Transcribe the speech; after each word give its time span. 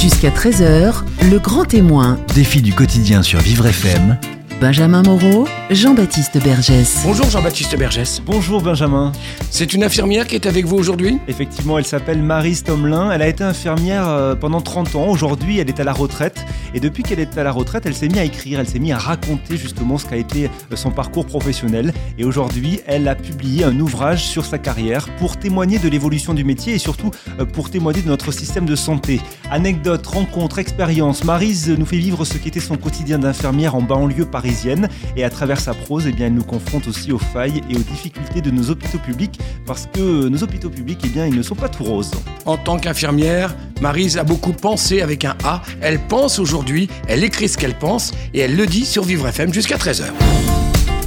Jusqu'à 0.00 0.30
13h, 0.30 1.02
le 1.28 1.38
grand 1.40 1.64
témoin. 1.64 2.20
Défi 2.32 2.62
du 2.62 2.72
quotidien 2.72 3.24
sur 3.24 3.40
Vivre 3.40 3.66
FM. 3.66 4.16
Benjamin 4.60 5.02
Moreau, 5.02 5.48
Jean-Baptiste 5.70 6.42
Bergès. 6.42 7.02
Bonjour 7.04 7.28
Jean-Baptiste 7.28 7.76
Bergès. 7.76 8.22
Bonjour 8.24 8.62
Benjamin. 8.62 9.12
C'est 9.50 9.74
une 9.74 9.84
infirmière 9.84 10.26
qui 10.26 10.34
est 10.34 10.46
avec 10.46 10.64
vous 10.64 10.76
aujourd'hui? 10.76 11.18
Effectivement, 11.28 11.76
elle 11.76 11.84
s'appelle 11.84 12.22
Marie 12.22 12.54
Stomelin. 12.54 13.10
Elle 13.10 13.20
a 13.20 13.28
été 13.28 13.44
infirmière 13.44 14.08
euh, 14.08 14.34
pendant 14.34 14.62
30 14.62 14.94
ans. 14.94 15.08
Aujourd'hui, 15.08 15.58
elle 15.58 15.68
est 15.68 15.78
à 15.78 15.84
la 15.84 15.92
retraite. 15.92 16.42
Et 16.72 16.80
depuis 16.80 17.02
qu'elle 17.02 17.20
est 17.20 17.36
à 17.36 17.42
la 17.42 17.52
retraite, 17.52 17.84
elle 17.84 17.94
s'est 17.94 18.08
mise 18.08 18.16
à 18.16 18.24
écrire, 18.24 18.60
elle 18.60 18.68
s'est 18.68 18.78
mise 18.78 18.92
à 18.92 18.98
raconter 18.98 19.58
justement 19.58 19.98
ce 19.98 20.06
qu'a 20.06 20.16
été 20.16 20.46
euh, 20.72 20.76
son 20.76 20.90
parcours 20.90 21.26
professionnel. 21.26 21.92
Et 22.16 22.24
aujourd'hui, 22.24 22.80
elle 22.86 23.06
a 23.06 23.14
publié 23.14 23.64
un 23.64 23.78
ouvrage 23.78 24.24
sur 24.24 24.46
sa 24.46 24.56
carrière 24.56 25.06
pour 25.18 25.36
témoigner 25.36 25.78
de 25.78 25.90
l'évolution 25.90 26.32
du 26.32 26.44
métier 26.44 26.76
et 26.76 26.78
surtout 26.78 27.10
euh, 27.40 27.44
pour 27.44 27.68
témoigner 27.68 28.00
de 28.00 28.08
notre 28.08 28.32
système 28.32 28.64
de 28.64 28.76
santé. 28.76 29.20
Anecdotes, 29.50 30.06
rencontres, 30.06 30.60
expériences. 30.60 31.24
Marise 31.24 31.68
nous 31.68 31.86
fait 31.86 31.98
vivre 31.98 32.24
ce 32.24 32.38
qu'était 32.38 32.58
son 32.58 32.78
quotidien 32.78 33.18
d'infirmière 33.18 33.74
en 33.74 33.82
banlieue 33.82 34.24
parisienne. 34.24 34.88
Et 35.14 35.24
à 35.24 35.30
travers 35.30 35.57
sa 35.60 35.74
prose, 35.74 36.06
eh 36.06 36.12
bien, 36.12 36.26
elle 36.26 36.34
nous 36.34 36.44
confronte 36.44 36.88
aussi 36.88 37.12
aux 37.12 37.18
failles 37.18 37.62
et 37.70 37.76
aux 37.76 37.82
difficultés 37.82 38.40
de 38.40 38.50
nos 38.50 38.70
hôpitaux 38.70 38.98
publics 38.98 39.38
parce 39.66 39.88
que 39.92 40.28
nos 40.28 40.42
hôpitaux 40.42 40.70
publics, 40.70 41.00
eh 41.04 41.08
bien, 41.08 41.26
ils 41.26 41.36
ne 41.36 41.42
sont 41.42 41.54
pas 41.54 41.68
tout 41.68 41.84
roses. 41.84 42.10
En 42.44 42.56
tant 42.56 42.78
qu'infirmière, 42.78 43.54
Marise 43.80 44.18
a 44.18 44.24
beaucoup 44.24 44.52
pensé 44.52 45.02
avec 45.02 45.24
un 45.24 45.36
A. 45.44 45.62
Elle 45.80 45.98
pense 45.98 46.38
aujourd'hui, 46.38 46.88
elle 47.06 47.24
écrit 47.24 47.48
ce 47.48 47.58
qu'elle 47.58 47.76
pense 47.76 48.12
et 48.34 48.40
elle 48.40 48.56
le 48.56 48.66
dit 48.66 48.84
sur 48.84 49.04
Vivre 49.04 49.28
FM 49.28 49.52
jusqu'à 49.52 49.76
13h. 49.76 50.06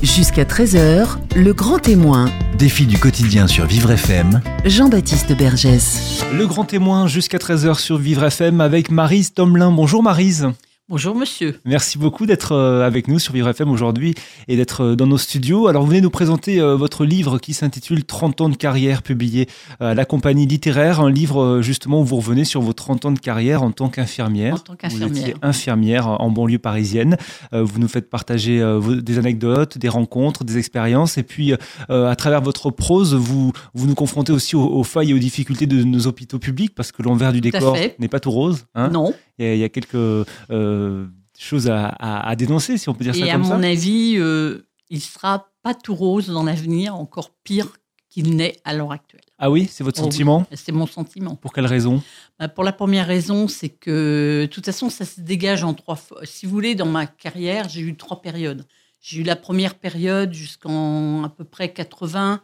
Jusqu'à 0.02 0.46
13h, 0.46 1.18
le 1.36 1.54
grand 1.54 1.78
témoin. 1.78 2.32
Défi 2.58 2.88
du 2.88 2.98
quotidien 2.98 3.48
sur 3.48 3.66
Vivre 3.66 3.92
FM. 3.92 4.42
Jean-Baptiste 4.66 5.38
Bergès. 5.38 6.24
Le 6.34 6.48
grand 6.48 6.66
témoin 6.66 7.08
jusqu'à 7.08 7.38
13h 7.38 7.78
sur 7.78 7.98
Vivre 7.98 8.24
FM 8.24 8.62
avec 8.62 8.90
Marise 8.90 9.34
Tomelin. 9.34 9.72
Bonjour 9.72 10.02
Marise. 10.02 10.48
Bonjour 10.92 11.16
monsieur. 11.16 11.58
Merci 11.64 11.98
beaucoup 11.98 12.26
d'être 12.26 12.52
euh, 12.52 12.86
avec 12.86 13.08
nous 13.08 13.18
sur 13.18 13.32
Vivre 13.32 13.48
FM 13.48 13.72
aujourd'hui 13.72 14.14
et 14.50 14.58
d'être 14.58 14.84
euh, 14.84 14.96
dans 14.98 15.08
nos 15.08 15.18
studios. 15.18 15.68
Alors 15.68 15.84
vous 15.84 15.88
venez 15.88 16.02
nous 16.02 16.10
présenter 16.10 16.60
euh, 16.60 16.76
votre 16.76 17.06
livre 17.06 17.40
qui 17.40 17.54
s'intitule 17.54 18.04
30 18.04 18.42
ans 18.42 18.50
de 18.50 18.58
carrière 18.58 19.02
publié 19.02 19.48
à 19.80 19.94
la 19.94 20.04
compagnie 20.04 20.46
littéraire, 20.46 21.00
un 21.00 21.10
livre 21.10 21.62
justement 21.62 22.02
où 22.02 22.04
vous 22.04 22.18
revenez 22.18 22.44
sur 22.44 22.60
vos 22.60 22.74
30 22.74 23.06
ans 23.06 23.12
de 23.14 23.20
carrière 23.20 23.64
en 23.64 23.72
tant 23.72 23.88
qu'infirmière. 23.88 24.56
En 24.56 24.58
tant 24.58 24.76
qu'infirmière. 24.76 25.08
Vous 25.08 25.18
étiez 25.18 25.36
infirmière 25.42 26.08
en 26.10 26.30
banlieue 26.30 26.60
parisienne. 26.60 27.16
Vous 27.54 27.80
nous 27.80 27.88
faites 27.88 28.10
partager 28.10 28.62
des 29.02 29.18
anecdotes, 29.18 29.78
des 29.78 29.88
rencontres, 29.88 30.44
des 30.44 30.58
expériences 30.58 31.18
et 31.18 31.24
puis 31.24 31.54
à 31.90 32.16
travers 32.18 32.42
votre 32.42 32.70
prose, 32.70 33.14
vous, 33.14 33.54
vous 33.74 33.88
nous 33.88 33.96
confrontez 33.96 34.34
aussi 34.34 34.58
aux, 34.58 34.68
aux 34.68 34.84
failles 34.84 35.12
et 35.12 35.14
aux 35.14 35.20
difficultés 35.20 35.68
de 35.68 35.84
nos 35.84 36.08
hôpitaux 36.08 36.40
publics 36.40 36.76
parce 36.76 36.92
que 36.92 37.02
l'envers 37.02 37.32
du 37.32 37.40
Tout 37.40 37.52
décor 37.52 37.78
n'est 37.98 38.10
pas 38.10 38.20
tout 38.20 38.32
rose. 38.32 38.66
hein. 38.76 38.90
non. 38.90 39.14
Il 39.42 39.48
y, 39.48 39.50
a, 39.50 39.54
il 39.56 39.60
y 39.60 39.64
a 39.64 39.70
quelques 39.70 39.96
euh, 39.96 41.08
choses 41.38 41.68
à, 41.70 41.88
à- 41.88 42.30
à 42.30 42.36
dénoncer, 42.36 42.78
si 42.78 42.90
on 42.90 42.94
peut 42.94 43.04
dire 43.04 43.16
ça 43.16 43.26
Et 43.26 43.30
à 43.30 43.34
comme 43.34 43.44
ça. 43.44 43.58
mon 43.58 43.64
avis, 43.64 44.16
euh, 44.18 44.68
il 44.90 45.02
sera 45.02 45.50
pas 45.64 45.74
tout 45.74 45.96
rose 45.96 46.28
dans 46.28 46.44
l'avenir, 46.44 46.96
encore 46.96 47.32
pire 47.44 47.68
qu'il 48.10 48.36
n'est 48.36 48.58
à 48.66 48.74
l'heure 48.74 48.92
actuelle. 48.92 49.22
Ah 49.40 49.50
oui, 49.50 49.68
c'est 49.72 49.84
votre 49.84 50.00
Oh 50.00 50.04
oui. 50.06 50.12
sentiment? 50.12 50.46
C'est 50.54 50.72
mon 50.74 50.86
sentiment. 50.86 51.36
Pour 51.36 51.54
quelle 51.54 51.66
raison? 51.66 52.04
Bah, 52.38 52.50
pour 52.50 52.64
la 52.64 52.74
première 52.74 53.08
raison, 53.08 53.48
c'est 53.48 53.70
que 53.70 54.42
de 54.42 54.46
toute 54.48 54.66
façon, 54.66 54.90
ça 54.90 55.06
se 55.06 55.22
dégage 55.22 55.64
en 55.64 55.74
trois 55.74 55.96
fois. 55.96 56.20
Si 56.26 56.46
vous 56.46 56.52
voulez, 56.52 56.76
dans 56.76 56.86
ma 56.86 57.08
carrière, 57.08 57.68
j'ai 57.70 57.82
eu 57.82 57.96
trois 57.96 58.22
périodes. 58.22 58.66
J'ai 59.00 59.22
eu 59.22 59.24
la 59.24 59.36
première 59.36 59.76
période 59.76 60.34
jusqu'en 60.34 61.24
à 61.24 61.30
peu 61.30 61.44
près 61.46 61.74
80, 61.74 62.42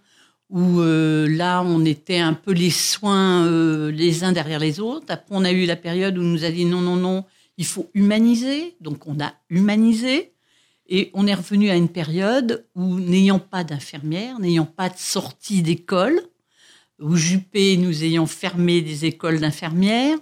où 0.50 0.80
euh, 0.80 1.28
là, 1.28 1.62
on 1.64 1.84
était 1.84 2.20
un 2.20 2.34
peu 2.34 2.52
les 2.52 2.70
soins 2.70 3.46
euh, 3.46 3.92
les 3.92 4.24
uns 4.24 4.32
derrière 4.32 4.60
les 4.60 4.80
autres. 4.80 5.06
Après, 5.10 5.36
on 5.36 5.44
a 5.44 5.52
eu 5.52 5.66
la 5.66 5.76
période 5.76 6.18
où 6.18 6.22
on 6.22 6.26
nous 6.26 6.46
a 6.46 6.52
dit 6.52 6.66
non, 6.66 6.82
non, 6.82 6.96
non, 6.96 7.26
il 7.58 7.66
faut 7.66 7.90
humaniser. 7.94 8.76
Donc, 8.80 9.08
on 9.08 9.20
a 9.20 9.34
humanisé. 9.50 10.32
Et 10.90 11.12
on 11.14 11.28
est 11.28 11.34
revenu 11.34 11.70
à 11.70 11.76
une 11.76 11.90
période 11.90 12.66
où, 12.76 12.98
n'ayant 13.00 13.40
pas 13.40 13.66
d'infirmières, 13.66 14.40
n'ayant 14.40 14.66
pas 14.66 14.88
de 14.88 14.98
sortie 14.98 15.62
d'école, 15.62 16.22
où 17.00 17.16
Juppé 17.18 17.76
nous 17.76 18.04
ayant 18.04 18.26
fermé 18.26 18.82
des 18.82 19.06
écoles 19.06 19.40
d'infirmières, 19.42 20.18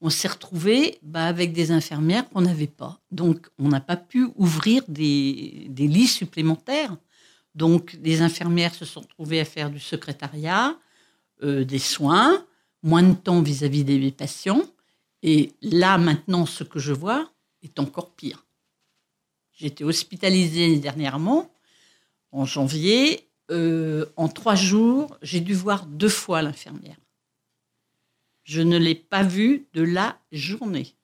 on 0.00 0.10
s'est 0.10 0.28
retrouvé 0.28 0.98
bah, 1.02 1.26
avec 1.26 1.52
des 1.52 1.72
infirmières 1.72 2.28
qu'on 2.28 2.40
n'avait 2.40 2.68
pas. 2.68 3.00
Donc, 3.10 3.48
on 3.58 3.68
n'a 3.68 3.80
pas 3.80 3.96
pu 3.96 4.28
ouvrir 4.36 4.82
des, 4.88 5.66
des 5.68 5.88
lits 5.88 6.06
supplémentaires. 6.06 6.96
Donc, 7.58 7.98
les 8.04 8.22
infirmières 8.22 8.72
se 8.72 8.84
sont 8.84 9.00
retrouvées 9.00 9.40
à 9.40 9.44
faire 9.44 9.68
du 9.68 9.80
secrétariat, 9.80 10.78
euh, 11.42 11.64
des 11.64 11.80
soins, 11.80 12.46
moins 12.84 13.02
de 13.02 13.14
temps 13.14 13.42
vis-à-vis 13.42 13.82
des 13.82 14.12
patients. 14.12 14.62
Et 15.24 15.50
là, 15.60 15.98
maintenant, 15.98 16.46
ce 16.46 16.62
que 16.62 16.78
je 16.78 16.92
vois 16.92 17.32
est 17.62 17.80
encore 17.80 18.14
pire. 18.14 18.46
J'étais 19.50 19.82
hospitalisée 19.82 20.78
dernièrement, 20.78 21.52
en 22.30 22.44
janvier. 22.44 23.28
Euh, 23.50 24.06
en 24.16 24.28
trois 24.28 24.54
jours, 24.54 25.18
j'ai 25.20 25.40
dû 25.40 25.54
voir 25.54 25.84
deux 25.86 26.08
fois 26.08 26.42
l'infirmière. 26.42 26.98
Je 28.44 28.62
ne 28.62 28.78
l'ai 28.78 28.94
pas 28.94 29.24
vue 29.24 29.66
de 29.72 29.82
la 29.82 30.16
journée. 30.30 30.94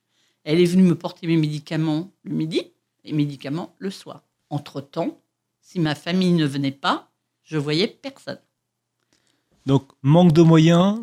Elle 0.44 0.60
est 0.60 0.66
venue 0.66 0.84
me 0.84 0.94
porter 0.94 1.26
mes 1.26 1.36
médicaments 1.36 2.12
le 2.22 2.34
midi 2.36 2.62
et 3.02 3.12
médicaments 3.12 3.74
le 3.78 3.90
soir. 3.90 4.22
Entre-temps, 4.50 5.20
si 5.66 5.80
ma 5.80 5.94
famille 5.94 6.32
ne 6.32 6.44
venait 6.46 6.70
pas, 6.70 7.10
je 7.42 7.56
voyais 7.56 7.88
personne. 7.88 8.38
Donc, 9.66 9.84
manque 10.02 10.32
de 10.32 10.42
moyens, 10.42 11.00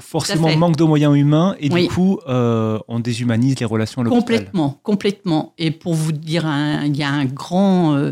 forcément 0.00 0.54
manque 0.56 0.76
de 0.76 0.82
moyens 0.82 1.16
humains, 1.16 1.54
et 1.60 1.70
Oui. 1.72 1.82
du 1.82 1.88
coup, 1.94 2.18
euh, 2.26 2.80
on 2.88 2.98
déshumanise 2.98 3.56
les 3.60 3.64
relations 3.66 4.02
l'hôpital. 4.02 4.20
Complètement, 4.20 4.70
complètement. 4.82 5.54
Et 5.58 5.70
pour 5.70 5.94
vous 5.94 6.10
dire, 6.10 6.44
un- 6.44 6.84
il 6.86 6.96
y 6.96 7.04
a 7.04 7.08
un 7.10 7.24
grand, 7.24 7.94
euh, 7.94 8.10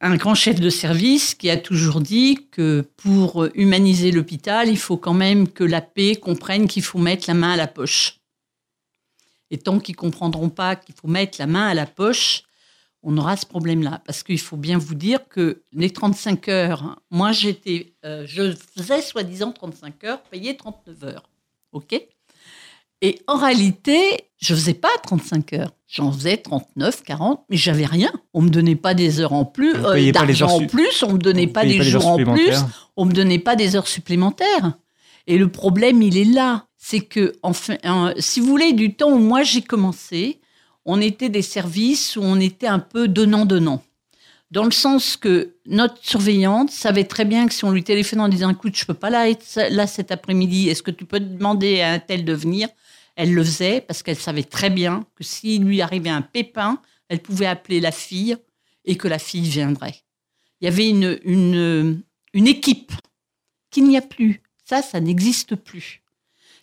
un 0.00 0.16
grand 0.16 0.34
chef 0.34 0.58
de 0.58 0.70
service 0.70 1.34
qui 1.34 1.50
a 1.50 1.58
toujours 1.58 2.00
dit 2.00 2.46
que 2.50 2.88
pour 2.96 3.46
humaniser 3.54 4.10
l'hôpital, 4.10 4.68
il 4.70 4.78
faut 4.78 4.96
quand 4.96 5.12
même 5.12 5.46
que 5.46 5.62
la 5.64 5.82
paix 5.82 6.16
comprenne 6.16 6.66
qu'il 6.66 6.82
faut 6.82 6.98
mettre 6.98 7.26
la 7.28 7.34
main 7.34 7.52
à 7.52 7.56
la 7.56 7.66
poche. 7.66 8.20
Et 9.50 9.58
tant 9.58 9.78
qu'ils 9.80 9.96
comprendront 9.96 10.48
pas 10.48 10.76
qu'il 10.76 10.94
faut 10.94 11.08
mettre 11.08 11.36
la 11.38 11.46
main 11.46 11.66
à 11.68 11.74
la 11.74 11.84
poche, 11.84 12.44
on 13.02 13.16
aura 13.16 13.36
ce 13.36 13.46
problème-là. 13.46 14.02
Parce 14.06 14.22
qu'il 14.22 14.38
faut 14.38 14.56
bien 14.56 14.78
vous 14.78 14.94
dire 14.94 15.28
que 15.28 15.62
les 15.72 15.90
35 15.90 16.48
heures, 16.48 16.82
hein, 16.82 16.96
moi 17.10 17.32
j'étais, 17.32 17.94
euh, 18.04 18.24
je 18.26 18.54
faisais 18.76 19.02
soi-disant 19.02 19.52
35 19.52 20.04
heures, 20.04 20.22
payé 20.24 20.56
39 20.56 21.04
heures. 21.04 21.30
OK? 21.72 22.00
Et 23.02 23.18
en 23.26 23.36
réalité, 23.36 23.98
je 24.36 24.54
faisais 24.54 24.74
pas 24.74 24.90
35 25.02 25.52
heures. 25.54 25.70
J'en 25.88 26.12
faisais 26.12 26.36
39, 26.36 27.02
40, 27.02 27.44
mais 27.48 27.56
j'avais 27.56 27.86
rien. 27.86 28.12
On 28.34 28.42
me 28.42 28.50
donnait 28.50 28.76
pas 28.76 28.94
des 28.94 29.20
heures 29.20 29.32
en 29.32 29.44
plus, 29.44 29.74
euh, 29.74 30.12
d'argent 30.12 30.48
en 30.48 30.66
plus, 30.66 31.02
on 31.02 31.14
me 31.14 31.18
donnait 31.18 31.46
pas 31.46 31.64
des 31.64 31.82
jours 31.82 32.06
en 32.06 32.16
plus, 32.16 32.56
on 32.96 33.06
me 33.06 33.12
donnait 33.12 33.38
pas 33.38 33.56
des 33.56 33.74
heures 33.74 33.88
supplémentaires. 33.88 34.74
Et 35.26 35.38
le 35.38 35.50
problème, 35.50 36.02
il 36.02 36.16
est 36.16 36.24
là. 36.24 36.66
C'est 36.76 37.00
que, 37.00 37.32
enfin, 37.42 37.76
euh, 37.84 38.14
si 38.18 38.40
vous 38.40 38.46
voulez, 38.46 38.72
du 38.72 38.94
temps 38.94 39.10
où 39.10 39.18
moi 39.18 39.42
j'ai 39.42 39.62
commencé, 39.62 40.39
on 40.84 41.00
était 41.00 41.28
des 41.28 41.42
services 41.42 42.16
où 42.16 42.22
on 42.22 42.40
était 42.40 42.66
un 42.66 42.78
peu 42.78 43.08
donnant-donnant. 43.08 43.82
Dans 44.50 44.64
le 44.64 44.72
sens 44.72 45.16
que 45.16 45.54
notre 45.66 46.04
surveillante 46.04 46.70
savait 46.70 47.04
très 47.04 47.24
bien 47.24 47.46
que 47.46 47.54
si 47.54 47.64
on 47.64 47.70
lui 47.70 47.84
téléphonait 47.84 48.22
en 48.22 48.28
disant 48.28 48.50
écoute, 48.50 48.76
je 48.76 48.84
peux 48.84 48.94
pas 48.94 49.10
là 49.10 49.28
être 49.28 49.44
là 49.70 49.86
cet 49.86 50.10
après-midi, 50.10 50.68
est-ce 50.68 50.82
que 50.82 50.90
tu 50.90 51.04
peux 51.04 51.20
demander 51.20 51.80
à 51.80 51.92
un 51.92 51.98
tel 52.00 52.24
de 52.24 52.32
venir? 52.32 52.68
Elle 53.14 53.32
le 53.32 53.44
faisait 53.44 53.80
parce 53.80 54.02
qu'elle 54.02 54.16
savait 54.16 54.42
très 54.42 54.70
bien 54.70 55.06
que 55.14 55.22
s'il 55.22 55.64
lui 55.64 55.80
arrivait 55.80 56.10
un 56.10 56.22
pépin, 56.22 56.80
elle 57.08 57.20
pouvait 57.20 57.46
appeler 57.46 57.80
la 57.80 57.92
fille 57.92 58.36
et 58.84 58.96
que 58.96 59.06
la 59.06 59.18
fille 59.18 59.48
viendrait. 59.48 60.02
Il 60.60 60.64
y 60.64 60.68
avait 60.68 60.88
une, 60.88 61.18
une, 61.24 62.02
une 62.32 62.46
équipe 62.46 62.92
qu'il 63.70 63.84
n'y 63.84 63.96
a 63.96 64.02
plus. 64.02 64.42
Ça, 64.64 64.82
ça 64.82 65.00
n'existe 65.00 65.54
plus. 65.54 65.99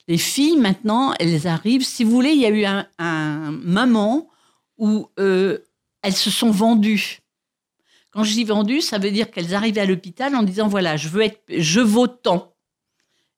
Les 0.07 0.17
filles, 0.17 0.57
maintenant, 0.57 1.13
elles 1.19 1.47
arrivent. 1.47 1.83
Si 1.85 2.03
vous 2.03 2.11
voulez, 2.11 2.31
il 2.31 2.39
y 2.41 2.45
a 2.45 2.49
eu 2.49 2.65
un, 2.65 2.87
un 2.97 3.51
moment 3.51 4.29
où 4.77 5.07
euh, 5.19 5.59
elles 6.01 6.13
se 6.15 6.29
sont 6.29 6.51
vendues. 6.51 7.19
Quand 8.11 8.23
je 8.23 8.33
dis 8.33 8.45
vendues, 8.45 8.81
ça 8.81 8.99
veut 8.99 9.11
dire 9.11 9.29
qu'elles 9.31 9.53
arrivaient 9.53 9.81
à 9.81 9.85
l'hôpital 9.85 10.35
en 10.35 10.43
disant 10.43 10.67
voilà, 10.67 10.95
je 10.97 11.09
veux 11.09 11.21
être, 11.21 11.41
je 11.49 11.81
vaux 11.81 12.07
tant. 12.07 12.55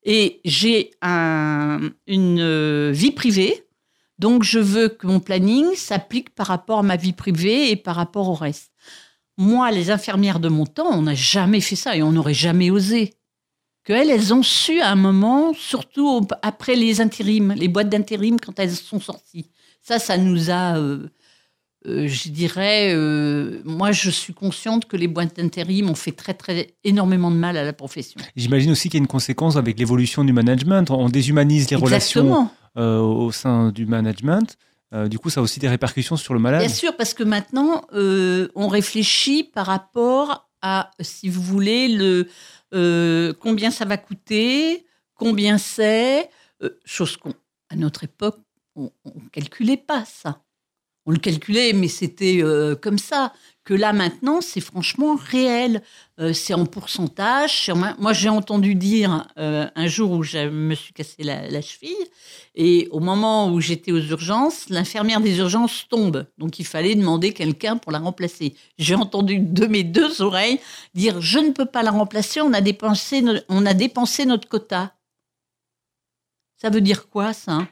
Et 0.04 0.40
j'ai 0.46 0.92
un- 1.02 1.90
une 2.08 2.40
euh, 2.40 2.92
vie 2.94 3.12
privée, 3.12 3.66
donc 4.18 4.44
je 4.44 4.60
veux 4.60 4.88
que 4.90 5.08
mon 5.08 5.20
planning 5.20 5.76
s'applique 5.76 6.34
par 6.36 6.48
rapport 6.48 6.80
à 6.80 6.84
ma 6.84 6.96
vie 6.96 7.14
privée 7.14 7.72
et 7.72 7.76
par 7.76 7.96
rapport 7.96 8.30
au 8.30 8.34
reste. 8.36 8.72
Moi, 9.38 9.72
les 9.72 9.90
infirmières 9.92 10.40
de 10.40 10.50
mon 10.50 10.66
temps, 10.66 10.90
on 10.92 11.02
n'a 11.02 11.16
jamais 11.16 11.62
fait 11.62 11.76
ça 11.76 11.96
et 11.98 12.04
on 12.04 12.12
n'aurait 12.12 12.34
jamais 12.34 12.70
osé. 12.70 13.14
Qu'elles, 13.90 14.12
elles 14.12 14.34
ont 14.36 14.44
su 14.44 14.82
à 14.82 14.92
un 14.92 14.96
moment, 14.96 15.52
surtout 15.56 16.22
après 16.44 16.76
les 16.76 17.02
intérims, 17.02 17.56
les 17.58 17.68
boîtes 17.68 17.90
d'intérim 17.90 18.38
quand 18.40 18.60
elles 18.60 18.70
sont 18.70 19.00
sorties. 19.00 19.50
Ça, 19.82 19.98
ça 19.98 20.16
nous 20.16 20.52
a, 20.52 20.78
euh, 20.78 21.08
euh, 21.88 22.08
je 22.08 22.30
dirais, 22.30 22.94
euh, 22.94 23.62
moi, 23.66 23.92
je 23.92 24.12
suis 24.12 24.36
consciente 24.36 24.86
que 24.86 24.96
les 24.96 25.08
boîtes 25.08 25.38
d'intérim 25.38 25.90
ont 25.90 25.96
fait 25.96 26.12
très, 26.12 26.36
très 26.36 26.76
énormément 26.84 27.32
de 27.32 27.38
mal 27.38 27.58
à 27.58 27.64
la 27.64 27.74
profession. 27.74 28.22
J'imagine 28.36 28.70
aussi 28.70 28.90
qu'il 28.90 29.00
y 29.00 29.02
a 29.02 29.04
une 29.04 29.08
conséquence 29.08 29.56
avec 29.56 29.80
l'évolution 29.80 30.24
du 30.24 30.34
management. 30.34 30.92
On 30.92 31.10
déshumanise 31.10 31.68
les 31.72 31.76
relations 31.76 32.22
Exactement. 32.22 32.54
euh, 32.78 33.00
au 33.00 33.32
sein 33.32 33.72
du 33.72 33.88
management. 33.88 34.56
Euh, 34.94 35.08
du 35.08 35.18
coup, 35.18 35.32
ça 35.32 35.40
a 35.40 35.44
aussi 35.44 35.60
des 35.60 35.68
répercussions 35.68 36.16
sur 36.16 36.36
le 36.36 36.40
malade. 36.40 36.62
Bien 36.62 36.70
sûr, 36.70 36.96
parce 36.96 37.16
que 37.16 37.24
maintenant, 37.24 37.82
euh, 37.96 38.50
on 38.54 38.68
réfléchit 38.68 39.44
par 39.44 39.66
rapport 39.66 40.48
à, 40.62 40.92
si 41.00 41.30
vous 41.30 41.42
voulez, 41.42 41.88
le 41.88 42.28
euh, 42.74 43.34
combien 43.34 43.72
ça 43.72 43.86
va 43.86 43.98
coûter, 43.98 44.86
combien 45.16 45.58
c'est, 45.58 46.30
euh, 46.62 46.80
chose 46.86 47.18
qu'on, 47.18 47.34
à 47.70 47.76
notre 47.76 48.04
époque, 48.04 48.40
on 48.76 48.92
ne 49.06 49.30
calculait 49.32 49.78
pas 49.78 50.06
ça. 50.06 50.44
On 51.06 51.12
le 51.12 51.18
calculait, 51.18 51.74
mais 51.74 51.88
c'était 51.88 52.40
euh, 52.44 52.76
comme 52.76 53.00
ça. 53.00 53.34
Que 53.70 53.76
là, 53.76 53.94
maintenant, 53.94 54.42
c'est 54.42 54.62
franchement 54.62 55.16
réel. 55.16 55.84
Euh, 56.20 56.34
c'est 56.34 56.56
en 56.56 56.66
pourcentage. 56.66 57.72
Moi, 58.00 58.14
j'ai 58.14 58.30
entendu 58.30 58.74
dire 58.74 59.28
euh, 59.38 59.70
un 59.76 59.86
jour 59.86 60.10
où 60.10 60.24
je 60.24 60.50
me 60.50 60.74
suis 60.74 60.92
cassé 60.92 61.22
la, 61.22 61.48
la 61.48 61.62
cheville, 61.62 61.94
et 62.56 62.88
au 62.90 63.00
moment 63.00 63.54
où 63.54 63.62
j'étais 63.62 63.92
aux 63.92 64.02
urgences, 64.02 64.70
l'infirmière 64.70 65.22
des 65.22 65.38
urgences 65.38 65.86
tombe. 65.88 66.26
Donc, 66.40 66.58
il 66.58 66.66
fallait 66.66 66.96
demander 66.96 67.32
quelqu'un 67.32 67.78
pour 67.78 67.92
la 67.92 68.00
remplacer. 68.00 68.56
J'ai 68.80 68.96
entendu 68.96 69.38
de 69.38 69.68
mes 69.68 69.84
deux 69.84 70.24
oreilles 70.24 70.60
dire 70.96 71.22
Je 71.22 71.38
ne 71.38 71.52
peux 71.52 71.68
pas 71.68 71.84
la 71.84 71.92
remplacer, 71.92 72.42
on 72.42 72.54
a 72.54 72.62
dépensé, 72.62 73.22
no- 73.22 73.40
on 73.50 73.68
a 73.68 73.76
dépensé 73.76 74.26
notre 74.26 74.50
quota. 74.50 74.96
Ça 76.58 76.72
veut 76.72 76.82
dire 76.82 77.08
quoi, 77.08 77.34
ça? 77.34 77.68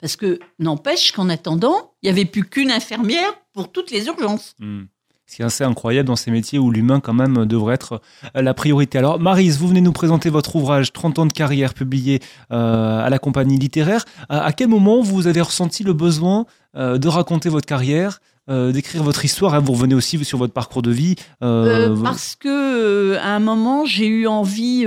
Parce 0.00 0.14
que, 0.14 0.38
n'empêche 0.60 1.10
qu'en 1.10 1.28
attendant, 1.30 1.94
il 2.00 2.06
n'y 2.06 2.10
avait 2.10 2.26
plus 2.26 2.44
qu'une 2.48 2.70
infirmière 2.70 3.34
pour 3.52 3.72
toutes 3.72 3.90
les 3.90 4.06
urgences. 4.06 4.54
Hmm. 4.60 4.84
Ce 5.28 5.36
qui 5.36 5.42
est 5.42 5.44
assez 5.44 5.64
incroyable 5.64 6.06
dans 6.06 6.14
ces 6.16 6.30
métiers 6.30 6.58
où 6.58 6.70
l'humain, 6.70 7.00
quand 7.00 7.12
même, 7.12 7.46
devrait 7.46 7.74
être 7.74 8.00
euh, 8.36 8.42
la 8.42 8.54
priorité. 8.54 8.98
Alors, 8.98 9.18
Marise, 9.18 9.58
vous 9.58 9.66
venez 9.68 9.80
nous 9.80 9.92
présenter 9.92 10.30
votre 10.30 10.54
ouvrage 10.54 10.92
30 10.92 11.18
ans 11.18 11.26
de 11.26 11.32
carrière 11.32 11.74
publié 11.74 12.20
euh, 12.52 13.04
à 13.04 13.10
la 13.10 13.18
compagnie 13.18 13.58
littéraire. 13.58 14.04
À, 14.28 14.52
quel 14.52 14.68
moment 14.68 15.02
vous 15.02 15.26
avez 15.26 15.40
ressenti 15.40 15.82
le 15.82 15.92
besoin 15.94 16.46
euh, 16.76 16.98
de 16.98 17.08
raconter 17.08 17.48
votre 17.48 17.66
carrière, 17.66 18.20
euh, 18.48 18.70
d'écrire 18.70 19.02
votre 19.02 19.24
histoire? 19.24 19.54
Hein, 19.54 19.58
Vous 19.60 19.72
revenez 19.72 19.96
aussi 19.96 20.24
sur 20.24 20.38
votre 20.38 20.52
parcours 20.52 20.82
de 20.82 20.92
vie. 20.92 21.16
euh, 21.42 21.88
Euh, 21.90 22.02
parce 22.04 22.36
que 22.36 23.16
à 23.16 23.34
un 23.34 23.40
moment, 23.40 23.84
j'ai 23.84 24.06
eu 24.06 24.28
envie, 24.28 24.86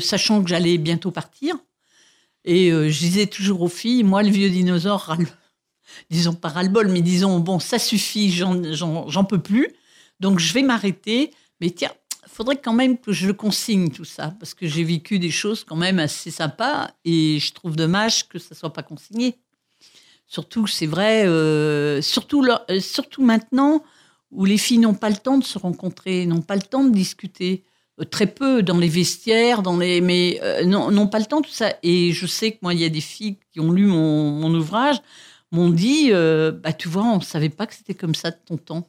sachant 0.00 0.42
que 0.42 0.50
j'allais 0.50 0.76
bientôt 0.76 1.10
partir, 1.10 1.54
et 2.44 2.70
je 2.70 2.98
disais 2.98 3.26
toujours 3.26 3.62
aux 3.62 3.68
filles, 3.68 4.02
moi, 4.04 4.22
le 4.22 4.28
vieux 4.30 4.50
dinosaure, 4.50 5.16
disons 6.10 6.34
pas 6.34 6.48
ras-le-bol, 6.48 6.88
mais 6.88 7.02
disons, 7.02 7.38
bon, 7.40 7.58
ça 7.58 7.78
suffit, 7.78 8.30
j'en- 8.30 9.24
peux 9.24 9.40
plus, 9.40 9.68
donc 10.20 10.38
je 10.38 10.52
vais 10.52 10.62
m'arrêter, 10.62 11.32
mais 11.60 11.70
tiens, 11.70 11.92
faudrait 12.26 12.60
quand 12.60 12.72
même 12.72 12.98
que 12.98 13.12
je 13.12 13.26
le 13.26 13.32
consigne 13.32 13.90
tout 13.90 14.04
ça, 14.04 14.34
parce 14.38 14.54
que 14.54 14.66
j'ai 14.66 14.84
vécu 14.84 15.18
des 15.18 15.30
choses 15.30 15.64
quand 15.64 15.76
même 15.76 15.98
assez 15.98 16.30
sympas, 16.30 16.90
et 17.04 17.38
je 17.40 17.52
trouve 17.52 17.76
dommage 17.76 18.28
que 18.28 18.38
ça 18.38 18.54
soit 18.54 18.72
pas 18.72 18.82
consigné. 18.82 19.36
Surtout, 20.26 20.66
c'est 20.66 20.86
vrai, 20.86 21.26
euh, 21.26 22.02
surtout, 22.02 22.44
euh, 22.44 22.80
surtout 22.80 23.24
maintenant 23.24 23.82
où 24.30 24.44
les 24.44 24.58
filles 24.58 24.78
n'ont 24.78 24.94
pas 24.94 25.08
le 25.08 25.16
temps 25.16 25.38
de 25.38 25.44
se 25.44 25.58
rencontrer, 25.58 26.26
n'ont 26.26 26.42
pas 26.42 26.54
le 26.54 26.62
temps 26.62 26.84
de 26.84 26.94
discuter. 26.94 27.64
Euh, 27.98 28.04
très 28.04 28.26
peu 28.26 28.62
dans 28.62 28.76
les 28.76 28.88
vestiaires, 28.88 29.62
dans 29.62 29.78
les, 29.78 30.02
mais 30.02 30.38
n'ont 30.66 31.08
pas 31.08 31.18
le 31.18 31.24
temps 31.24 31.40
tout 31.40 31.50
ça. 31.50 31.72
Et 31.82 32.12
je 32.12 32.26
sais 32.26 32.52
que 32.52 32.58
moi, 32.60 32.74
il 32.74 32.80
y 32.80 32.84
a 32.84 32.90
des 32.90 33.00
filles 33.00 33.38
qui 33.50 33.60
ont 33.60 33.72
lu 33.72 33.86
mon, 33.86 34.30
mon 34.32 34.54
ouvrage, 34.54 35.00
m'ont 35.52 35.70
dit, 35.70 36.10
euh, 36.12 36.52
bah 36.52 36.72
tu 36.72 36.88
vois, 36.88 37.04
on 37.04 37.20
savait 37.20 37.48
pas 37.48 37.66
que 37.66 37.74
c'était 37.74 37.94
comme 37.94 38.14
ça 38.14 38.30
de 38.30 38.38
ton 38.44 38.56
temps. 38.58 38.88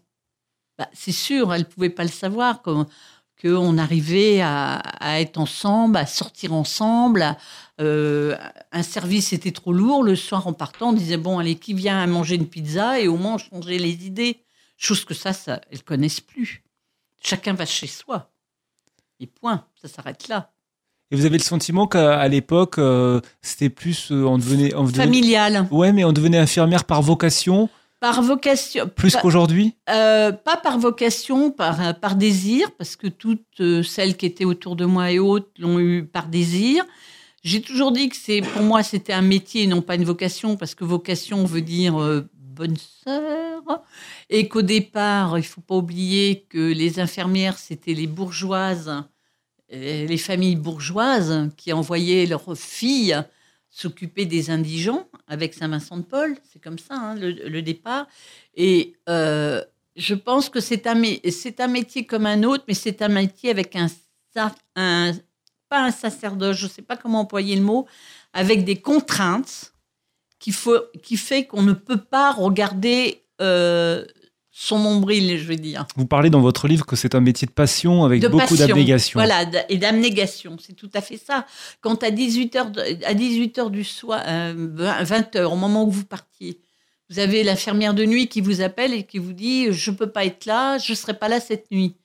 Bah, 0.78 0.90
c'est 0.94 1.12
sûr, 1.12 1.54
elles 1.54 1.68
pouvaient 1.68 1.90
pas 1.90 2.04
le 2.04 2.10
savoir, 2.10 2.62
qu'on 2.64 3.78
arrivait 3.78 4.42
à, 4.42 4.78
à 4.78 5.22
être 5.22 5.38
ensemble, 5.38 5.98
à 5.98 6.06
sortir 6.06 6.54
ensemble. 6.54 7.38
euh, 7.82 8.38
un 8.72 8.84
service 8.84 9.34
était 9.34 9.52
trop 9.52 9.74
lourd. 9.74 10.04
Le 10.04 10.16
soir, 10.16 10.48
en 10.48 10.54
partant, 10.54 10.90
on 10.90 10.94
disait 10.94 11.18
bon, 11.18 11.40
allez, 11.40 11.56
qui 11.58 11.74
vient 11.74 12.02
à 12.02 12.08
manger 12.08 12.36
une 12.36 12.48
pizza 12.50 13.00
Et 13.00 13.08
au 13.08 13.18
moins, 13.18 13.36
on 13.36 13.38
changeait 13.38 13.78
les 13.78 14.06
idées. 14.06 14.44
Chose 14.78 15.06
que 15.06 15.14
ça, 15.14 15.34
ça 15.34 15.62
elles 15.72 15.84
connaissent 15.84 16.22
plus. 16.22 16.64
Chacun 17.22 17.54
va 17.54 17.66
chez 17.66 17.88
soi. 17.88 18.32
Et 19.20 19.28
point, 19.28 19.66
ça 19.82 19.88
s'arrête 19.88 20.28
là. 20.30 20.52
Et 21.12 21.16
vous 21.16 21.26
avez 21.26 21.38
le 21.38 21.44
sentiment 21.44 21.88
qu'à 21.88 22.28
l'époque, 22.28 22.78
euh, 22.78 23.20
c'était 23.42 23.70
plus. 23.70 24.12
euh, 24.12 24.26
on 24.26 24.38
devenait. 24.38 24.74
On 24.76 24.84
devenait- 24.84 25.04
Familial. 25.04 25.68
Ouais, 25.72 25.92
mais 25.92 26.04
on 26.04 26.12
devenait 26.14 26.38
infirmière 26.38 26.84
par 26.86 27.02
vocation, 27.02 27.68
Par 28.00 28.22
vocation. 28.22 28.88
plus 28.96 29.16
qu'aujourd'hui 29.16 29.76
euh, 29.90 30.32
pas 30.32 30.56
par 30.58 30.78
vocation, 30.78 31.50
par, 31.52 31.82
euh, 31.82 31.94
par 31.94 32.16
désir, 32.16 32.70
parce 32.78 32.96
que 32.96 33.08
toutes 33.08 33.84
celles 33.84 34.18
qui 34.18 34.26
étaient 34.28 34.46
autour 34.46 34.76
de 34.76 34.86
moi 34.86 35.12
et 35.12 35.18
autres 35.20 35.50
l'ont 35.58 35.80
eu 35.80 36.06
par 36.06 36.28
désir. 36.28 36.86
J'ai 37.44 37.62
toujours 37.62 37.92
dit 37.92 38.10
que 38.10 38.16
c'est 38.18 38.42
pour 38.42 38.62
moi 38.62 38.84
c'était 38.84 39.14
un 39.14 39.22
métier 39.22 39.64
et 39.64 39.68
non 39.68 39.82
pas 39.82 39.96
une 39.96 40.04
vocation, 40.06 40.58
parce 40.58 40.76
que 40.76 40.84
vocation 40.84 41.44
veut 41.46 41.62
dire 41.62 41.96
bonne 42.34 42.76
sœur, 43.06 43.82
et 44.30 44.48
qu'au 44.50 44.62
départ, 44.62 45.38
il 45.40 45.44
faut 45.44 45.62
pas 45.62 45.76
oublier 45.76 46.46
que 46.50 46.72
les 46.74 47.00
infirmières 47.00 47.58
c'était 47.58 47.94
les 47.94 48.08
bourgeoises, 48.08 48.92
les 49.72 50.18
familles 50.18 50.56
bourgeoises 50.56 51.50
qui 51.58 51.74
envoyaient 51.74 52.26
leurs 52.26 52.58
filles 52.58 53.24
s'occuper 53.70 54.26
des 54.26 54.50
indigents 54.50 55.08
avec 55.28 55.54
Saint-Vincent-de-Paul. 55.54 56.36
C'est 56.52 56.62
comme 56.62 56.80
ça 56.80 56.96
hein, 56.96 57.16
le, 57.16 57.62
départ. 57.62 58.08
Et 58.56 58.96
euh, 59.08 59.64
je 59.96 60.16
pense 60.16 60.50
que 60.50 60.60
c'est 60.60 60.88
un, 60.88 60.96
métier 60.96 62.06
comme 62.06 62.26
un 62.26 62.44
autre, 62.44 62.64
mais 62.68 62.74
c'est 62.74 63.02
un 63.02 63.10
métier 63.10 63.52
avec 63.52 63.76
un, 63.76 63.88
un 64.76 65.14
pas 65.70 65.84
un 65.84 65.92
sacerdoce, 65.92 66.58
je 66.58 66.66
ne 66.66 66.72
sais 66.72 66.82
pas 66.82 66.98
comment 66.98 67.22
employer 67.22 67.56
le 67.56 67.62
mot, 67.62 67.86
avec 68.34 68.66
des 68.66 68.78
contraintes 68.78 69.74
qui, 70.40 70.52
faut, 70.52 70.80
qui 71.04 71.16
fait 71.16 71.46
qu'on 71.46 71.62
ne 71.62 71.74
peut 71.74 72.02
pas 72.02 72.32
regarder 72.32 73.24
euh, 73.40 74.04
son 74.52 74.80
nombril, 74.80 75.38
je 75.38 75.46
veux 75.46 75.56
dire. 75.56 75.86
Vous 75.96 76.06
parlez 76.06 76.30
dans 76.30 76.42
votre 76.42 76.68
livre 76.68 76.86
que 76.86 76.96
c'est 76.96 77.16
un 77.16 77.22
métier 77.22 77.46
de 77.48 77.52
passion 77.52 78.04
avec 78.04 78.22
De 78.22 78.28
beaucoup 78.28 78.58
d'abnégation. 78.58 79.20
Voilà, 79.20 79.46
et 79.70 79.78
d'abnégation, 79.78 80.58
c'est 80.60 80.74
tout 80.74 80.90
à 80.94 81.02
fait 81.02 81.18
ça. 81.18 81.46
Quand 81.82 82.04
à 82.04 82.10
18h, 82.10 83.04
à 83.06 83.14
18h 83.14 83.70
du 83.70 83.84
soir, 83.84 84.22
euh, 84.28 85.04
20h, 85.04 85.44
au 85.44 85.56
moment 85.56 85.84
où 85.86 85.92
vous 85.92 86.06
partiez, 86.06 86.62
vous 87.10 87.20
avez 87.20 87.44
l'infirmière 87.44 87.94
de 87.94 88.06
nuit 88.06 88.28
qui 88.28 88.42
vous 88.42 88.62
appelle 88.62 88.94
et 88.94 89.04
qui 89.04 89.18
vous 89.18 89.34
dit 89.34 89.72
Je 89.72 89.92
ne 89.92 89.96
peux 89.96 90.10
pas 90.10 90.26
être 90.26 90.46
là, 90.46 90.78
je 90.78 90.92
ne 90.92 90.96
serai 90.96 91.14
pas 91.14 91.28
là 91.28 91.40
cette 91.40 91.70
nuit. 91.72 91.96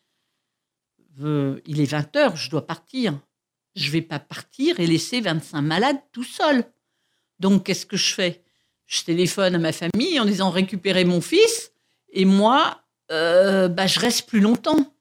Euh, 1.22 1.60
il 1.66 1.80
est 1.80 1.90
20h, 1.90 2.36
je 2.36 2.50
dois 2.50 2.66
partir. 2.66 3.18
Je 3.74 3.86
ne 3.86 3.92
vais 3.92 4.02
pas 4.02 4.18
partir 4.18 4.78
et 4.80 4.86
laisser 4.86 5.20
25 5.20 5.62
malades 5.62 5.98
tout 6.12 6.24
seuls. 6.24 6.64
Donc, 7.40 7.64
qu'est-ce 7.64 7.86
que 7.86 7.96
je 7.96 8.14
fais? 8.14 8.42
Je 8.86 9.02
téléphone 9.02 9.54
à 9.54 9.58
ma 9.58 9.72
famille 9.72 10.20
en 10.20 10.24
disant 10.24 10.50
Récupérez 10.50 11.04
mon 11.04 11.20
fils 11.20 11.73
et 12.14 12.24
moi, 12.24 12.80
euh, 13.10 13.68
bah, 13.68 13.86
je 13.86 14.00
reste 14.00 14.26
plus 14.28 14.40
longtemps. 14.40 14.94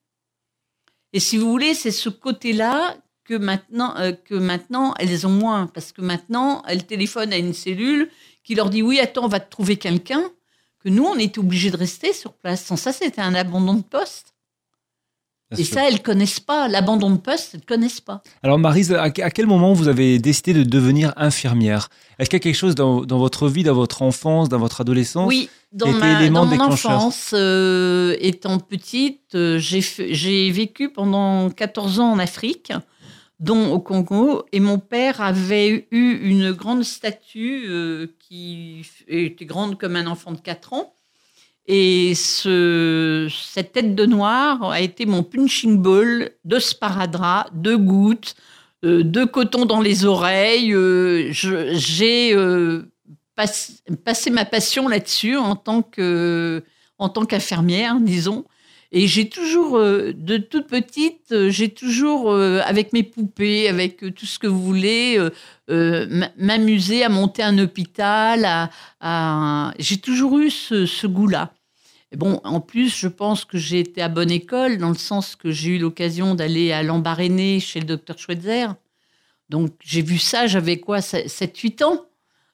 Et 1.13 1.20
si 1.20 1.38
vous 1.38 1.50
voulez, 1.50 1.74
c'est 1.74 1.91
ce 1.91 2.10
côté-là 2.10 2.98
que 3.24 3.36
maintenant, 3.36 3.96
euh, 3.98 4.12
que 4.12 4.36
maintenant 4.36 4.93
elles 5.00 5.25
ont 5.25 5.32
moins, 5.32 5.67
parce 5.67 5.93
que 5.93 6.01
maintenant 6.01 6.63
elles 6.67 6.86
téléphonent 6.86 7.32
à 7.32 7.38
une 7.38 7.53
cellule 7.53 8.10
qui 8.43 8.55
leur 8.55 8.70
dit 8.70 8.82
oui, 8.82 9.00
attends, 9.00 9.25
on 9.25 9.29
va 9.29 9.39
te 9.39 9.50
trouver 9.50 9.77
quelqu'un. 9.77 10.24
Que 10.79 10.89
nous, 10.89 11.05
on 11.05 11.17
était 11.17 11.39
obligés 11.39 11.72
de 11.72 11.77
rester 11.77 12.12
sur 12.12 12.34
place. 12.34 12.65
Sans 12.65 12.75
ça, 12.75 12.91
c'était 12.91 13.22
un 13.22 13.36
abandon 13.36 13.75
de 13.75 13.84
poste. 13.84 14.32
Et 15.57 15.63
ça, 15.63 15.88
elles 15.88 16.01
connaissent 16.01 16.39
pas. 16.39 16.67
L'abandon 16.67 17.12
de 17.12 17.17
poste, 17.17 17.51
elles 17.55 17.65
connaissent 17.65 18.01
pas. 18.01 18.22
Alors 18.41 18.57
Marise, 18.57 18.93
à, 18.93 19.10
quel 19.10 19.48
moment 19.48 19.74
vous 19.74 19.88
avez 19.88 20.19
décidé 20.19 20.53
de 20.53 20.63
devenir 20.63 21.13
infirmière? 21.15 21.89
Est-ce 22.19 22.29
qu'il 22.29 22.38
y 22.38 22.41
a 22.41 22.43
quelque 22.43 22.55
chose 22.55 22.75
dans, 22.75 23.01
dans 23.01 23.17
votre 23.17 23.48
vie, 23.48 23.63
dans 23.63 23.74
votre 23.74 24.01
enfance, 24.01 24.50
dans 24.50 24.60
votre 24.60 24.81
adolescence 24.81 25.27
Oui, 25.27 25.50
dans, 25.72 25.91
ma, 25.91 26.29
dans 26.29 26.45
mon 26.45 26.60
enfance, 26.62 27.31
euh, 27.33 28.15
étant 28.19 28.60
petite, 28.60 29.36
euh, 29.36 29.57
j'ai 29.60 30.51
vécu 30.51 30.89
pendant 30.89 31.50
14 31.50 32.00
ans 32.00 32.12
en 32.12 32.19
Afrique, 32.19 32.72
dont 33.39 33.72
au 33.72 33.79
Congo, 33.79 34.45
et 34.51 34.60
mon 34.60 34.77
père 34.77 35.22
avait 35.22 35.88
eu 35.91 36.19
une 36.22 36.51
grande 36.51 36.83
statue 36.83 37.65
euh, 37.67 38.07
qui 38.19 38.86
était 39.07 39.45
grande 39.45 39.79
comme 39.79 39.95
un 39.95 40.07
enfant 40.07 40.31
de 40.31 40.39
4 40.39 40.74
ans. 40.74 40.93
Et 41.65 42.13
ce, 42.15 43.29
cette 43.32 43.72
tête 43.72 43.96
de 43.96 44.05
noir 44.05 44.72
a 44.72 44.82
été 44.82 45.05
mon 45.05 45.24
punching 45.24 45.77
ball 45.82 46.32
de 46.43 46.60
sparadrap, 46.60 47.50
de 47.53 47.75
gouttes, 47.75 48.36
euh, 48.84 49.03
de 49.03 49.24
coton 49.24 49.65
dans 49.65 49.79
les 49.79 50.03
oreilles. 50.05 50.74
euh, 50.74 51.29
J'ai 51.32 52.34
euh, 52.36 52.91
passé 53.36 54.29
ma 54.29 54.46
passion 54.46 54.88
là-dessus 54.89 55.38
en 55.38 55.55
tant 55.55 55.82
que 55.82 56.63
en 57.00 57.10
tant 57.10 57.25
qu'infirmière, 57.25 58.00
disons. 58.00 58.46
Et 58.95 59.07
j'ai 59.07 59.27
toujours, 59.27 59.75
euh, 59.77 60.13
de 60.15 60.38
toute 60.38 60.67
petite, 60.67 61.31
euh, 61.31 61.50
j'ai 61.50 61.69
toujours, 61.69 62.31
euh, 62.31 62.62
avec 62.63 62.93
mes 62.93 63.01
poupées, 63.01 63.67
avec 63.67 63.97
tout 64.13 64.27
ce 64.27 64.38
que 64.38 64.45
vous 64.45 64.62
voulez, 64.63 65.17
m'amuser 65.67 67.03
à 67.03 67.09
monter 67.09 67.41
un 67.41 67.57
hôpital. 67.57 68.69
J'ai 69.79 69.97
toujours 69.97 70.38
eu 70.38 70.51
ce, 70.51 71.07
goût-là. 71.07 71.53
Bon, 72.15 72.39
en 72.43 72.59
plus, 72.59 72.95
je 72.95 73.07
pense 73.07 73.43
que 73.45 73.57
j'ai 73.57 73.79
été 73.79 74.00
à 74.03 74.09
bonne 74.09 74.29
école, 74.29 74.77
dans 74.77 74.89
le 74.89 74.95
sens 74.95 75.35
que 75.35 75.50
j'ai 75.50 75.71
eu 75.71 75.79
l'occasion 75.79 76.35
d'aller 76.35 76.71
à 76.71 76.83
Lambaréné 76.83 77.59
chez 77.59 77.79
le 77.79 77.88
docteur 77.88 78.19
Schweitzer. 78.19 78.67
Donc, 79.50 79.71
j'ai 79.83 80.03
vu 80.03 80.19
ça, 80.19 80.45
j'avais 80.45 80.79
quoi, 80.79 81.00
7-8 81.00 81.83
ans 81.83 82.05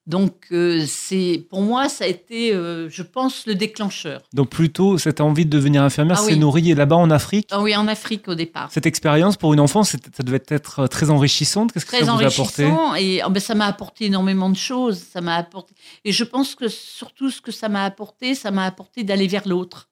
Donc, 0.07 0.47
euh, 0.51 0.85
c'est 0.87 1.45
pour 1.51 1.61
moi, 1.61 1.87
ça 1.87 2.05
a 2.05 2.07
été, 2.07 2.51
euh, 2.53 2.89
je 2.89 3.03
pense, 3.03 3.45
le 3.45 3.53
déclencheur. 3.53 4.23
Donc 4.33 4.49
plutôt, 4.49 4.97
cette 4.97 5.21
envie 5.21 5.45
de 5.45 5.51
devenir 5.51 5.83
infirmière 5.83 6.17
Ah 6.19 6.23
s'est 6.23 6.33
oui. 6.43 6.73
là-bas 6.73 6.95
en 6.95 7.11
Afrique. 7.11 7.47
Ah 7.51 7.61
oui, 7.61 7.75
en 7.75 7.87
Afrique 7.87 8.27
au 8.27 8.33
départ. 8.33 8.69
Cette 8.71 8.87
expérience 8.87 9.37
pour 9.37 9.53
une 9.53 9.59
enfant, 9.59 9.83
c'est- 9.83 10.03
ça 10.15 10.23
devait 10.23 10.41
être 10.47 10.87
très 10.87 11.11
enrichissante. 11.11 11.71
Qu'est-ce 11.73 11.85
que 11.85 11.91
Très 11.91 12.05
ça 12.05 12.13
vous 12.13 12.23
a 12.23 12.25
apporté? 12.27 12.65
enrichissant 12.65 12.95
et 12.95 13.21
oh 13.23 13.29
ben, 13.29 13.39
ça 13.39 13.53
m'a 13.53 13.67
apporté 13.67 14.05
énormément 14.05 14.49
de 14.49 14.57
choses. 14.57 14.97
Ça 14.97 15.21
m'a 15.21 15.35
apporté 15.35 15.75
et 16.03 16.11
je 16.11 16.23
pense 16.23 16.55
que 16.55 16.67
surtout 16.69 17.29
ce 17.29 17.39
que 17.41 17.51
ça 17.51 17.69
m'a 17.69 17.83
apporté, 17.83 18.33
ça 18.33 18.49
m'a 18.49 18.65
apporté 18.65 19.03
d'aller 19.03 19.27
vers 19.27 19.47
l'autre 19.47 19.89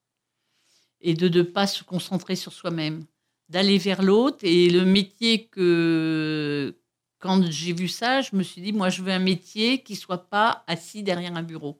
et 0.99 1.13
de 1.13 1.29
ne 1.29 1.43
pas 1.43 1.67
se 1.67 1.83
concentrer 1.83 2.35
sur 2.35 2.53
soi-même, 2.53 3.05
d'aller 3.49 3.77
vers 3.77 4.01
l'autre 4.01 4.39
et 4.41 4.69
le 4.71 4.83
métier 4.83 5.45
que 5.45 5.61
quand 7.41 7.51
j'ai 7.51 7.73
vu 7.73 7.87
ça, 7.87 8.21
je 8.21 8.29
me 8.35 8.43
suis 8.43 8.61
dit 8.61 8.73
moi 8.73 8.89
je 8.89 9.01
veux 9.01 9.11
un 9.11 9.19
métier 9.19 9.81
qui 9.81 9.95
soit 9.95 10.29
pas 10.29 10.63
assis 10.67 11.03
derrière 11.03 11.35
un 11.35 11.43
bureau. 11.43 11.79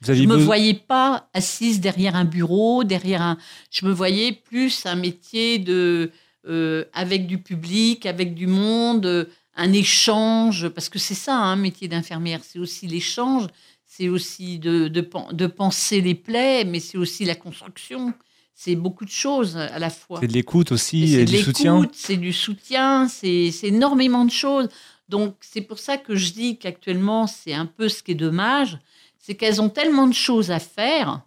Vous 0.00 0.06
Je 0.06 0.12
aviez 0.12 0.26
me 0.26 0.34
besoin- 0.34 0.44
voyais 0.46 0.74
pas 0.74 1.28
assise 1.34 1.80
derrière 1.80 2.14
un 2.16 2.24
bureau, 2.24 2.84
derrière 2.84 3.22
un. 3.22 3.38
Je 3.70 3.84
me 3.86 3.92
voyais 3.92 4.32
plus 4.32 4.86
un 4.86 4.94
métier 4.94 5.58
de 5.58 6.12
euh, 6.46 6.84
avec 6.92 7.26
du 7.26 7.38
public, 7.38 8.06
avec 8.06 8.34
du 8.34 8.46
monde, 8.46 9.06
euh, 9.06 9.24
un 9.56 9.72
échange, 9.72 10.68
parce 10.68 10.88
que 10.88 10.98
c'est 10.98 11.14
ça, 11.14 11.36
un 11.36 11.56
métier 11.56 11.88
d'infirmière, 11.88 12.40
c'est 12.44 12.60
aussi 12.60 12.86
l'échange, 12.86 13.48
c'est 13.84 14.08
aussi 14.08 14.58
de, 14.60 14.86
de 14.88 15.46
penser 15.48 16.00
les 16.00 16.14
plaies, 16.14 16.64
mais 16.64 16.78
c'est 16.78 16.96
aussi 16.96 17.24
la 17.24 17.34
construction. 17.34 18.14
C'est 18.60 18.74
beaucoup 18.74 19.04
de 19.04 19.10
choses 19.10 19.56
à 19.56 19.78
la 19.78 19.88
fois. 19.88 20.18
C'est 20.20 20.26
de 20.26 20.32
l'écoute 20.32 20.72
aussi 20.72 21.06
C'est 21.12 21.20
et 21.20 21.24
de 21.24 21.30
du 21.30 21.38
soutien. 21.38 21.88
C'est 21.92 22.16
du 22.16 22.32
soutien, 22.32 23.06
c'est 23.06 23.52
c'est 23.52 23.68
énormément 23.68 24.24
de 24.24 24.32
choses. 24.32 24.68
Donc, 25.08 25.36
c'est 25.42 25.60
pour 25.60 25.78
ça 25.78 25.96
que 25.96 26.16
je 26.16 26.32
dis 26.32 26.58
qu'actuellement, 26.58 27.28
c'est 27.28 27.54
un 27.54 27.66
peu 27.66 27.88
ce 27.88 28.02
qui 28.02 28.10
est 28.10 28.16
dommage, 28.16 28.80
c'est 29.20 29.36
qu'elles 29.36 29.62
ont 29.62 29.68
tellement 29.68 30.08
de 30.08 30.12
choses 30.12 30.50
à 30.50 30.58
faire 30.58 31.22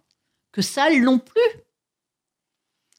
que 0.52 0.60
ça, 0.60 0.90
elles 0.90 1.00
l'ont 1.00 1.18
plus. 1.18 1.40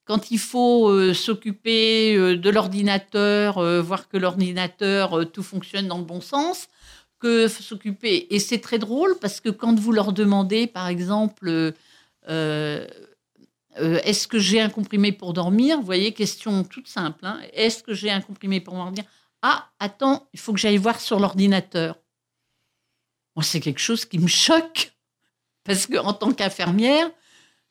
Quand 0.06 0.32
il 0.32 0.40
faut 0.40 0.90
euh, 0.90 1.14
s'occuper 1.14 2.16
euh, 2.16 2.36
de 2.36 2.50
l'ordinateur, 2.50 3.60
euh, 3.60 3.84
voir 3.84 4.10
que 4.10 4.18
l'ordinateur, 4.18 5.32
tout 5.32 5.44
fonctionne 5.44 5.88
dans 5.88 6.00
le 6.00 6.06
bon 6.06 6.22
sens, 6.22 6.70
que 7.20 7.48
s'occuper. 7.48 8.34
Et 8.34 8.40
c'est 8.40 8.62
très 8.62 8.80
drôle 8.80 9.16
parce 9.22 9.42
que 9.42 9.50
quand 9.50 9.80
vous 9.80 9.92
leur 9.92 10.12
demandez, 10.12 10.66
par 10.66 10.88
exemple, 10.88 11.76
euh, 12.30 12.88
euh, 13.80 14.00
est-ce 14.04 14.28
que 14.28 14.40
j'ai 14.40 14.62
un 14.62 14.70
comprimé 14.70 15.12
pour 15.12 15.34
dormir? 15.34 15.78
Vous 15.80 15.86
voyez, 15.86 16.14
question 16.14 16.64
toute 16.64 16.88
simple. 16.88 17.26
hein. 17.26 17.40
Est-ce 17.54 17.84
que 17.84 17.94
j'ai 17.94 18.12
un 18.12 18.22
comprimé 18.22 18.60
pour 18.60 18.74
dormir 18.76 19.04
Ah, 19.42 19.70
attends, 19.80 20.28
il 20.34 20.40
faut 20.40 20.54
que 20.54 20.60
j'aille 20.60 20.78
voir 20.78 21.00
sur 21.00 21.20
l'ordinateur. 21.20 21.98
Moi, 23.36 23.44
c'est 23.44 23.60
quelque 23.60 23.80
chose 23.80 24.06
qui 24.06 24.20
me 24.20 24.28
choque. 24.28 24.94
Parce 25.64 25.88
qu'en 25.88 26.14
tant 26.14 26.34
qu'infirmière, 26.34 27.10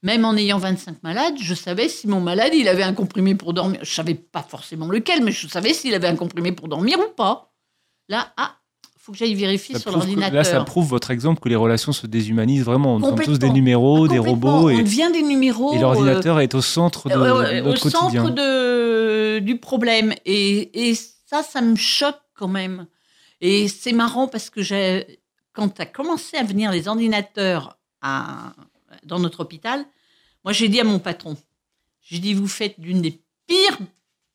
même 0.03 0.25
en 0.25 0.35
ayant 0.37 0.59
25 0.59 1.03
malades, 1.03 1.37
je 1.39 1.55
savais 1.55 1.89
si 1.89 2.09
mon 2.09 2.21
malade, 2.21 2.53
il 2.55 2.69
avait 2.69 2.83
un 2.83 2.95
comprimé 2.95 3.35
pour 3.35 3.53
dormir. 3.53 3.81
Je 3.85 3.93
savais 3.95 4.15
pas 4.15 4.43
forcément 4.43 4.89
lequel, 4.89 5.23
mais 5.23 5.31
je 5.31 5.47
savais 5.47 5.75
s'il 5.75 5.95
avait 5.95 6.09
un 6.09 6.17
comprimé 6.17 6.53
pour 6.53 6.69
dormir 6.69 6.99
ou 6.99 7.13
pas. 7.13 7.53
Là, 8.09 8.33
ah, 8.37 8.59
faut 9.05 9.11
que 9.11 9.19
j'aille 9.19 9.35
vérifier 9.35 9.75
Ça 9.75 9.81
sur 9.81 9.91
l'ordinateur. 9.91 10.33
là, 10.33 10.45
ça 10.45 10.63
prouve 10.63 10.87
votre 10.87 11.11
exemple 11.11 11.41
que 11.41 11.49
les 11.49 11.57
relations 11.57 11.93
se 11.93 12.07
déshumanisent 12.07 12.63
vraiment. 12.65 13.01
Nous 13.01 13.07
sommes 13.09 13.19
tous 13.21 13.39
des 13.41 13.51
numéros, 13.51 14.05
Ah, 14.05 14.09
des 14.09 14.19
robots, 14.21 14.67
On 14.67 14.69
et, 14.69 14.81
devient 14.83 15.11
des 15.13 15.23
numéros. 15.23 15.75
et 15.75 15.79
euh, 15.79 15.81
l'ordinateur 15.81 16.39
est 16.39 16.55
au 16.55 16.63
centre 16.63 17.09
de, 17.09 17.15
euh, 17.15 17.57
de 17.57 17.61
au 17.63 17.65
notre 17.71 17.91
quotidien. 17.91 18.23
centre 18.23 18.35
de, 18.35 19.41
du 19.41 19.59
problème. 19.59 20.15
Et, 20.25 20.89
et 20.91 20.95
ça, 20.95 21.43
ça 21.43 21.61
me 21.61 21.75
choque 21.75 22.21
quand 22.35 22.47
même. 22.47 22.87
Et 23.41 23.67
c'est 23.67 23.93
marrant 23.93 24.29
parce 24.29 24.51
que 24.51 24.61
quand 25.53 25.81
a 25.81 25.87
commencé 25.87 26.37
à 26.37 26.45
venir 26.45 26.71
les 26.71 26.87
ordinateurs 26.87 27.77
à, 28.03 28.53
dans 29.05 29.19
notre 29.19 29.41
hôpital, 29.41 29.85
moi 30.45 30.53
j'ai 30.53 30.69
dit 30.69 30.79
à 30.81 30.85
mon 30.85 31.01
patron, 31.01 31.37
j'ai 32.03 32.21
dit 32.21 32.35
vous 32.35 32.47
faites 32.47 32.79
d'une 32.79 33.03
des 33.03 33.21
pires 33.49 33.79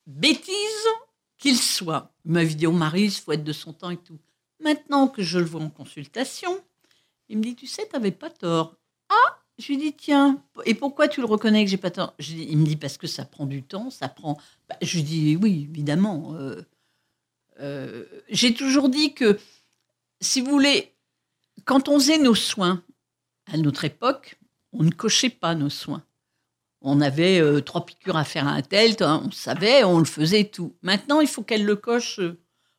bêtises 0.05 0.51
qu'il 1.37 1.57
soit. 1.57 2.11
Il 2.25 2.33
m'a 2.33 2.43
dit, 2.43 2.67
oh 2.67 2.71
Marie, 2.73 3.03
il 3.03 3.11
faut 3.11 3.31
être 3.31 3.43
de 3.45 3.53
son 3.53 3.71
temps 3.71 3.91
et 3.91 3.97
tout. 3.97 4.17
Maintenant 4.59 5.07
que 5.07 5.21
je 5.23 5.39
le 5.39 5.45
vois 5.45 5.61
en 5.61 5.69
consultation, 5.69 6.63
il 7.29 7.37
me 7.37 7.43
dit, 7.43 7.55
tu 7.55 7.67
sais, 7.67 7.85
t'avais 7.85 8.11
pas 8.11 8.29
tort. 8.29 8.75
Ah, 9.09 9.37
je 9.57 9.67
lui 9.67 9.77
dis, 9.77 9.93
tiens, 9.93 10.43
et 10.65 10.73
pourquoi 10.73 11.07
tu 11.07 11.19
le 11.21 11.25
reconnais 11.27 11.63
que 11.63 11.71
j'ai 11.71 11.77
pas 11.77 11.91
tort? 11.91 12.13
Je 12.19 12.33
dis- 12.33 12.47
Il 12.49 12.57
me 12.57 12.65
dit, 12.65 12.75
parce 12.75 12.97
que 12.97 13.07
ça 13.07 13.25
prend 13.25 13.45
du 13.45 13.63
temps, 13.63 13.89
ça 13.89 14.07
prend. 14.07 14.37
Bah, 14.69 14.77
je 14.81 14.95
lui 14.97 15.03
dis, 15.03 15.35
oui, 15.35 15.67
évidemment. 15.69 16.35
euh, 16.35 16.61
euh, 17.59 18.05
j'ai 18.29 18.53
toujours 18.53 18.89
dit 18.89 19.13
que, 19.13 19.39
si 20.21 20.41
vous 20.41 20.51
voulez, 20.51 20.93
quand 21.65 21.89
on 21.89 21.99
faisait 21.99 22.17
nos 22.19 22.35
soins, 22.35 22.83
à 23.51 23.57
notre 23.57 23.85
époque, 23.85 24.39
on 24.73 24.83
ne 24.83 24.91
cochait 24.91 25.29
pas 25.29 25.55
nos 25.55 25.69
soins. 25.69 26.03
On 26.81 27.01
avait 27.01 27.39
euh, 27.39 27.61
trois 27.61 27.85
piqûres 27.85 28.17
à 28.17 28.23
faire 28.23 28.47
à 28.47 28.51
un 28.51 28.61
tel, 28.61 28.95
on 29.01 29.31
savait, 29.31 29.83
on 29.83 29.99
le 29.99 30.05
faisait 30.05 30.45
tout. 30.45 30.75
Maintenant, 30.83 31.21
il 31.21 31.27
faut 31.27 31.41
qu'elle 31.43 31.65
le 31.65 31.75
coche, 31.75 32.19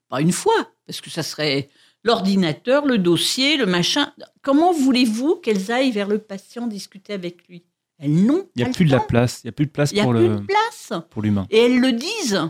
pas 0.08 0.20
une 0.20 0.32
fois, 0.32 0.73
parce 0.88 1.02
que 1.02 1.11
ça 1.11 1.23
serait 1.23 1.68
l'ordinateur, 2.02 2.87
le 2.87 2.97
dossier, 2.97 3.59
le 3.59 3.66
machin. 3.66 4.11
Comment 4.40 4.73
voulez-vous 4.73 5.37
qu'elles 5.37 5.71
aillent 5.71 5.92
vers 5.92 6.09
le 6.09 6.18
patient 6.18 6.66
discuter 6.66 7.12
avec 7.12 7.47
lui? 7.47 7.66
Elles 7.99 8.25
n'ont 8.25 8.49
Il 8.57 8.64
n'y 8.64 8.71
a 8.71 8.73
plus 8.73 8.87
de 8.87 8.90
la 8.90 9.00
place. 9.00 9.42
Il 9.45 9.49
n'y 9.49 9.50
a 9.50 9.52
plus 9.52 9.66
de 9.66 9.71
place 9.71 9.92
pour 9.92 10.12
plus 10.12 10.28
le 10.28 10.37
de 10.37 10.47
place. 10.47 10.92
pour 11.11 11.21
l'humain. 11.21 11.47
Et 11.50 11.59
elles 11.59 11.78
le 11.78 11.92
disent. 11.92 12.40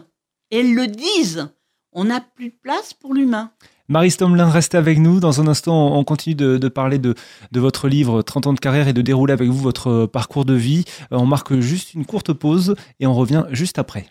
Elles 0.53 0.73
le 0.73 0.87
disent. 0.87 1.49
On 1.91 2.05
n'a 2.05 2.21
plus 2.21 2.51
de 2.51 2.57
place 2.63 2.95
pour 2.95 3.13
l'humain. 3.13 3.53
Marie 3.91 4.11
Stomlin, 4.11 4.51
restez 4.51 4.77
avec 4.77 4.99
nous. 4.99 5.19
Dans 5.19 5.41
un 5.41 5.47
instant, 5.47 5.97
on 5.97 6.05
continue 6.05 6.35
de, 6.35 6.59
de 6.59 6.69
parler 6.69 6.99
de, 6.99 7.15
de 7.53 7.61
votre 7.61 7.89
livre 7.89 8.21
30 8.21 8.49
ans 8.49 8.53
de 8.53 8.61
carrière 8.61 8.87
et 8.87 8.93
de 8.93 9.01
dérouler 9.01 9.33
avec 9.33 9.49
vous 9.49 9.57
votre 9.57 10.05
parcours 10.05 10.45
de 10.45 10.53
vie. 10.53 10.85
Euh, 11.11 11.17
On 11.17 11.25
marque 11.25 11.59
juste 11.59 11.95
une 11.95 12.05
courte 12.05 12.35
pause 12.35 12.75
et 13.01 13.07
on 13.07 13.15
revient 13.15 13.45
juste 13.51 13.79
après. 13.79 14.05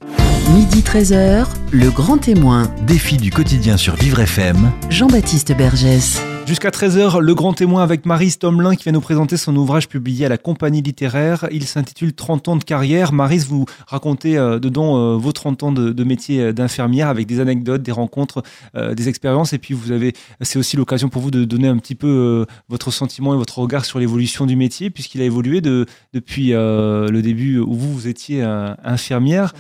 Midi 0.52 0.80
13h, 0.80 1.46
le 1.72 1.92
grand 1.92 2.18
témoin, 2.18 2.72
Défi 2.88 3.18
du 3.18 3.30
quotidien 3.30 3.78
sur 3.78 3.96
Vivre 3.96 4.20
FM. 4.20 4.72
Jean-Baptiste 4.90 5.56
Bergès. 5.56 6.24
Jusqu'à 6.48 6.70
13h, 6.70 7.20
le 7.20 7.36
grand 7.36 7.52
témoin 7.52 7.84
avec 7.84 8.06
Marie 8.06 8.30
Stomlin 8.30 8.76
qui 8.76 8.86
va 8.86 8.94
nous 8.94 9.02
présenter 9.02 9.36
son 9.36 9.54
ouvrage 9.58 9.90
publié 9.90 10.26
à 10.26 10.30
la 10.30 10.38
compagnie 10.38 10.82
littéraire. 10.82 11.46
Il 11.52 11.66
s'intitule 11.66 12.14
30 12.14 12.48
ans 12.48 12.56
de 12.56 12.64
carrière. 12.64 13.12
Marie, 13.12 13.40
vous 13.40 13.66
racontez 13.86 14.38
euh, 14.38 14.58
dedans 14.58 14.96
euh, 14.98 15.18
vos 15.18 15.34
30 15.34 15.64
ans 15.64 15.72
de, 15.74 15.92
de 15.92 16.04
métier 16.06 16.40
euh, 16.40 16.54
d'infirmière 16.54 17.10
avec 17.10 17.28
des 17.28 17.42
anecdotes, 17.42 17.84
des 17.84 17.92
rencontres, 17.92 18.44
euh, 18.78 18.96
des 18.96 19.10
expériences. 19.10 19.52
Et 19.52 19.58
puis, 19.58 19.67
vous 19.74 19.92
avez, 19.92 20.14
c'est 20.42 20.60
aussi 20.60 20.78
l'occasion 20.78 21.10
pour 21.10 21.22
vous 21.22 21.32
de 21.32 21.44
donner 21.44 21.68
un 21.68 21.78
petit 21.78 21.96
peu 21.96 22.08
euh, 22.08 22.46
votre 22.70 22.92
sentiment 22.92 23.34
et 23.34 23.38
votre 23.38 23.60
regard 23.60 23.86
sur 23.86 24.00
l'évolution 24.00 24.46
du 24.46 24.56
métier 24.56 24.90
puisqu'il 24.90 25.22
a 25.22 25.26
évolué 25.26 25.62
de, 25.62 25.86
depuis 26.14 26.54
euh, 26.54 27.10
le 27.10 27.22
début 27.22 27.60
où 27.60 27.74
vous, 27.74 27.94
vous 27.94 28.08
étiez 28.08 28.44
euh, 28.44 28.74
infirmière. 28.84 29.54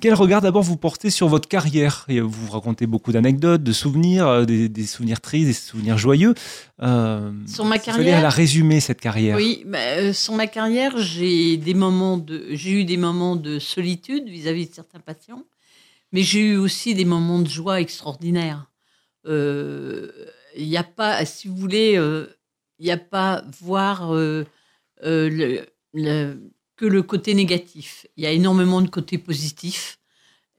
Quel 0.00 0.14
regard 0.14 0.40
d'abord 0.40 0.62
vous 0.62 0.76
portez 0.76 1.10
sur 1.10 1.28
votre 1.28 1.48
carrière? 1.48 2.04
Et 2.08 2.20
Vous 2.20 2.50
racontez 2.50 2.86
beaucoup 2.86 3.10
d'anecdotes, 3.10 3.62
de 3.62 3.72
souvenirs, 3.72 4.46
des, 4.46 4.68
des 4.68 4.86
souvenirs 4.86 5.20
tristes, 5.20 5.46
des 5.46 5.52
souvenirs 5.52 5.98
joyeux. 5.98 6.34
Sur 6.78 7.64
ma 7.64 7.78
carrière 7.78 8.22
la 8.22 8.30
résumer 8.30 8.80
cette 8.80 9.00
carrière. 9.00 9.36
Oui, 9.36 9.64
bah, 9.66 10.12
sur 10.12 10.34
ma 10.34 10.46
carrière, 10.46 10.96
j'ai 10.96 11.56
des 11.56 11.74
moments 11.74 12.16
de, 12.16 12.46
j'ai 12.52 12.80
eu 12.80 12.84
des 12.84 12.96
moments 12.96 13.36
de 13.36 13.58
solitude 13.58 14.28
vis-à-vis 14.28 14.68
de 14.68 14.74
certains 14.74 15.00
patients, 15.00 15.44
mais 16.12 16.22
j'ai 16.22 16.40
eu 16.40 16.56
aussi 16.56 16.94
des 16.94 17.04
moments 17.04 17.40
de 17.40 17.48
joie 17.48 17.80
extraordinaires. 17.80 18.66
Euh, 19.26 20.10
Il 20.56 20.68
n'y 20.68 20.76
a 20.76 20.84
pas, 20.84 21.24
si 21.24 21.48
vous 21.48 21.56
voulez, 21.56 21.96
euh, 21.96 22.26
il 22.78 22.84
n'y 22.86 22.90
a 22.92 22.98
pas 22.98 23.42
voir 23.60 24.14
euh, 24.14 24.44
euh, 25.04 25.64
que 26.76 26.86
le 26.86 27.02
côté 27.02 27.34
négatif. 27.34 28.06
Il 28.16 28.24
y 28.24 28.26
a 28.26 28.32
énormément 28.32 28.82
de 28.82 28.88
côtés 28.88 29.18
positifs. 29.18 29.98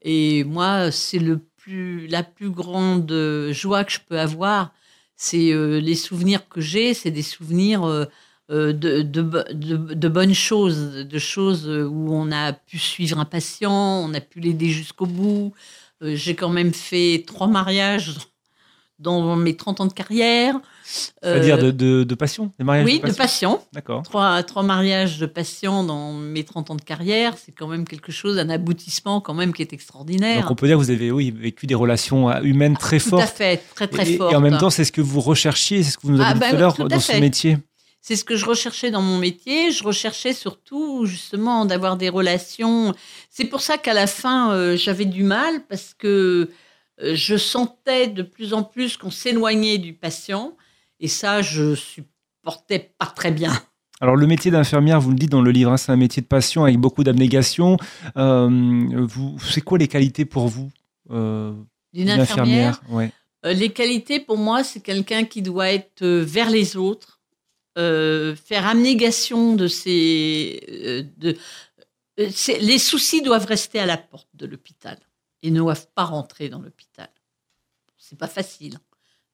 Et 0.02 0.44
moi, 0.44 0.90
c'est 0.90 1.18
le 1.18 1.38
plus, 1.56 2.06
la 2.08 2.22
plus 2.22 2.50
grande 2.50 3.10
euh, 3.12 3.52
joie 3.52 3.84
que 3.84 3.92
je 3.92 4.00
peux 4.08 4.18
avoir. 4.20 4.72
C'est 5.16 5.52
euh, 5.52 5.80
les 5.80 5.94
souvenirs 5.94 6.48
que 6.48 6.60
j'ai, 6.60 6.94
c'est 6.94 7.10
des 7.10 7.22
souvenirs 7.22 7.84
euh, 7.84 8.06
euh, 8.50 8.72
de, 8.72 9.02
de, 9.02 9.22
de- 9.52 10.08
bonnes 10.08 10.34
choses, 10.34 11.06
de 11.06 11.18
choses 11.18 11.68
euh, 11.68 11.84
où 11.86 12.12
on 12.12 12.30
a 12.32 12.52
pu 12.52 12.78
suivre 12.78 13.18
un 13.18 13.24
patient, 13.24 13.72
on 14.04 14.12
a 14.14 14.20
pu 14.20 14.40
l'aider 14.40 14.68
jusqu'au 14.70 15.06
bout. 15.06 15.54
Euh, 16.02 16.14
j'ai 16.16 16.34
quand 16.34 16.50
même 16.50 16.74
fait 16.74 17.24
trois 17.26 17.46
mariages 17.48 18.14
dans 19.04 19.36
mes 19.36 19.54
30 19.56 19.80
ans 19.82 19.86
de 19.86 19.92
carrière. 19.92 20.56
C'est-à-dire 20.84 21.56
Euh, 21.56 21.62
de, 21.62 21.70
de, 21.70 22.04
de 22.04 22.14
passion, 22.14 22.50
des 22.58 22.64
mariages 22.64 22.84
Oui, 22.86 23.00
de 23.04 23.12
passion. 23.12 23.60
D'accord. 23.72 24.02
Trois, 24.02 24.42
trois 24.42 24.62
mariages 24.64 25.18
de 25.18 25.26
patients 25.26 25.84
dans 25.84 26.12
mes 26.12 26.42
30 26.44 26.70
ans 26.72 26.74
de 26.74 26.82
carrière, 26.82 27.34
c'est 27.42 27.52
quand 27.52 27.68
même 27.68 27.86
quelque 27.86 28.10
chose, 28.12 28.38
un 28.38 28.48
aboutissement 28.50 29.20
quand 29.20 29.34
même 29.34 29.52
qui 29.52 29.62
est 29.62 29.72
extraordinaire. 29.72 30.42
Donc 30.42 30.50
on 30.50 30.54
peut 30.56 30.66
dire 30.66 30.76
que 30.76 30.82
vous 30.82 30.90
avez 30.90 31.10
oui, 31.10 31.30
vécu 31.30 31.66
des 31.66 31.74
relations 31.76 32.28
euh, 32.30 32.40
humaines 32.42 32.76
très 32.76 32.98
Tout 32.98 33.16
à 33.16 33.20
fortes. 33.20 33.36
fait, 33.36 33.62
très 33.74 33.86
très 33.86 34.04
fortes. 34.16 34.32
et 34.32 34.36
en 34.36 34.40
même 34.40 34.58
temps, 34.58 34.70
c'est 34.70 34.84
ce 34.84 34.92
que 34.92 35.00
vous 35.00 35.20
recherchiez, 35.20 35.82
c'est 35.84 35.92
ce 35.92 35.98
que 35.98 36.06
vous 36.06 36.12
nous 36.12 36.20
avez 36.20 36.30
Ah, 36.30 36.34
dit 36.34 36.40
bah 36.40 36.50
tout 36.50 36.56
à 36.56 36.58
l'heure 36.58 36.76
dans 36.88 37.00
ce 37.00 37.16
métier. 37.18 37.58
C'est 38.06 38.16
ce 38.16 38.24
que 38.24 38.36
je 38.36 38.44
recherchais 38.44 38.90
dans 38.90 39.00
mon 39.00 39.16
métier. 39.16 39.70
Je 39.72 39.82
recherchais 39.82 40.34
surtout 40.34 41.06
justement 41.06 41.64
d'avoir 41.64 41.96
des 41.96 42.10
relations. 42.10 42.92
C'est 43.30 43.46
pour 43.46 43.62
ça 43.62 43.78
qu'à 43.78 43.94
la 43.94 44.06
fin, 44.06 44.52
euh, 44.52 44.76
j'avais 44.76 45.06
du 45.06 45.22
mal 45.22 45.62
parce 45.70 45.94
que 45.98 46.50
je 47.12 47.36
sentais 47.36 48.08
de 48.08 48.22
plus 48.22 48.54
en 48.54 48.62
plus 48.62 48.96
qu'on 48.96 49.10
s'éloignait 49.10 49.78
du 49.78 49.92
patient. 49.92 50.56
Et 51.00 51.08
ça, 51.08 51.42
je 51.42 51.74
supportais 51.74 52.94
pas 52.98 53.06
très 53.06 53.30
bien. 53.30 53.52
Alors 54.00 54.16
le 54.16 54.26
métier 54.26 54.50
d'infirmière, 54.50 55.00
vous 55.00 55.10
le 55.10 55.16
dites 55.16 55.30
dans 55.30 55.42
le 55.42 55.50
livre, 55.50 55.70
hein, 55.72 55.76
c'est 55.76 55.92
un 55.92 55.96
métier 55.96 56.20
de 56.22 56.26
passion 56.26 56.64
avec 56.64 56.78
beaucoup 56.78 57.04
d'abnégation. 57.04 57.76
Euh, 58.16 58.48
vous, 59.06 59.36
c'est 59.40 59.60
quoi 59.60 59.78
les 59.78 59.88
qualités 59.88 60.24
pour 60.24 60.48
vous 60.48 60.70
euh, 61.10 61.52
D'une 61.92 62.10
infirmière, 62.10 62.80
ouais. 62.90 63.12
Euh, 63.44 63.52
les 63.52 63.70
qualités, 63.70 64.20
pour 64.20 64.38
moi, 64.38 64.64
c'est 64.64 64.80
quelqu'un 64.80 65.24
qui 65.24 65.42
doit 65.42 65.70
être 65.70 66.02
euh, 66.02 66.24
vers 66.26 66.50
les 66.50 66.76
autres, 66.76 67.20
euh, 67.78 68.34
faire 68.36 68.66
abnégation 68.66 69.54
de 69.54 69.68
ses. 69.68 70.60
euh, 70.70 71.02
de, 71.18 71.36
euh, 72.20 72.28
les 72.60 72.78
soucis 72.78 73.22
doivent 73.22 73.46
rester 73.46 73.78
à 73.78 73.86
la 73.86 73.96
porte 73.96 74.28
de 74.34 74.46
l'hôpital 74.46 74.98
et 75.44 75.50
ne 75.52 75.58
doivent 75.58 75.86
pas 75.94 76.04
rentrer 76.04 76.48
dans 76.48 76.58
l'hôpital. 76.60 77.08
C'est 77.96 78.18
pas 78.18 78.26
facile, 78.26 78.78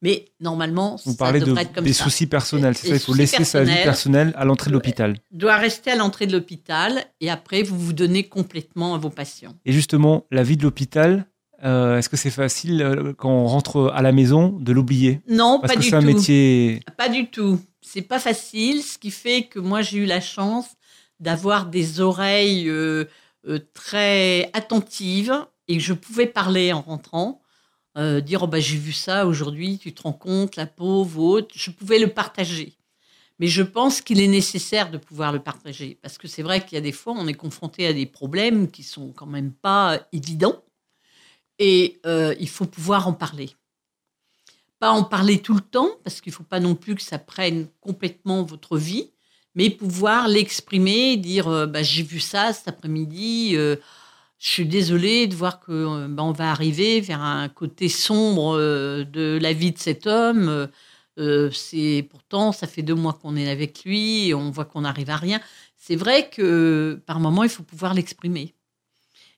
mais 0.03 0.27
normalement, 0.41 0.97
ça 0.99 1.11
parlez 1.19 1.41
de, 1.41 1.57
être 1.57 1.73
comme 1.73 1.85
des 1.85 1.93
ça. 1.93 2.05
soucis 2.05 2.27
personnels, 2.27 2.77
c'est 2.77 2.89
ça 2.89 2.95
Il 2.95 3.01
faut 3.01 3.15
laisser 3.15 3.45
sa 3.45 3.63
vie 3.65 3.75
personnelle 3.83 4.33
à 4.37 4.45
l'entrée 4.45 4.69
de 4.71 4.75
l'hôpital. 4.75 5.17
Doit 5.31 5.57
rester 5.57 5.91
à 5.93 5.97
l'entrée 5.97 6.27
de 6.27 6.33
l'hôpital 6.33 7.05
et 7.21 7.31
après 7.31 7.63
vous 7.63 7.79
vous 7.79 7.93
donnez 7.93 8.25
complètement 8.29 8.95
à 8.95 8.99
vos 8.99 9.11
patients. 9.11 9.55
Et 9.65 9.73
justement, 9.73 10.27
la 10.31 10.43
vie 10.43 10.57
de 10.57 10.63
l'hôpital, 10.63 11.27
euh, 11.65 11.99
est-ce 11.99 12.09
que 12.09 12.17
c'est 12.17 12.31
facile 12.31 12.81
euh, 12.83 13.13
quand 13.17 13.31
on 13.31 13.47
rentre 13.47 13.91
à 13.95 14.03
la 14.03 14.13
maison 14.13 14.49
de 14.59 14.73
l'oublier? 14.73 15.21
Non, 15.29 15.59
Parce 15.61 15.75
pas 15.75 15.77
que 15.79 15.83
du 15.85 15.91
c'est 15.91 15.97
un 15.97 16.01
tout. 16.01 16.07
métier. 16.07 16.81
Pas 16.97 17.09
du 17.09 17.27
tout. 17.29 17.61
C'est 17.83 18.03
pas 18.03 18.19
facile, 18.19 18.83
ce 18.83 18.99
qui 18.99 19.11
fait 19.11 19.45
que 19.45 19.59
moi 19.59 19.83
j'ai 19.83 19.99
eu 19.99 20.07
la 20.07 20.21
chance 20.21 20.67
d'avoir 21.19 21.67
des 21.67 22.01
oreilles 22.01 22.69
euh, 22.69 23.05
très 23.75 24.51
attentives 24.55 25.33
et 25.71 25.81
je 25.81 25.93
pouvais 25.93 26.27
parler 26.27 26.73
en 26.73 26.81
rentrant, 26.81 27.43
euh, 27.97 28.21
dire 28.21 28.43
oh 28.43 28.47
bah 28.47 28.61
j'ai 28.61 28.77
vu 28.77 28.93
ça 28.93 29.27
aujourd'hui, 29.27 29.79
tu 29.79 29.95
te 29.95 30.03
rends 30.03 30.13
compte, 30.13 30.57
la 30.57 30.67
pauvre 30.67 31.23
autre. 31.23 31.55
Je 31.55 31.71
pouvais 31.71 31.99
le 31.99 32.09
partager. 32.09 32.77
Mais 33.39 33.47
je 33.47 33.63
pense 33.63 34.01
qu'il 34.01 34.21
est 34.21 34.29
nécessaire 34.29 34.91
de 34.91 34.99
pouvoir 34.99 35.33
le 35.33 35.41
partager 35.41 35.99
parce 36.03 36.19
que 36.19 36.29
c'est 36.29 36.43
vrai 36.43 36.65
qu'il 36.65 36.75
y 36.75 36.79
a 36.79 36.83
des 36.83 36.93
fois 36.93 37.15
on 37.17 37.27
est 37.27 37.35
confronté 37.35 37.87
à 37.87 37.93
des 37.93 38.07
problèmes 38.07 38.71
qui 38.71 38.83
sont 38.83 39.13
quand 39.13 39.27
même 39.27 39.53
pas 39.53 39.99
évidents 40.13 40.63
et 41.59 42.01
euh, 42.05 42.35
il 42.39 42.49
faut 42.49 42.67
pouvoir 42.67 43.09
en 43.09 43.15
parler 43.15 43.55
pas 44.81 44.91
en 44.91 45.05
parler 45.05 45.41
tout 45.41 45.55
le 45.55 45.61
temps, 45.61 45.91
parce 46.03 46.21
qu'il 46.21 46.33
ne 46.33 46.37
faut 46.37 46.43
pas 46.43 46.59
non 46.59 46.75
plus 46.75 46.97
que 46.97 47.03
ça 47.03 47.19
prenne 47.19 47.69
complètement 47.81 48.43
votre 48.43 48.79
vie, 48.79 49.13
mais 49.55 49.69
pouvoir 49.69 50.27
l'exprimer, 50.27 51.19
dire 51.19 51.49
euh, 51.49 51.67
bah, 51.67 51.83
j'ai 51.83 52.03
vu 52.03 52.19
ça 52.19 52.53
cet 52.55 52.67
après-midi, 52.67 53.53
euh, 53.55 53.77
je 54.41 54.49
suis 54.49 54.67
désolée 54.67 55.27
de 55.27 55.37
voir 55.37 55.61
que 55.61 55.71
euh, 55.71 56.09
bah, 56.09 56.25
on 56.25 56.33
va 56.33 56.51
arriver 56.51 57.01
vers 57.03 57.21
un 57.21 57.49
côté 57.51 57.91
sombre 57.91 58.57
euh, 58.57 59.05
de 59.05 59.39
la 59.41 59.53
vie 59.53 59.71
de 59.71 59.79
cet 59.79 60.07
homme. 60.07 60.69
Euh, 61.19 61.51
c'est 61.51 62.09
pourtant 62.11 62.51
ça 62.51 62.67
fait 62.67 62.83
deux 62.83 62.95
mois 62.95 63.13
qu'on 63.13 63.37
est 63.37 63.51
avec 63.51 63.85
lui 63.85 64.33
on 64.33 64.51
voit 64.51 64.65
qu'on 64.65 64.81
n'arrive 64.81 65.11
à 65.11 65.17
rien. 65.17 65.41
C'est 65.77 65.95
vrai 65.95 66.31
que 66.31 67.03
par 67.05 67.21
moment 67.21 67.45
il 67.45 67.51
faut 67.51 67.63
pouvoir 67.63 67.93
l'exprimer. 67.93 68.55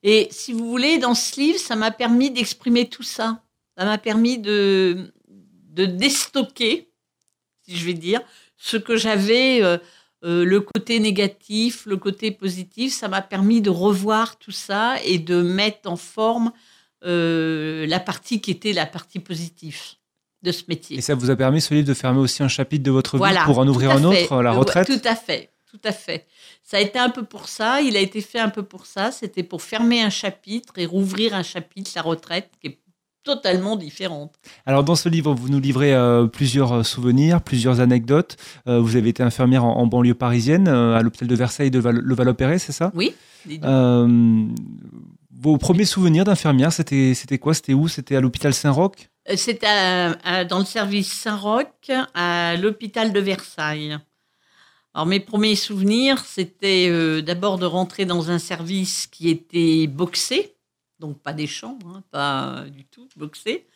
Et 0.05 0.29
si 0.31 0.53
vous 0.53 0.69
voulez, 0.69 0.99
dans 0.99 1.15
ce 1.15 1.41
livre, 1.41 1.59
ça 1.59 1.77
m'a 1.77 1.91
permis 1.91 2.31
d'exprimer 2.31 2.89
tout 2.89 3.05
ça. 3.05 3.43
Ça 3.77 3.85
m'a 3.85 3.99
permis 3.99 4.39
de, 4.39 5.13
de 5.71 5.87
déstocker, 5.87 6.91
si 7.63 7.77
je 7.77 7.87
vais 7.87 7.95
dire, 7.95 8.21
ce 8.57 8.77
que 8.77 8.97
j'avais, 8.97 9.63
euh, 10.25 10.45
le 10.45 10.61
côté 10.61 11.00
négatif, 11.00 11.85
le 11.87 11.97
côté 11.97 12.31
positif. 12.31 12.93
Ça 12.93 13.09
m'a 13.09 13.23
permis 13.23 13.61
de 13.61 13.71
revoir 13.71 14.38
tout 14.38 14.52
ça 14.52 14.97
et 15.05 15.19
de 15.19 15.43
mettre 15.43 15.91
en 15.91 15.97
forme 15.97 16.52
euh, 17.05 17.87
la 17.87 18.00
partie 18.00 18.41
qui 18.41 18.50
était 18.50 18.73
la 18.73 18.87
partie 18.87 19.19
positive 19.19 19.79
de 20.43 20.52
ce 20.52 20.64
métier. 20.69 20.99
Et 20.99 21.00
ça 21.00 21.14
vous 21.14 21.31
a 21.31 21.37
permis, 21.37 21.61
ce 21.61 21.75
livre, 21.75 21.87
de 21.88 21.95
fermer 21.95 22.21
aussi 22.21 22.43
un 22.43 22.49
chapitre 22.49 22.85
de 22.85 22.91
votre 22.91 23.17
Voilà, 23.17 23.41
vie 23.41 23.47
pour 23.47 23.59
en 23.59 23.67
ouvrir 23.69 23.93
un 23.93 24.12
fait. 24.12 24.25
autre, 24.25 24.43
la 24.43 24.52
retraite? 24.52 24.87
Tout 24.87 25.00
à 25.09 25.14
fait, 25.14 25.50
tout 25.71 25.81
à 25.85 25.92
fait. 25.92 26.27
Ça 26.62 26.77
a 26.77 26.81
été 26.81 26.99
un 26.99 27.11
peu 27.11 27.25
pour 27.25 27.49
ça, 27.49 27.81
il 27.81 27.97
a 27.97 28.01
été 28.01 28.20
fait 28.20 28.38
un 28.38 28.49
peu 28.49 28.62
pour 28.62 28.87
ça, 28.87 29.11
c'était 29.11 29.42
pour 29.42 29.62
fermer 29.62 30.03
un 30.03 30.11
chapitre 30.11 30.75
et 30.79 30.87
rouvrir 30.87 31.35
un 31.35 31.42
chapitre, 31.42 31.90
la 31.97 32.03
retraite, 32.03 32.51
qui 32.61 32.68
est 32.68 32.79
totalement 33.25 33.77
différente. 33.77 34.35
Alors 34.67 34.85
dans 34.85 34.97
ce 34.97 35.09
livre, 35.09 35.33
vous 35.35 35.49
nous 35.49 35.61
livrez 35.61 35.95
euh, 35.95 36.27
plusieurs 36.27 36.73
euh, 36.73 36.83
souvenirs, 36.83 37.41
plusieurs 37.41 37.81
anecdotes. 37.81 38.37
Euh, 38.67 38.81
vous 38.81 38.97
avez 38.97 39.11
été 39.11 39.23
infirmière 39.23 39.65
en, 39.65 39.77
en 39.77 39.87
banlieue 39.87 40.15
parisienne, 40.15 40.69
euh, 40.69 40.97
à 40.97 41.03
l'hôpital 41.03 41.29
de 41.29 41.35
Versailles 41.35 41.71
de 41.71 41.79
Val- 41.79 42.01
le 42.03 42.15
Val-Opéré, 42.15 42.59
c'est 42.59 42.73
ça? 42.73 42.91
Oui 42.95 43.15
Vos 45.35 45.59
premiers 45.59 45.85
souvenirs 45.85 46.25
d'infirmière, 46.25 46.73
c'était 46.73 47.15
c'était 47.15 47.39
quoi? 47.39 47.55
C'était 47.55 47.75
où? 47.75 47.89
C'était 47.89 48.15
à 48.17 48.21
l'hôpital 48.21 48.55
Saint-Roch? 48.55 49.11
C'était 49.37 49.67
dans 50.49 50.59
le 50.59 50.65
service 50.65 51.13
Saint-Roch, 51.13 51.91
à 52.15 52.57
l'hôpital 52.57 53.13
de 53.13 53.21
Versailles. 53.21 53.99
Alors 54.95 55.07
mes 55.07 55.21
premiers 55.21 55.57
souvenirs, 55.57 56.23
c'était 56.25 57.23
d'abord 57.23 57.59
de 57.59 57.67
rentrer 57.67 58.05
dans 58.05 58.31
un 58.31 58.39
service 58.39 59.07
qui 59.07 59.29
était 59.31 59.87
boxé, 59.87 60.55
donc 61.03 61.21
pas 61.21 61.33
des 61.33 61.49
chambres, 61.49 61.97
hein, 61.97 62.03
pas 62.11 62.65
du 62.71 62.85
tout 62.85 63.09
boxé. 63.17 63.67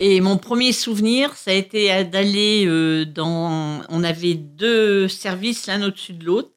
Et 0.00 0.20
mon 0.20 0.36
premier 0.36 0.72
souvenir, 0.72 1.34
ça 1.36 1.52
a 1.52 1.54
été 1.54 2.04
d'aller 2.04 2.66
euh, 2.66 3.06
dans. 3.06 3.82
On 3.88 4.04
avait 4.04 4.34
deux 4.34 5.08
services 5.08 5.66
l'un 5.66 5.82
au-dessus 5.82 6.12
de 6.12 6.24
l'autre. 6.24 6.50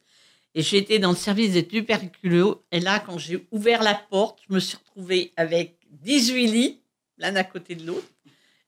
Et 0.56 0.63
j'étais 0.63 1.00
dans 1.00 1.12
le 1.12 1.15
service 1.15 1.54
des 1.54 1.65
tuberculeux. 1.65 2.56
Et 2.72 2.80
là, 2.80 3.00
quand 3.00 3.17
j'ai 3.17 3.48
ouvert 3.52 3.84
la 3.84 3.93
porte, 3.93 4.39
je 4.50 4.54
me 4.56 4.60
suis 4.60 4.78
retrouvée 4.78 5.32
avec 5.38 5.78
18 6.02 6.48
lits, 6.48 6.82
l'un 7.17 7.36
à 7.36 7.43
côté 7.43 7.76
de 7.76 7.86
l'autre, 7.86 8.08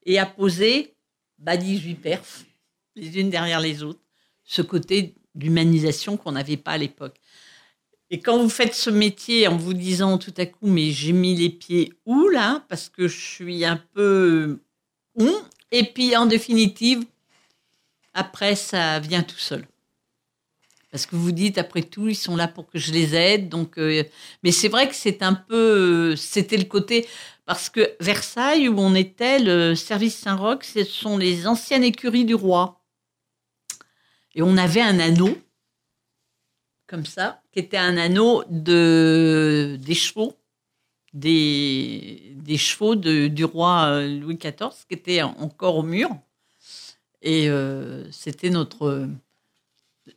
et 0.06 0.20
à 0.20 0.26
poser 0.28 0.94
bah, 1.40 1.58
18 1.58 1.96
perfs, 1.96 2.46
les 2.96 3.20
unes 3.20 3.32
derrière 3.32 3.60
les 3.60 3.82
autres. 3.82 4.00
Ce 4.44 4.62
côté 4.62 5.16
d'humanisation 5.34 6.18
qu'on 6.18 6.34
n'avait 6.34 6.58
pas 6.58 6.72
à 6.72 6.78
l'époque. 6.78 7.20
Et 8.12 8.20
quand 8.20 8.38
vous 8.38 8.50
faites 8.50 8.76
ce 8.76 8.90
métier 8.90 9.48
en 9.48 9.56
vous 9.56 9.74
disant 9.74 10.18
tout 10.18 10.34
à 10.38 10.46
coup, 10.46 10.68
mais 10.68 10.92
j'ai 10.92 11.14
mis 11.14 11.34
les 11.34 11.50
pieds 11.50 11.94
où 12.06 12.28
là? 12.28 12.64
Parce 12.68 12.90
que 12.90 13.08
je 13.08 13.18
suis 13.18 13.66
un 13.66 13.82
peu. 13.94 14.60
Hum 15.18 15.32
Et 15.72 15.84
puis 15.86 16.16
en 16.18 16.26
définitive, 16.26 17.04
après, 18.14 18.56
ça 18.56 19.00
vient 19.00 19.24
tout 19.24 19.38
seul. 19.38 19.66
Parce 20.92 21.06
que 21.06 21.16
vous 21.16 21.32
dites, 21.32 21.58
après 21.58 21.84
tout, 21.84 22.10
ils 22.10 22.16
sont 22.16 22.36
là 22.36 22.50
pour 22.50 22.70
que 22.70 22.78
je 22.78 22.92
les 22.92 23.16
aide. 23.16 23.48
Donc, 23.48 23.78
euh, 23.78 24.04
mais 24.44 24.52
c'est 24.52 24.68
vrai 24.68 24.90
que 24.90 24.96
c'est 24.96 25.24
un 25.24 25.34
peu. 25.34 26.18
C'était 26.18 26.58
le 26.58 26.66
côté. 26.66 27.08
Parce 27.46 27.70
que 27.70 27.96
Versailles, 28.02 28.68
où 28.68 28.78
on 28.78 28.94
était, 28.94 29.40
le 29.40 29.74
service 29.76 30.18
Saint-Roch, 30.18 30.64
ce 30.64 30.84
sont 30.84 31.18
les 31.18 31.48
anciennes 31.48 31.86
écuries 31.86 32.26
du 32.26 32.36
roi. 32.36 32.82
Et 34.36 34.42
on 34.42 34.58
avait 34.58 34.82
un 34.82 35.00
anneau, 35.00 35.38
comme 36.92 37.08
ça, 37.08 37.42
qui 37.54 37.60
était 37.60 37.78
un 37.78 37.98
anneau 37.98 38.44
de, 38.52 39.78
des 39.82 39.96
chevaux, 39.96 40.36
des, 41.14 42.34
des 42.36 42.58
chevaux 42.58 42.96
du 42.96 43.46
roi 43.46 43.86
euh, 43.88 44.20
Louis 44.20 44.38
XIV, 44.38 44.86
qui 44.88 44.96
était 44.96 45.22
en- 45.24 45.36
encore 45.40 45.78
au 45.78 45.84
mur. 45.84 46.10
Et 47.22 47.50
euh, 47.50 48.04
c'était 48.12 48.50
notre, 48.50 49.08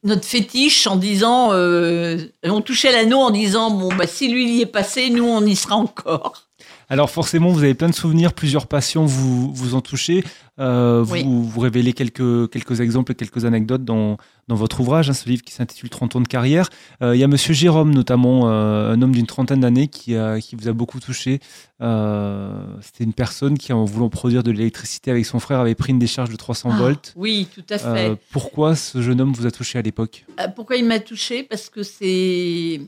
notre 0.02 0.24
fétiche 0.24 0.86
en 0.86 0.96
disant. 0.96 1.52
euh, 1.52 2.18
on 2.42 2.60
touchait 2.60 2.92
l'anneau 2.92 3.18
en 3.18 3.30
disant 3.30 3.70
bon, 3.70 3.94
bah, 3.94 4.06
si 4.06 4.28
lui 4.28 4.56
y 4.58 4.62
est 4.62 4.66
passé, 4.66 5.10
nous 5.10 5.24
on 5.24 5.44
y 5.46 5.56
sera 5.56 5.76
encore. 5.76 6.48
Alors 6.88 7.10
forcément, 7.10 7.50
vous 7.50 7.62
avez 7.64 7.74
plein 7.74 7.88
de 7.88 7.94
souvenirs, 7.94 8.32
plusieurs 8.32 8.66
passions 8.66 9.06
vous 9.06 9.52
vous 9.52 9.74
en 9.74 9.80
touchez. 9.80 10.22
Euh, 10.60 11.02
vous, 11.02 11.12
Oui. 11.14 11.24
vous 11.26 11.60
révélez 11.60 11.92
quelques, 11.94 12.50
quelques 12.50 12.80
exemples 12.80 13.12
et 13.12 13.14
quelques 13.16 13.44
anecdotes 13.44 13.84
dans, 13.84 14.18
dans 14.48 14.54
votre 14.54 14.80
ouvrage, 14.80 15.10
hein, 15.10 15.12
ce 15.14 15.28
livre 15.28 15.42
qui 15.42 15.52
s'intitule 15.52 15.88
30 15.90 16.16
ans 16.16 16.20
de 16.20 16.28
carrière. 16.28 16.68
Euh, 17.02 17.16
il 17.16 17.18
y 17.20 17.24
a 17.24 17.26
Monsieur 17.28 17.54
Jérôme, 17.54 17.92
notamment, 17.92 18.48
euh, 18.50 18.92
un 18.92 19.02
homme 19.02 19.12
d'une 19.12 19.26
trentaine 19.26 19.60
d'années 19.60 19.88
qui, 19.88 20.14
a- 20.14 20.38
qui 20.40 20.54
vous 20.56 20.68
a 20.68 20.72
beaucoup 20.72 21.00
touché. 21.00 21.40
C'était 21.80 23.04
une 23.04 23.12
personne 23.14 23.58
qui, 23.58 23.72
en 23.72 23.84
voulant 23.84 24.08
produire 24.08 24.42
de 24.42 24.50
l'électricité 24.50 25.10
avec 25.10 25.26
son 25.26 25.40
frère, 25.40 25.58
avait 25.60 25.74
pris 25.74 25.92
une 25.92 25.98
décharge 25.98 26.30
de 26.30 26.36
300 26.36 26.70
Ah, 26.72 26.76
volts. 26.78 27.12
oui, 27.16 27.48
tout 27.54 27.64
à 27.70 27.78
fait. 27.78 28.16
Pourquoi 28.30 28.76
ce 28.76 29.02
jeune 29.02 29.20
homme 29.20 29.32
vous 29.32 29.46
a 29.46 29.50
touché 29.50 29.78
à 29.78 29.82
l'époque? 29.82 30.24
Pourquoi 30.54 30.76
il 30.76 30.84
m'a 30.86 31.00
touché? 31.00 31.42
Parce 31.42 31.68
que 31.68 31.82
c'est, 31.82 32.80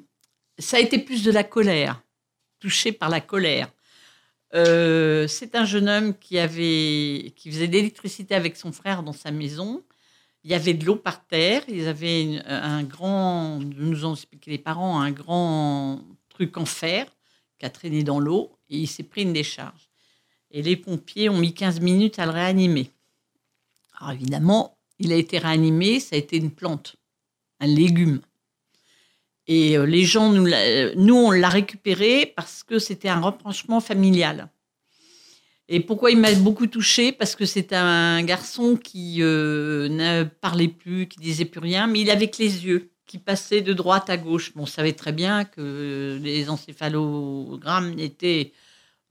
ça 0.58 0.76
a 0.76 0.80
été 0.80 0.98
plus 0.98 1.24
de 1.24 1.30
la 1.32 1.44
colère, 1.44 2.02
touché 2.60 2.92
par 2.92 3.08
la 3.10 3.20
colère. 3.20 3.68
Euh, 4.54 5.26
c'est 5.26 5.54
un 5.54 5.64
jeune 5.64 5.88
homme 5.88 6.14
qui 6.16 6.38
avait, 6.38 7.32
qui 7.36 7.50
faisait 7.50 7.68
de 7.68 7.72
l'électricité 7.72 8.34
avec 8.34 8.56
son 8.56 8.72
frère 8.72 9.02
dans 9.02 9.12
sa 9.12 9.30
maison. 9.30 9.82
Il 10.44 10.50
y 10.50 10.54
avait 10.54 10.74
de 10.74 10.84
l'eau 10.84 10.96
par 10.96 11.26
terre. 11.26 11.62
Ils 11.68 11.88
avaient 11.88 12.40
un 12.46 12.84
grand, 12.84 13.58
nous 13.58 14.04
ont 14.04 14.14
expliqué 14.14 14.50
les 14.52 14.58
parents, 14.58 15.00
un 15.00 15.10
grand 15.10 16.00
truc 16.28 16.56
en 16.56 16.66
fer 16.66 17.06
qui 17.58 17.66
a 17.66 17.70
traîné 17.70 18.04
dans 18.04 18.20
l'eau 18.20 18.52
et 18.68 18.78
il 18.78 18.86
s'est 18.86 19.02
pris 19.02 19.22
une 19.22 19.32
décharge. 19.32 19.90
Et 20.50 20.62
les 20.62 20.76
pompiers 20.76 21.28
ont 21.28 21.38
mis 21.38 21.54
15 21.54 21.80
minutes 21.80 22.18
à 22.18 22.26
le 22.26 22.32
réanimer. 22.32 22.90
Alors 23.98 24.12
évidemment, 24.12 24.78
il 24.98 25.12
a 25.12 25.16
été 25.16 25.38
réanimé, 25.38 26.00
ça 26.00 26.16
a 26.16 26.18
été 26.18 26.36
une 26.36 26.50
plante 26.50 26.96
un 27.60 27.66
légume. 27.66 28.20
Et 29.48 29.78
euh, 29.78 29.84
les 29.84 30.04
gens, 30.04 30.30
nous, 30.30 30.44
l'a- 30.44 30.94
nous 30.94 31.14
on 31.14 31.30
l'a 31.30 31.48
récupéré 31.48 32.32
parce 32.36 32.62
que 32.62 32.78
c'était 32.78 33.08
un 33.08 33.20
rapprochement 33.20 33.80
familial. 33.80 34.48
Et 35.68 35.80
pourquoi 35.80 36.12
il 36.12 36.18
m'a 36.18 36.32
beaucoup 36.34 36.68
touchée? 36.68 37.10
Parce 37.10 37.34
que 37.34 37.44
c'est 37.44 37.72
un 37.72 38.22
garçon 38.22 38.76
qui 38.76 39.18
euh, 39.20 39.88
ne 39.88 40.22
parlait 40.24 40.68
plus, 40.68 41.08
qui 41.08 41.18
disait 41.18 41.44
plus 41.44 41.60
rien, 41.60 41.88
mais 41.88 42.00
il 42.00 42.10
avait 42.10 42.30
que 42.30 42.38
les 42.38 42.66
yeux 42.66 42.90
qui 43.06 43.18
passaient 43.18 43.62
de 43.62 43.72
droite 43.72 44.08
à 44.08 44.16
gauche. 44.16 44.52
On 44.56 44.66
savait 44.66 44.92
très 44.92 45.12
bien 45.12 45.44
que 45.44 46.18
les 46.22 46.50
encéphalogrammes 46.50 47.98
étaient 47.98 48.52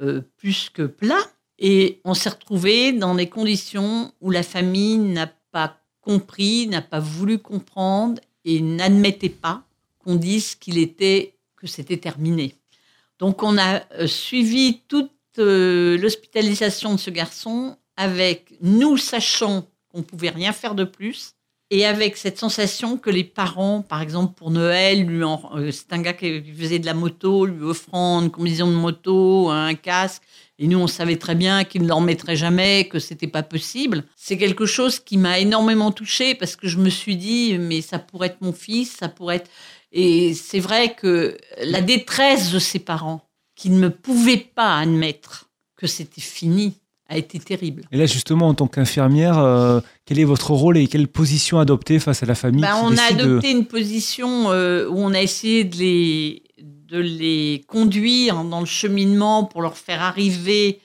euh, 0.02 0.22
plus 0.38 0.70
que 0.70 0.84
plats. 0.84 1.28
Et 1.60 2.02
on 2.04 2.14
s'est 2.14 2.30
retrouvé 2.30 2.92
dans 2.92 3.16
des 3.16 3.30
conditions 3.30 4.14
où 4.22 4.32
la 4.32 4.44
famille 4.44 4.98
n'a 4.98 5.28
pas 5.52 5.78
compris, 6.02 6.68
n'a 6.68 6.82
pas 6.82 7.00
voulu 7.00 7.40
comprendre 7.40 8.22
et 8.44 8.62
n'admettait 8.62 9.30
pas 9.30 9.65
qu'on 10.06 10.16
dise 10.16 10.56
qu'il 10.56 10.78
était 10.78 11.36
que 11.58 11.68
c'était 11.68 11.98
terminé. 11.98 12.56
Donc 13.20 13.44
on 13.44 13.58
a 13.58 13.82
euh, 13.94 14.08
suivi 14.08 14.82
toute 14.88 15.12
euh, 15.40 15.98
l'hospitalisation 15.98 16.94
de 16.94 17.00
ce 17.00 17.10
garçon 17.10 17.78
avec 17.98 18.54
nous 18.62 18.98
sachant 18.98 19.68
qu'on 19.90 20.04
pouvait 20.04 20.30
rien 20.30 20.54
faire 20.54 20.76
de 20.76 20.84
plus 20.84 21.36
et 21.72 21.86
avec 21.86 22.16
cette 22.18 22.38
sensation 22.38 22.98
que 22.98 23.10
les 23.10 23.24
parents, 23.24 23.82
par 23.82 24.02
exemple 24.02 24.36
pour 24.36 24.52
Noël, 24.52 25.04
lui 25.04 25.24
euh, 25.24 25.72
c'est 25.72 25.92
un 25.94 26.02
gars 26.02 26.14
qui 26.14 26.44
faisait 26.54 26.78
de 26.78 26.86
la 26.86 26.94
moto, 26.94 27.46
lui 27.46 27.64
offrant 27.64 28.22
une 28.22 28.30
combinaison 28.30 28.68
de 28.68 28.76
moto, 28.76 29.50
un 29.50 29.74
casque, 29.74 30.22
et 30.60 30.68
nous 30.68 30.78
on 30.78 30.88
savait 30.88 31.16
très 31.16 31.34
bien 31.34 31.64
qu'il 31.64 31.82
ne 31.82 31.88
leur 31.88 32.02
mettrait 32.02 32.36
jamais, 32.36 32.88
que 32.88 33.00
c'était 33.00 33.28
pas 33.28 33.42
possible. 33.42 34.04
C'est 34.16 34.38
quelque 34.38 34.68
chose 34.68 35.00
qui 35.00 35.18
m'a 35.18 35.40
énormément 35.40 35.92
touchée 35.92 36.36
parce 36.36 36.56
que 36.56 36.68
je 36.68 36.78
me 36.78 36.90
suis 36.90 37.16
dit 37.16 37.58
mais 37.58 37.82
ça 37.82 37.98
pourrait 37.98 38.28
être 38.28 38.42
mon 38.42 38.54
fils, 38.54 38.98
ça 38.98 39.10
pourrait 39.10 39.38
être 39.38 39.50
et 39.98 40.34
c'est 40.34 40.60
vrai 40.60 40.94
que 40.94 41.38
la 41.64 41.82
détresse 41.82 42.52
de 42.52 42.60
ses 42.60 42.80
parents, 42.80 43.22
qui 43.56 43.70
ne 43.70 43.88
pouvaient 43.88 44.46
pas 44.54 44.78
admettre 44.78 45.50
que 45.78 45.88
c'était 45.88 46.20
fini, 46.20 46.74
a 47.08 47.18
été 47.18 47.40
terrible. 47.40 47.84
Et 47.94 47.98
là, 47.98 48.06
justement, 48.06 48.50
en 48.50 48.54
tant 48.54 48.68
qu'infirmière, 48.68 49.38
euh, 49.38 49.80
quel 50.06 50.20
est 50.20 50.26
votre 50.26 50.52
rôle 50.52 50.78
et 50.78 50.88
quelle 50.88 51.08
position 51.08 51.60
adopter 51.60 52.00
face 52.00 52.24
à 52.24 52.26
la 52.26 52.36
famille 52.36 52.62
ben, 52.62 52.76
On 52.84 52.98
a 52.98 53.04
adopté 53.04 53.52
une 53.52 53.66
position 53.66 54.52
euh, 54.52 54.90
où 54.90 54.98
on 54.98 55.14
a 55.14 55.22
essayé 55.22 55.64
de 55.64 55.78
les, 55.78 56.44
de 56.60 57.00
les 57.00 57.64
conduire 57.68 58.44
dans 58.44 58.60
le 58.60 58.66
cheminement 58.66 59.46
pour 59.46 59.62
leur 59.62 59.78
faire 59.78 60.02
arriver 60.02 60.82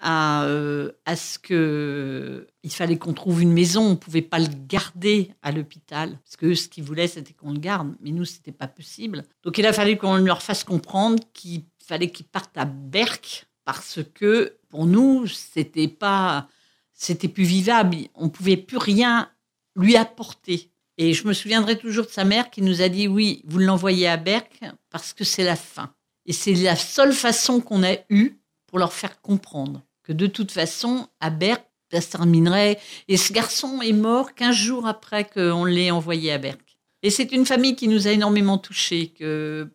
à, 0.00 0.44
euh, 0.44 0.92
à 1.04 1.16
ce 1.16 1.38
que 1.38 2.46
il 2.62 2.72
fallait 2.72 2.98
qu'on 2.98 3.14
trouve 3.14 3.42
une 3.42 3.52
maison. 3.52 3.82
On 3.90 3.96
pouvait 3.96 4.22
pas 4.22 4.38
le 4.38 4.48
garder 4.66 5.32
à 5.42 5.52
l'hôpital 5.52 6.18
parce 6.24 6.36
que 6.36 6.54
ce 6.54 6.68
qu'ils 6.68 6.84
voulaient 6.84 7.08
c'était 7.08 7.32
qu'on 7.32 7.52
le 7.52 7.58
garde, 7.58 7.94
mais 8.00 8.10
nous 8.10 8.24
c'était 8.24 8.52
pas 8.52 8.68
possible. 8.68 9.24
Donc 9.42 9.58
il 9.58 9.66
a 9.66 9.72
fallu 9.72 9.96
qu'on 9.96 10.16
leur 10.16 10.42
fasse 10.42 10.64
comprendre 10.64 11.22
qu'il 11.32 11.64
fallait 11.84 12.10
qu'ils 12.10 12.26
partent 12.26 12.56
à 12.58 12.64
Berck 12.64 13.46
parce 13.64 14.00
que 14.14 14.56
pour 14.68 14.86
nous 14.86 15.26
c'était 15.26 15.88
pas 15.88 16.48
c'était 16.92 17.28
plus 17.28 17.44
vivable. 17.44 17.96
On 18.14 18.28
pouvait 18.28 18.56
plus 18.56 18.78
rien 18.78 19.30
lui 19.76 19.96
apporter. 19.96 20.70
Et 20.98 21.12
je 21.12 21.28
me 21.28 21.34
souviendrai 21.34 21.78
toujours 21.78 22.06
de 22.06 22.10
sa 22.10 22.24
mère 22.24 22.50
qui 22.50 22.62
nous 22.62 22.80
a 22.80 22.88
dit 22.88 23.06
oui, 23.06 23.42
vous 23.46 23.58
l'envoyez 23.58 24.08
à 24.08 24.16
Berck 24.16 24.60
parce 24.90 25.12
que 25.12 25.24
c'est 25.24 25.44
la 25.44 25.56
fin. 25.56 25.92
Et 26.24 26.32
c'est 26.32 26.54
la 26.54 26.74
seule 26.74 27.12
façon 27.12 27.60
qu'on 27.60 27.84
a 27.84 27.96
eue 28.10 28.38
pour 28.66 28.78
leur 28.78 28.92
faire 28.92 29.20
comprendre 29.20 29.85
que 30.06 30.12
de 30.12 30.26
toute 30.28 30.52
façon, 30.52 31.08
à 31.20 31.30
Berck, 31.30 31.64
ça 31.92 32.00
se 32.00 32.10
terminerait. 32.10 32.78
Et 33.08 33.16
ce 33.16 33.32
garçon 33.32 33.82
est 33.82 33.92
mort 33.92 34.34
15 34.34 34.54
jours 34.54 34.86
après 34.86 35.24
qu'on 35.24 35.64
l'ait 35.64 35.90
envoyé 35.90 36.32
à 36.32 36.38
Berck. 36.38 36.60
Et 37.02 37.10
c'est 37.10 37.32
une 37.32 37.44
famille 37.44 37.76
qui 37.76 37.88
nous 37.88 38.06
a 38.06 38.12
énormément 38.12 38.58
touchés, 38.58 39.12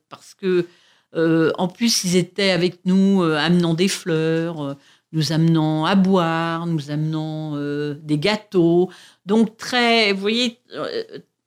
parce 0.09 0.33
que, 0.33 0.67
euh, 1.15 1.51
en 1.57 1.67
plus, 1.67 2.03
ils 2.05 2.15
étaient 2.15 2.51
avec 2.51 2.85
nous, 2.85 3.21
euh, 3.21 3.37
amenant 3.37 3.73
des 3.73 3.89
fleurs, 3.89 4.61
euh, 4.61 4.73
nous 5.11 5.33
amenant 5.33 5.85
à 5.85 5.95
boire, 5.95 6.65
nous 6.65 6.89
amenant 6.91 7.57
des 7.95 8.17
gâteaux. 8.17 8.89
Donc, 9.25 9.57
très, 9.57 10.13
vous 10.13 10.21
voyez, 10.21 10.59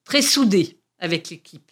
très 0.05 0.20
soudés 0.20 0.79
avec 0.99 1.31
l'équipe. 1.31 1.70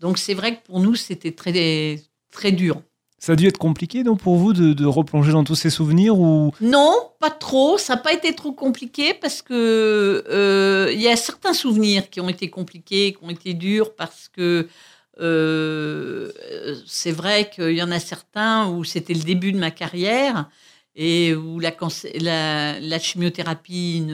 Donc, 0.00 0.16
c'est 0.16 0.32
vrai 0.32 0.56
que 0.56 0.64
pour 0.64 0.80
nous, 0.80 0.94
c'était 0.94 1.32
très, 1.32 2.00
très 2.30 2.50
dur. 2.50 2.82
Ça 3.24 3.32
a 3.32 3.36
dû 3.36 3.46
être 3.46 3.56
compliqué 3.56 4.04
donc 4.04 4.20
pour 4.20 4.36
vous 4.36 4.52
de, 4.52 4.84
replonger 4.84 5.32
dans 5.32 5.44
tous 5.44 5.54
ces 5.54 5.70
souvenirs 5.70 6.20
ou 6.20 6.52
Non, 6.60 6.92
pas 7.20 7.30
trop. 7.30 7.78
Ça 7.78 7.94
n'a 7.94 8.02
pas 8.02 8.12
été 8.12 8.34
trop 8.34 8.52
compliqué 8.52 9.14
parce 9.14 9.40
que 9.40 10.22
euh, 10.28 10.90
il 10.92 11.00
y 11.00 11.08
a 11.08 11.16
certains 11.16 11.54
souvenirs 11.54 12.10
qui 12.10 12.20
ont 12.20 12.28
été 12.28 12.50
compliqués, 12.50 13.14
qui 13.14 13.24
ont 13.24 13.30
été 13.30 13.54
durs 13.54 13.94
parce 13.94 14.28
que 14.28 14.68
euh, 15.20 16.32
c'est 16.86 17.12
vrai 17.12 17.48
qu'il 17.48 17.70
y 17.70 17.82
en 17.82 17.90
a 17.92 17.98
certains 17.98 18.68
où 18.68 18.84
c'était 18.84 19.14
le 19.14 19.22
début 19.22 19.52
de 19.52 19.58
ma 19.58 19.70
carrière 19.70 20.50
et 20.94 21.34
où 21.34 21.60
la, 21.60 21.72
chimiothérapie, 22.98 24.06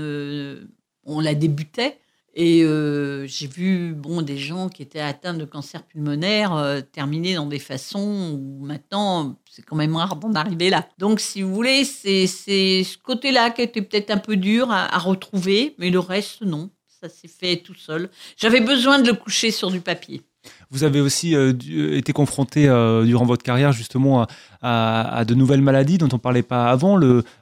on 1.05 1.19
la 1.19 1.35
débutait. 1.35 1.99
Et 2.35 2.63
euh, 2.63 3.27
j'ai 3.27 3.49
vu 3.49 3.93
bon, 3.93 4.23
des 4.23 4.39
gens 4.39 4.69
qui 4.69 4.83
étaient 4.83 5.01
atteints 5.01 5.35
de 5.35 5.45
cancer 5.45 5.83
pulmonaire 5.83 6.55
euh, 6.55 6.81
terminer 6.81 7.35
dans 7.35 7.47
des 7.47 7.59
façons 7.59 8.39
où 8.39 8.65
maintenant, 8.65 9.37
c'est 9.51 9.63
quand 9.63 9.77
même 9.77 9.97
rare 9.97 10.17
d'en 10.17 10.35
arriver 10.35 10.71
là. 10.71 10.89
Donc, 10.99 11.19
si 11.19 11.43
vous 11.43 11.53
voulez, 11.53 11.85
c'est 11.85 12.27
ce 12.27 12.99
côté-là 12.99 13.51
qui 13.51 13.63
était 13.63 13.83
peut-être 13.83 14.11
un 14.11 14.19
peu 14.19 14.37
dur 14.37 14.71
à, 14.71 14.95
à, 14.95 14.99
retrouver, 14.99 15.75
mais 15.79 15.91
le 15.91 15.99
reste, 15.99 16.43
non. 16.43 16.71
Ça 17.01 17.09
s'est 17.09 17.29
fait 17.29 17.57
tout 17.57 17.75
seul. 17.75 18.11
J'avais 18.37 18.61
besoin 18.61 18.99
de 18.99 19.07
le 19.07 19.15
coucher 19.15 19.51
sur 19.51 19.71
du 19.71 19.81
papier. 19.81 20.23
Vous 20.73 20.85
avez 20.85 21.01
aussi 21.01 21.35
euh, 21.35 21.53
euh, 21.69 21.97
été 21.97 22.13
confronté 22.13 22.69
euh, 22.69 23.05
durant 23.05 23.25
votre 23.25 23.43
carrière 23.43 23.73
justement 23.73 24.29
à, 24.63 25.25
de 25.27 25.35
nouvelles 25.35 25.63
maladies 25.63 25.99
dont 25.99 26.09
on 26.13 26.17
ne 26.17 26.21
parlait 26.21 26.45
pas 26.45 26.71
avant, 26.71 26.97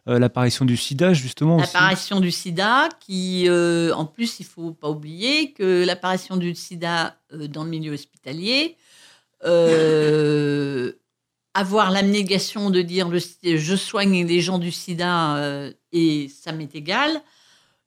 l'apparition 0.07 0.65
du 0.65 0.79
sida 0.79 1.13
justement. 1.13 1.59
L'apparition 1.59 2.21
du 2.21 2.31
sida 2.31 2.89
qui, 3.01 3.49
en 3.51 4.07
plus, 4.07 4.41
il 4.41 4.45
ne 4.45 4.49
faut 4.49 4.73
pas 4.73 4.89
oublier 4.89 5.53
que 5.53 5.85
l'apparition 5.85 6.37
du 6.39 6.55
sida 6.55 7.17
dans 7.33 7.65
le 7.65 7.71
milieu 7.71 7.93
hospitalier, 7.93 8.77
avoir 11.55 11.91
l'abnégation 11.91 12.71
de 12.71 12.81
dire 12.83 13.11
je 13.43 13.77
soigne 13.77 14.27
les 14.27 14.41
gens 14.41 14.59
du 14.59 14.71
sida 14.71 15.71
et 15.93 16.29
ça 16.29 16.53
m'est 16.53 16.75
égal, 16.75 17.21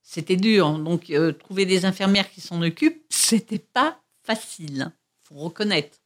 c'était 0.03 0.35
dur. 0.35 0.77
Donc 0.77 1.11
trouver 1.39 1.65
des 1.65 1.85
infirmières 1.85 2.29
qui 2.29 2.41
s'en 2.41 2.61
occupent, 2.61 3.01
c'était 3.09 3.63
pas 3.73 3.97
facile 4.23 4.91
reconnaître. 5.39 5.97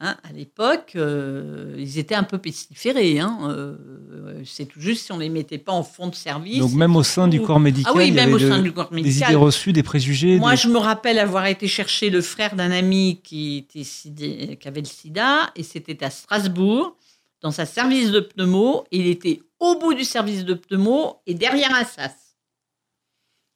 Hein, 0.00 0.16
à 0.28 0.32
l'époque, 0.32 0.94
euh, 0.96 1.76
ils 1.78 1.98
étaient 2.00 2.16
un 2.16 2.24
peu 2.24 2.38
pestiférés. 2.38 3.20
Hein, 3.20 3.38
euh, 3.44 4.42
c'est 4.44 4.64
tout 4.64 4.80
juste 4.80 5.06
si 5.06 5.12
on 5.12 5.16
ne 5.16 5.22
les 5.22 5.28
mettait 5.28 5.58
pas 5.58 5.70
en 5.70 5.84
fond 5.84 6.08
de 6.08 6.16
service. 6.16 6.58
Donc 6.58 6.72
même 6.72 6.96
au 6.96 7.04
sein 7.04 7.28
du 7.28 7.40
corps 7.40 7.60
médical, 7.60 7.92
ah 7.94 7.98
oui, 7.98 8.10
même 8.10 8.32
au 8.34 8.38
sein 8.40 8.60
du 8.60 8.72
corps 8.72 8.92
médical. 8.92 9.28
des 9.28 9.32
idées 9.32 9.36
reçues, 9.36 9.72
des 9.72 9.84
préjugés. 9.84 10.38
Moi, 10.38 10.56
je 10.56 10.66
me 10.66 10.78
rappelle 10.78 11.20
avoir 11.20 11.46
été 11.46 11.68
chercher 11.68 12.10
le 12.10 12.22
frère 12.22 12.56
d'un 12.56 12.72
ami 12.72 13.20
qui, 13.22 13.58
était, 13.58 14.56
qui 14.56 14.68
avait 14.68 14.80
le 14.80 14.86
sida, 14.86 15.52
et 15.54 15.62
c'était 15.62 16.02
à 16.02 16.10
Strasbourg, 16.10 16.96
dans 17.40 17.52
sa 17.52 17.66
service 17.66 18.10
de 18.10 18.20
pneumo. 18.20 18.84
il 18.90 19.06
était 19.06 19.42
au 19.60 19.78
bout 19.78 19.94
du 19.94 20.04
service 20.04 20.44
de 20.44 20.54
pneumo 20.54 21.20
et 21.26 21.34
derrière 21.34 21.72
un 21.72 21.84
sas. 21.84 22.23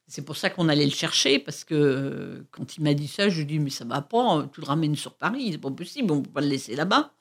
C'est 0.08 0.22
pour 0.22 0.38
ça 0.38 0.48
qu'on 0.48 0.70
allait 0.70 0.86
le 0.86 0.90
chercher, 0.90 1.38
parce 1.38 1.64
que 1.64 1.74
euh, 1.74 2.46
quand 2.50 2.76
il 2.76 2.82
m'a 2.82 2.94
dit 2.94 3.06
ça, 3.06 3.28
je 3.28 3.36
lui 3.36 3.42
ai 3.42 3.44
dit, 3.44 3.58
mais 3.58 3.70
ça 3.70 3.84
va 3.84 4.00
pas, 4.00 4.48
tu 4.54 4.62
le 4.62 4.66
ramènes 4.66 4.96
sur 4.96 5.14
Paris, 5.14 5.50
c'est 5.52 5.58
pas 5.58 5.70
possible, 5.70 6.10
on 6.10 6.22
peut 6.22 6.30
pas 6.30 6.40
le 6.40 6.48
laisser 6.48 6.74
là-bas. 6.74 7.12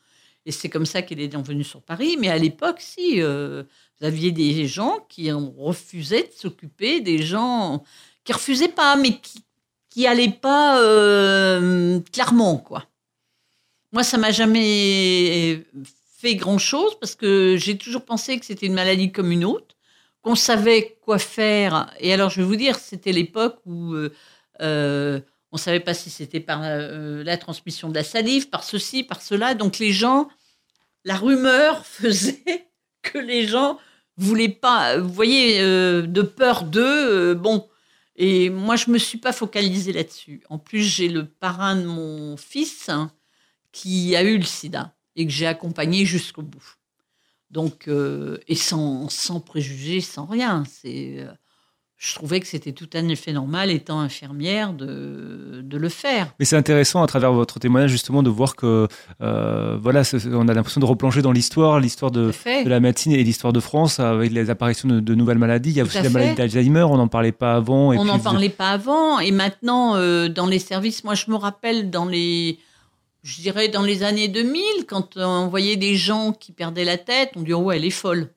Et 0.46 0.54
c'est 0.54 0.70
comme 0.70 0.86
ça 0.86 1.02
qu'il 1.02 1.20
est 1.20 1.36
venu 1.36 1.66
sur 1.66 1.82
Paris. 1.82 2.16
Mais 2.18 2.30
à 2.30 2.38
l'époque, 2.38 2.78
si, 2.80 3.22
euh, 3.22 3.64
vous 4.00 4.06
aviez 4.08 4.32
des 4.32 4.66
gens 4.68 5.06
qui 5.10 5.30
refusaient 5.30 6.24
de 6.24 6.34
s'occuper, 6.34 7.02
des 7.02 7.22
gens 7.22 7.84
qui 8.24 8.32
refusaient 8.32 8.70
pas, 8.70 8.96
mais 8.96 9.20
qui, 9.20 9.44
qui 9.90 10.08
allaient 10.08 10.32
pas 10.32 10.82
euh, 10.82 12.00
clairement, 12.14 12.58
quoi. 12.58 12.86
Moi, 13.92 14.04
ça 14.04 14.18
m'a 14.18 14.32
jamais 14.32 15.66
fait 16.18 16.36
grand-chose, 16.36 16.98
parce 17.02 17.16
que 17.16 17.58
j'ai 17.58 17.78
toujours 17.78 18.06
pensé 18.06 18.40
que 18.40 18.46
c'était 18.46 18.68
une 18.68 18.74
maladie 18.74 19.12
comme 19.12 19.32
une 19.32 19.44
autre 19.44 19.77
on 20.24 20.36
savait 20.36 20.98
quoi 21.02 21.20
faire. 21.20 21.94
Et 22.00 22.14
alors, 22.14 22.30
je 22.30 22.42
vais 22.42 22.48
vous 22.48 22.56
dire, 22.56 22.78
c'était 22.78 23.12
l'époque 23.12 23.60
où 23.66 23.94
euh, 23.94 24.14
euh, 24.62 25.20
on 25.52 25.58
ne 25.58 25.62
savait 25.62 25.80
pas 25.80 25.94
si 25.94 26.10
c'était 26.10 26.40
par 26.40 26.62
euh, 26.64 27.24
la 27.24 27.38
transmission 27.38 27.90
de 27.90 27.96
la 27.96 28.04
salive, 28.04 28.50
par 28.50 28.64
ceci, 28.64 29.04
par 29.04 29.22
cela. 29.22 29.56
Donc, 29.56 29.80
les 29.80 29.92
gens, 29.92 30.28
la 31.04 31.16
rumeur 31.16 31.86
faisait 31.86 32.68
que 33.02 33.18
les 33.18 33.48
gens 33.48 33.80
voulaient 34.18 34.50
pas, 34.50 34.98
vous 34.98 35.14
voyez, 35.14 35.60
de 35.62 36.22
peur 36.22 36.64
d'eux. 36.64 37.36
bon. 37.36 37.70
Et 38.16 38.50
moi, 38.50 38.76
je 38.76 38.90
me 38.90 38.98
suis 38.98 39.20
pas 39.20 39.32
focalisée 39.32 39.94
là-dessus. 39.94 40.42
En 40.50 40.58
plus, 40.58 40.82
j'ai 40.82 41.08
le 41.08 41.28
parrain 41.28 41.76
de 41.76 41.86
mon 41.86 42.36
fils 42.36 42.90
hein, 42.90 43.12
qui 43.72 44.16
a 44.16 44.24
eu 44.24 44.40
le 44.40 44.44
sida 44.44 44.96
et 45.16 45.26
que 45.28 45.32
j'ai 45.32 45.46
accompagné 45.46 46.04
jusqu'au 46.04 46.42
bout. 46.42 46.77
Donc, 47.50 47.88
euh, 47.88 48.38
et 48.48 48.56
sans, 48.56 49.10
sans 49.10 49.40
préjugés, 49.40 50.02
sans 50.02 50.26
rien. 50.26 50.64
C'est, 50.70 51.16
euh, 51.20 51.32
je 51.96 52.14
trouvais 52.14 52.42
que 52.42 52.48
c'était 52.48 52.74
tout 52.74 52.90
à 52.94 53.16
fait 53.16 53.32
normal, 53.32 53.72
étant 53.72 54.02
infirmière, 54.02 54.74
de, 54.74 55.62
de 55.64 55.78
le 55.78 55.90
faire. 55.90 56.34
Mais 56.40 56.46
c'est 56.46 56.58
intéressant 56.58 57.02
à 57.02 57.08
travers 57.08 57.32
votre 57.32 57.58
témoignage 57.58 57.90
justement 57.90 58.22
de 58.22 58.30
voir 58.30 58.56
que 58.56 58.88
euh, 59.22 59.78
voilà, 59.82 60.04
on 60.34 60.48
a 60.50 60.54
l'impression 60.54 60.82
de 60.82 60.86
replonger 60.86 61.22
dans 61.22 61.32
l'histoire, 61.32 61.80
l'histoire 61.80 62.12
de, 62.12 62.32
la 62.66 62.80
médecine 62.82 63.14
et 63.14 63.24
l'histoire 63.24 63.54
de 63.54 63.62
France 63.62 64.00
avec 64.02 64.32
les 64.32 64.50
apparitions 64.50 64.90
de, 64.90 65.00
de 65.00 65.16
nouvelles 65.16 65.40
maladies. 65.40 65.70
Il 65.70 65.78
y 65.78 65.80
a 65.80 65.86
Tout 65.86 65.90
aussi 65.90 66.04
la 66.04 66.10
maladie 66.10 66.36
d'Alzheimer, 66.36 66.84
on 66.84 66.98
n'en 66.98 67.08
parlait 67.08 67.32
pas 67.32 67.56
avant. 67.56 67.94
Et 67.94 67.98
On 67.98 68.06
n'en 68.06 68.20
parlait 68.20 68.50
pas 68.50 68.72
avant. 68.72 69.20
Et 69.20 69.32
maintenant, 69.32 69.94
dans 70.28 70.46
les 70.48 70.60
services, 70.60 71.06
moi, 71.06 71.16
je 71.16 71.32
me 71.32 71.36
rappelle 71.36 71.90
dans 71.90 72.06
les, 72.06 72.60
je 73.28 73.42
dirais 73.42 73.68
dans 73.68 73.82
les 73.82 74.04
années 74.04 74.30
2000, 74.30 74.86
quand 74.88 75.18
on 75.18 75.50
voyait 75.50 75.76
des 75.76 75.98
gens 75.98 76.32
qui 76.32 76.54
perdaient 76.54 76.86
la 76.86 76.98
tête, 76.98 77.32
on 77.36 77.42
disait, 77.42 77.54
oh, 77.54 77.72
elle 77.72 77.84
est 77.84 77.90
folle. 77.90 78.34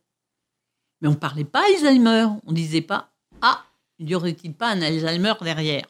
Mais 1.00 1.07
on 1.07 1.14
parlait 1.14 1.44
pas 1.44 1.62
Alzheimer. 1.64 2.26
On 2.44 2.53
disait 2.53 2.81
pas, 2.81 3.12
ah, 3.40 3.62
n'y 4.00 4.16
aurait-il 4.16 4.53
pas 4.53 4.70
un 4.70 4.83
Alzheimer 4.83 5.35
derrière? 5.42 5.87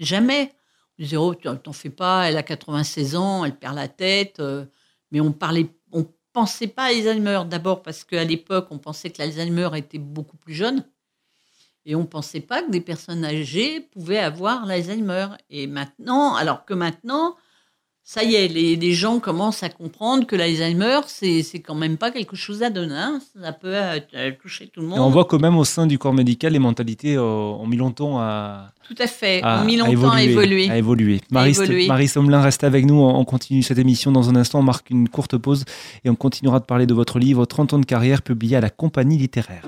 Jamais. 0.00 0.52
On 0.98 1.02
disait, 1.04 1.16
oh, 1.16 1.32
t'en 1.34 1.72
fais 1.72 1.90
pas, 1.90 2.28
elle 2.28 2.36
a 2.36 2.42
96 2.42 3.14
ans, 3.14 3.44
elle 3.44 3.54
perd 3.54 3.76
la 3.76 3.86
tête. 3.86 4.40
euh, 4.40 4.64
mais 5.12 5.20
on 5.20 5.30
parlait, 5.30 5.68
on 5.92 6.04
pensait 6.32 6.66
pas 6.66 6.86
à 6.86 6.88
Alzheimer. 6.88 7.42
D'abord 7.48 7.84
parce 7.84 8.02
qu'à 8.02 8.24
l'époque, 8.24 8.66
on 8.72 8.78
pensait 8.78 9.10
que 9.10 9.22
l'Alzheimer 9.22 9.70
était 9.76 9.98
beaucoup 9.98 10.36
plus 10.36 10.54
jeune. 10.54 10.84
Et 11.86 11.94
on 11.94 12.00
ne 12.00 12.06
pensait 12.06 12.40
pas 12.40 12.62
que 12.62 12.70
des 12.72 12.80
personnes 12.80 13.24
âgées 13.24 13.78
pouvaient 13.78 14.18
avoir 14.18 14.66
l'Alzheimer. 14.66 15.28
Et 15.50 15.68
maintenant, 15.68 16.34
alors 16.34 16.64
que 16.64 16.74
maintenant, 16.74 17.36
ça 18.06 18.22
y 18.22 18.34
est, 18.34 18.48
les, 18.48 18.76
les 18.76 18.92
gens 18.92 19.18
commencent 19.18 19.62
à 19.62 19.70
comprendre 19.70 20.26
que 20.26 20.36
l'Alzheimer, 20.36 21.00
c'est 21.06 21.42
c'est 21.42 21.60
quand 21.60 21.74
même 21.74 21.96
pas 21.96 22.10
quelque 22.10 22.36
chose 22.36 22.58
d'anodin. 22.58 23.18
Ça 23.42 23.52
peut 23.52 23.74
euh, 23.74 24.30
toucher 24.42 24.66
tout 24.68 24.80
le 24.82 24.86
Et 24.86 24.90
monde. 24.90 24.98
on 25.00 25.08
voit 25.10 25.24
quand 25.24 25.40
même 25.40 25.56
au 25.56 25.64
sein 25.64 25.86
du 25.86 25.98
corps 25.98 26.12
médical, 26.12 26.52
les 26.52 26.58
mentalités 26.58 27.16
euh, 27.16 27.22
ont 27.22 27.66
mis 27.66 27.78
longtemps 27.78 28.18
à, 28.20 28.72
Tout 28.86 28.94
à 28.98 29.06
fait. 29.06 29.40
à- 29.42 29.62
ont 29.62 29.64
mis 29.64 29.80
à 29.80 29.86
longtemps 29.86 30.10
à 30.10 30.22
évoluer. 30.22 30.68
à 30.70 30.76
évoluer. 30.76 31.20
Marie, 31.30 31.54
Sommelin 32.08 32.42
reste 32.42 32.62
avec 32.62 32.84
nous. 32.84 32.96
On 33.00 33.14
on 33.18 33.24
continue 33.24 33.62
cette 33.62 33.78
émission 33.78 34.12
dans 34.12 34.28
un 34.28 34.36
instant. 34.36 34.58
On 34.58 34.62
marque 34.62 34.90
une 34.90 35.08
courte 35.08 35.38
pause 35.38 35.64
et 36.04 36.10
on 36.10 36.14
continuera 36.14 36.60
de 36.60 36.64
parler 36.66 36.84
de 36.86 36.92
votre 36.94 37.18
livre 37.18 37.46
30 37.46 37.72
ans 37.72 37.78
de 37.78 37.86
carrière 37.86 38.20
publié 38.20 38.56
à 38.56 38.60
la 38.60 38.68
compagnie 38.70 39.16
littéraire. 39.16 39.62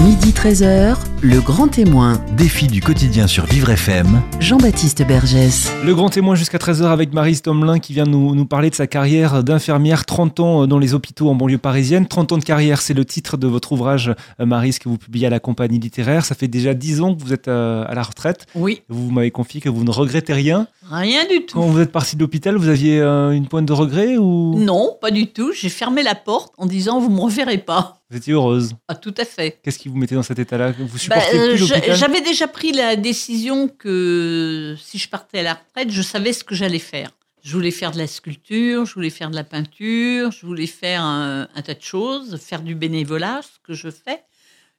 Midi 0.00 0.30
13h, 0.32 0.96
le 1.22 1.40
grand 1.40 1.68
témoin, 1.68 2.18
Défi 2.36 2.66
du 2.66 2.80
quotidien 2.80 3.28
sur 3.28 3.46
Vivre 3.46 3.70
FM. 3.70 4.20
Jean-Baptiste 4.40 5.06
Bergès. 5.06 5.70
Le 5.84 5.94
grand 5.94 6.08
témoin 6.08 6.34
jusqu'à 6.34 6.58
13h 6.58 6.86
avec 6.86 7.12
Marie 7.12 7.36
Stomelin 7.36 7.78
qui 7.78 7.92
vient 7.92 8.02
nous, 8.06 8.34
nous 8.34 8.44
parler 8.46 8.68
de 8.70 8.74
sa 8.74 8.88
carrière 8.88 9.44
d'infirmière, 9.44 10.04
30 10.04 10.40
ans 10.40 10.66
dans 10.66 10.80
les 10.80 10.94
hôpitaux 10.94 11.28
en 11.28 11.36
banlieue 11.36 11.58
parisienne. 11.58 12.08
30 12.08 12.32
ans 12.32 12.38
de 12.38 12.42
carrière, 12.44 12.80
c'est 12.80 12.94
le 12.94 13.04
titre 13.04 13.36
de 13.36 13.46
votre 13.46 13.70
ouvrage, 13.72 14.12
euh, 14.40 14.46
Marie, 14.46 14.72
ce 14.72 14.80
que 14.80 14.88
vous 14.88 14.98
publiez 14.98 15.28
à 15.28 15.30
la 15.30 15.38
compagnie 15.38 15.78
littéraire. 15.78 16.24
Ça 16.24 16.34
fait 16.34 16.48
déjà 16.48 16.74
10 16.74 17.00
ans 17.02 17.14
que 17.14 17.22
vous 17.22 17.32
êtes 17.32 17.46
euh, 17.46 17.84
à 17.86 17.94
la 17.94 18.02
retraite. 18.02 18.46
Oui, 18.56 18.82
Vous 18.88 19.10
m'avez 19.12 19.30
confié 19.30 19.60
que 19.60 19.68
vous 19.68 19.84
ne 19.84 19.90
regrettez 19.90 20.32
rien. 20.32 20.66
rien 20.90 21.20
du 21.30 21.46
tout. 21.46 21.60
Quand 21.60 21.66
vous 21.66 21.78
êtes 21.80 21.92
parti 21.92 22.16
de 22.16 22.20
l'hôpital, 22.22 22.56
vous 22.56 22.68
aviez 22.68 22.98
euh, 23.00 23.30
une 23.30 23.46
pointe 23.46 23.66
de 23.66 23.72
regret 23.72 24.16
ou? 24.16 24.58
Non, 24.58 24.96
pas 25.00 25.12
du 25.12 25.28
tout. 25.28 25.52
J'ai 25.52 25.68
fermé 25.68 26.02
la 26.02 26.16
porte 26.16 26.52
en 26.58 26.66
disant 26.66 26.98
vous 26.98 27.10
me 27.10 27.20
reverrez 27.20 27.58
pas. 27.58 27.98
Vous 28.12 28.18
étiez 28.18 28.32
heureuse 28.34 28.74
Ah, 28.88 28.94
tout 28.94 29.14
à 29.18 29.24
fait. 29.24 29.58
Qu'est-ce 29.62 29.78
qui 29.78 29.88
vous 29.88 29.96
mettait 29.96 30.14
dans 30.14 30.22
cet 30.22 30.38
état-là 30.38 30.72
Vous 30.72 30.84
Bah, 30.86 30.98
supportez 30.98 31.38
euh, 31.38 31.56
plus 31.56 31.66
J'avais 31.96 32.20
déjà 32.20 32.46
pris 32.46 32.72
la 32.72 32.94
décision 32.96 33.68
que 33.68 34.76
si 34.80 34.98
je 34.98 35.08
partais 35.08 35.40
à 35.40 35.42
la 35.42 35.54
retraite, 35.54 35.90
je 35.90 36.02
savais 36.02 36.32
ce 36.32 36.44
que 36.44 36.54
j'allais 36.54 36.78
faire. 36.78 37.10
Je 37.42 37.52
voulais 37.54 37.70
faire 37.72 37.90
de 37.90 37.98
la 37.98 38.06
sculpture, 38.06 38.84
je 38.86 38.94
voulais 38.94 39.10
faire 39.10 39.28
de 39.30 39.34
la 39.34 39.42
peinture, 39.44 40.30
je 40.30 40.46
voulais 40.46 40.66
faire 40.68 41.02
un, 41.02 41.48
un 41.54 41.62
tas 41.62 41.74
de 41.74 41.82
choses, 41.82 42.36
faire 42.40 42.62
du 42.62 42.74
bénévolat, 42.76 43.40
ce 43.42 43.58
que 43.66 43.74
je 43.74 43.88
fais. 43.90 44.22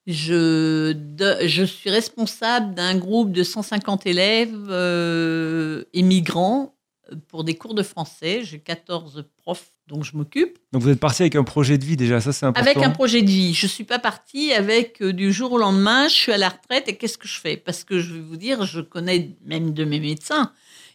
Je, 0.07 0.91
de- 0.93 1.47
je 1.47 1.63
suis 1.63 1.89
responsable 1.89 2.73
d'un 2.73 2.95
groupe 2.97 3.31
de 3.31 3.43
150 3.43 4.05
élèves 4.05 4.53
euh, 4.69 5.83
immigrants 5.93 6.75
pour 7.27 7.43
des 7.43 7.55
cours 7.55 7.73
de 7.73 7.83
français. 7.83 8.41
J'ai 8.43 8.59
14 8.59 9.25
profs 9.37 9.71
dont 9.87 10.01
je 10.03 10.15
m'occupe. 10.15 10.57
Donc 10.71 10.81
vous 10.81 10.89
êtes 10.89 10.99
parti 10.99 11.23
avec 11.23 11.35
un 11.35 11.43
projet 11.43 11.77
de 11.77 11.85
vie 11.85 11.97
déjà, 11.97 12.21
ça 12.21 12.31
c'est 12.31 12.45
important. 12.45 12.69
Avec 12.69 12.83
un 12.83 12.89
projet 12.89 13.21
de 13.21 13.27
vie. 13.27 13.53
Je 13.53 13.67
suis 13.67 13.83
pas 13.83 13.99
partie 13.99 14.53
avec 14.53 15.01
euh, 15.01 15.11
du 15.11 15.33
jour 15.33 15.51
au 15.51 15.57
lendemain, 15.57 16.07
je 16.07 16.13
suis 16.13 16.31
à 16.31 16.37
la 16.37 16.49
retraite 16.49 16.87
et 16.87 16.95
qu'est-ce 16.95 17.17
que 17.17 17.27
je 17.27 17.39
fais? 17.39 17.57
Parce 17.57 17.83
que 17.83 17.99
je 17.99 18.13
vais 18.13 18.21
vous 18.21 18.37
dire, 18.37 18.65
je 18.65 18.81
connais 18.81 19.35
même 19.45 19.73
de 19.73 19.83
mes 19.83 19.99
médecins 19.99 20.51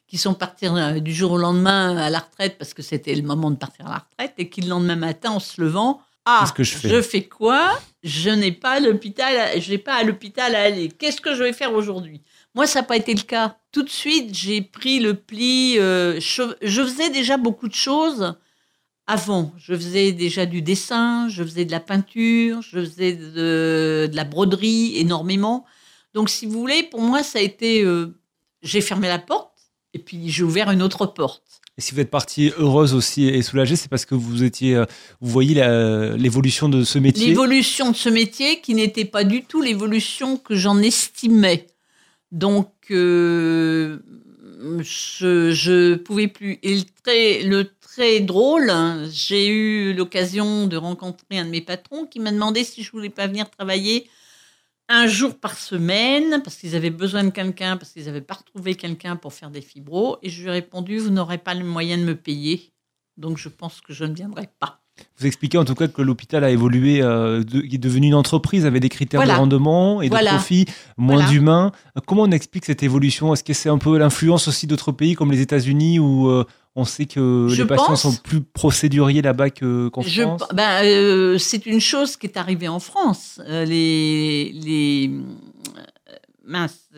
qui 0.07 0.17
sont 0.17 0.35
partis 0.35 0.67
euh, 0.67 1.01
du 1.01 1.13
jour 1.13 1.33
au 1.33 1.39
lendemain 1.39 1.97
à 1.97 2.09
la 2.09 2.21
retraite 2.21 2.57
parce 2.59 2.73
que 2.73 2.83
c'était 2.83 3.15
le 3.15 3.23
moment 3.23 3.51
de 3.51 3.57
partir 3.57 3.87
à 3.87 3.91
la 3.91 3.99
retraite 3.99 4.35
et 4.39 4.49
qui 4.49 4.63
le 4.63 4.69
lendemain 4.69 4.97
matin 4.97 5.33
en 5.33 5.41
se 5.41 5.61
levant, 5.61 6.01
ah, 6.31 6.45
que 6.55 6.63
je 6.63 7.01
fais? 7.01 7.23
quoi? 7.23 7.79
Je 8.03 8.29
n'ai 8.29 8.53
pas 8.53 8.81
l'hôpital, 8.81 9.59
je 9.59 9.71
n'ai 9.71 9.79
pas 9.79 9.95
à 9.95 10.03
l'hôpital 10.03 10.55
à 10.55 10.61
aller. 10.61 10.91
Qu'est-ce 10.91 11.23
que 11.23 11.35
je 11.35 11.43
vais 11.43 11.55
faire 11.55 11.73
aujourd'hui? 11.73 12.21
Moi, 12.55 12.67
ça 12.67 12.81
n'a 12.81 12.87
pas 12.87 12.97
été 12.97 13.15
le 13.15 13.23
cas. 13.23 13.57
Tout 13.73 13.83
de 13.83 13.91
suite, 13.91 14.35
j'ai 14.35 14.63
pris 14.63 14.99
le 15.01 15.15
pli. 15.15 15.79
euh, 15.79 16.19
je, 16.21 16.43
je 16.63 16.83
faisais 16.83 17.11
déjà 17.11 17.37
beaucoup 17.37 17.69
de 17.69 17.75
choses 17.75 18.35
avant. 19.07 19.53
Je 19.59 19.75
faisais 19.75 20.13
déjà 20.13 20.45
du 20.47 20.61
dessin, 20.63 21.29
je 21.29 21.43
faisais 21.45 21.65
de 21.65 21.71
la 21.71 21.81
peinture, 21.81 22.63
je 22.63 22.81
faisais 22.81 23.13
de, 23.15 24.09
de 24.11 24.17
la 24.17 24.25
broderie 24.25 24.97
énormément. 24.97 25.65
Donc, 26.15 26.31
si 26.31 26.47
vous 26.47 26.59
voulez, 26.59 26.83
pour 26.83 27.01
moi, 27.01 27.23
ça 27.23 27.39
a 27.39 27.43
été. 27.43 27.83
euh, 27.83 28.15
j'ai 28.63 28.81
fermé 28.81 29.07
la 29.07 29.21
porte 29.21 29.53
et 29.95 30.01
puis 30.01 30.29
j'ai 30.31 30.43
ouvert 30.43 30.71
une 30.71 30.83
autre 30.83 31.07
porte. 31.07 31.43
Et 31.77 31.81
si 31.81 31.95
vous 31.95 32.01
êtes 32.01 32.11
partie 32.11 32.51
heureuse 32.59 32.93
aussi 32.93 33.29
et 33.29 33.41
soulagée, 33.41 33.77
c'est 33.77 33.89
parce 33.89 34.05
que 34.05 34.17
vous 34.17 34.43
étiez, 34.43 34.75
euh, 34.75 34.85
vous 35.21 35.31
voyez 35.31 35.55
l'évolution 36.17 36.69
de 36.69 36.83
ce 36.83 36.99
métier? 36.99 37.29
L'évolution 37.29 37.93
de 37.93 37.97
ce 37.97 38.09
métier 38.09 38.61
qui 38.61 38.75
n'était 38.75 39.05
pas 39.05 39.23
du 39.23 39.45
tout 39.45 39.63
l'évolution 39.63 40.39
que 40.39 40.57
j'en 40.57 40.79
estimais. 40.83 41.67
Donc, 42.33 42.73
euh, 42.91 44.01
je, 44.81 45.51
je 45.53 45.95
pouvais 45.95 46.29
plus. 46.29 46.59
Et 46.63 46.77
le 46.77 46.85
très, 47.03 47.43
le 47.43 47.65
très 47.81 48.21
drôle, 48.21 48.71
hein, 48.71 49.07
j'ai 49.11 49.49
eu 49.49 49.95
l'occasion 49.95 50.67
de 50.67 50.77
rencontrer 50.77 51.39
un 51.39 51.47
de 51.47 51.51
mes 51.51 51.61
patrons 51.63 52.07
qui 52.07 52.21
m'a 52.21 52.33
demandé 52.33 52.65
si 52.65 52.83
je 52.83 52.93
voulais 52.93 53.11
pas 53.11 53.27
venir 53.27 53.51
travailler 53.51 54.09
un 54.89 55.07
jour 55.07 55.39
par 55.39 55.57
semaine 55.59 56.43
parce 56.43 56.57
qu'ils 56.57 56.75
avaient 56.77 56.91
besoin 56.91 57.25
de 57.25 57.31
quelqu'un, 57.31 57.77
parce 57.77 57.93
qu'ils 57.93 58.07
n'avaient 58.07 58.21
pas 58.23 58.35
retrouvé 58.35 58.75
quelqu'un 58.75 59.17
pour 59.17 59.33
faire 59.35 59.51
des 59.51 59.63
fibros. 59.63 60.19
Et 60.23 60.31
je 60.31 60.43
lui 60.43 60.49
ai 60.49 60.53
répondu, 60.53 60.99
vous 60.99 61.11
n'aurez 61.11 61.39
pas 61.39 61.55
le 61.55 61.65
moyen 61.65 61.99
de 61.99 62.05
me 62.05 62.17
payer. 62.17 62.73
Donc, 63.17 63.39
je 63.39 63.49
pense 63.49 63.81
que 63.81 63.93
je 63.93 64.05
ne 64.05 64.15
viendrai 64.15 64.49
pas. 64.59 64.83
Vous 65.19 65.27
expliquez 65.27 65.59
en 65.59 65.65
tout 65.65 65.75
cas 65.75 65.89
que 65.89 66.03
l'hôpital 66.03 66.45
a 66.45 66.51
évolué, 66.51 67.03
euh, 67.03 67.43
de- 67.43 67.63
est 67.63 67.79
devenu 67.79 68.07
une 68.09 68.15
entreprise 68.15 68.65
avec 68.67 68.81
des 68.83 68.89
critères 68.89 69.21
Voilà. 69.21 69.35
de 69.35 69.39
rendement 69.39 70.01
et 70.03 70.09
Voilà. 70.09 70.31
de 70.33 70.37
profit, 70.37 70.67
moins 70.97 71.17
Voilà. 71.17 71.31
d'humains. 71.31 71.73
Comment 72.07 72.23
on 72.23 72.31
explique 72.31 72.65
cette 72.65 72.83
évolution? 72.83 73.33
Est-ce 73.35 73.43
que 73.45 73.53
c'est 73.53 73.69
un 73.69 73.79
peu 73.79 73.99
l'influence 73.99 74.47
aussi 74.49 74.67
d'autres 74.67 74.93
pays 74.93 75.15
comme 75.15 75.33
les 75.33 75.41
États-Unis 75.41 75.99
où 75.99 76.29
euh, 76.29 76.45
on 76.77 76.85
sait 76.85 77.07
que 77.07 77.49
Je 77.51 77.63
les 77.63 77.69
patients 77.69 77.87
pense. 77.89 78.03
sont 78.03 78.15
plus 78.23 78.41
procéduriers 78.41 79.23
là-bas 79.23 79.51
que- 79.51 79.89
qu'en 79.89 80.03
Je- 80.03 80.23
France? 80.23 80.43
ben, 80.55 80.85
euh, 80.85 81.37
c'est 81.39 81.67
une 81.67 81.81
chose 81.81 82.17
qui 82.17 82.27
est 82.27 82.37
arrivée 82.37 82.69
en 82.69 82.79
France. 82.79 83.41
Euh, 83.49 83.65
les, 83.65 84.53
les 84.53 85.11
mince, 86.47 86.89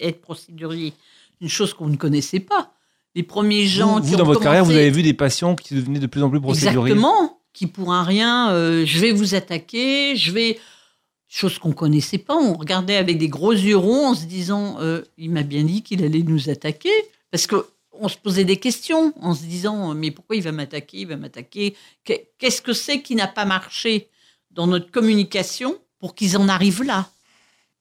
être 0.00 0.20
procédurier, 0.20 0.92
une 1.40 1.48
chose 1.48 1.74
qu'on 1.74 1.88
ne 1.88 1.96
connaissait 1.96 2.40
pas. 2.40 2.72
Les 3.16 3.22
premiers 3.22 3.64
gens 3.66 3.94
Vous, 3.96 4.02
qui 4.02 4.08
vous, 4.08 4.14
ont 4.14 4.18
dans 4.18 4.24
votre 4.24 4.40
carrière, 4.42 4.64
vous 4.64 4.72
avez 4.72 4.90
vu 4.90 5.02
des 5.02 5.14
patients 5.14 5.56
qui 5.56 5.74
devenaient 5.74 5.98
de 5.98 6.06
plus 6.06 6.22
en 6.22 6.28
plus 6.30 6.40
procéduriers. 6.40 6.92
Exactement, 6.92 7.40
qui 7.54 7.66
pour 7.66 7.92
un 7.94 8.04
rien, 8.04 8.50
euh, 8.52 8.84
je 8.86 8.98
vais 9.00 9.10
vous 9.10 9.34
attaquer, 9.34 10.14
je 10.16 10.30
vais. 10.30 10.58
Chose 11.26 11.58
qu'on 11.58 11.72
connaissait 11.72 12.18
pas, 12.18 12.36
on 12.36 12.52
regardait 12.54 12.96
avec 12.96 13.18
des 13.18 13.28
gros 13.28 13.52
yeux 13.52 13.76
ronds 13.76 14.08
en 14.08 14.14
se 14.14 14.26
disant, 14.26 14.76
euh, 14.80 15.02
il 15.18 15.30
m'a 15.30 15.42
bien 15.42 15.64
dit 15.64 15.82
qu'il 15.82 16.04
allait 16.04 16.22
nous 16.22 16.50
attaquer, 16.50 16.92
parce 17.32 17.46
que 17.48 17.66
on 17.98 18.08
se 18.08 18.16
posait 18.18 18.44
des 18.44 18.58
questions 18.58 19.12
en 19.22 19.34
se 19.34 19.42
disant, 19.44 19.94
mais 19.94 20.10
pourquoi 20.10 20.36
il 20.36 20.42
va 20.42 20.52
m'attaquer, 20.52 20.98
il 20.98 21.08
va 21.08 21.16
m'attaquer, 21.16 21.74
Qu'est- 22.04 22.30
qu'est-ce 22.38 22.60
que 22.60 22.74
c'est 22.74 23.00
qui 23.00 23.14
n'a 23.16 23.26
pas 23.26 23.46
marché 23.46 24.08
dans 24.50 24.66
notre 24.66 24.90
communication 24.90 25.74
pour 25.98 26.14
qu'ils 26.14 26.36
en 26.36 26.48
arrivent 26.48 26.82
là? 26.84 27.08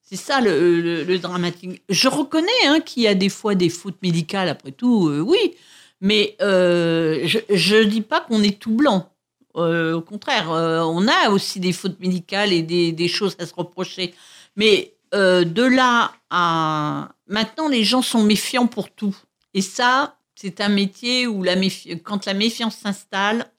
C'est 0.07 0.17
ça 0.17 0.39
le, 0.39 1.17
dramatique. 1.17 1.81
Je 1.89 2.07
reconnais 2.07 2.47
hein, 2.67 2.79
qu'il 2.79 3.03
y 3.03 3.07
a 3.07 3.15
des 3.15 3.29
fois 3.29 3.55
des 3.55 3.69
fautes 3.69 4.01
médicales, 4.03 4.49
après 4.49 4.71
tout, 4.71 5.09
euh, 5.09 5.19
oui, 5.19 5.55
mais 5.99 6.35
euh, 6.41 7.27
je 7.27 7.75
ne 7.75 7.83
dis 7.85 8.01
pas 8.01 8.21
qu'on 8.21 8.43
est 8.43 8.59
tout 8.59 8.75
blanc. 8.75 9.09
Euh, 9.55 9.93
au 9.95 10.01
contraire, 10.01 10.49
on 10.49 11.07
a 11.07 11.29
aussi 11.31 11.59
des 11.59 11.73
fautes 11.73 11.99
médicales 11.99 12.53
et 12.53 12.61
des, 12.61 13.07
choses 13.07 13.35
à 13.39 13.47
se 13.47 13.53
reprocher. 13.55 14.13
Mais 14.55 14.93
de 15.11 15.63
là 15.63 16.11
à... 16.29 17.09
Maintenant, 17.27 17.67
les 17.67 17.83
gens 17.83 18.01
sont 18.01 18.21
méfiants 18.21 18.67
pour 18.67 18.91
tout. 18.91 19.15
Et 19.55 19.61
ça, 19.61 20.17
c'est 20.35 20.61
un 20.61 20.69
métier 20.69 21.25
où 21.25 21.41
la 21.41 21.55
méfi- 21.55 21.99
quand 22.03 22.25
la 22.25 22.33
méfiance 22.33 22.75
s'installe, 22.75 23.49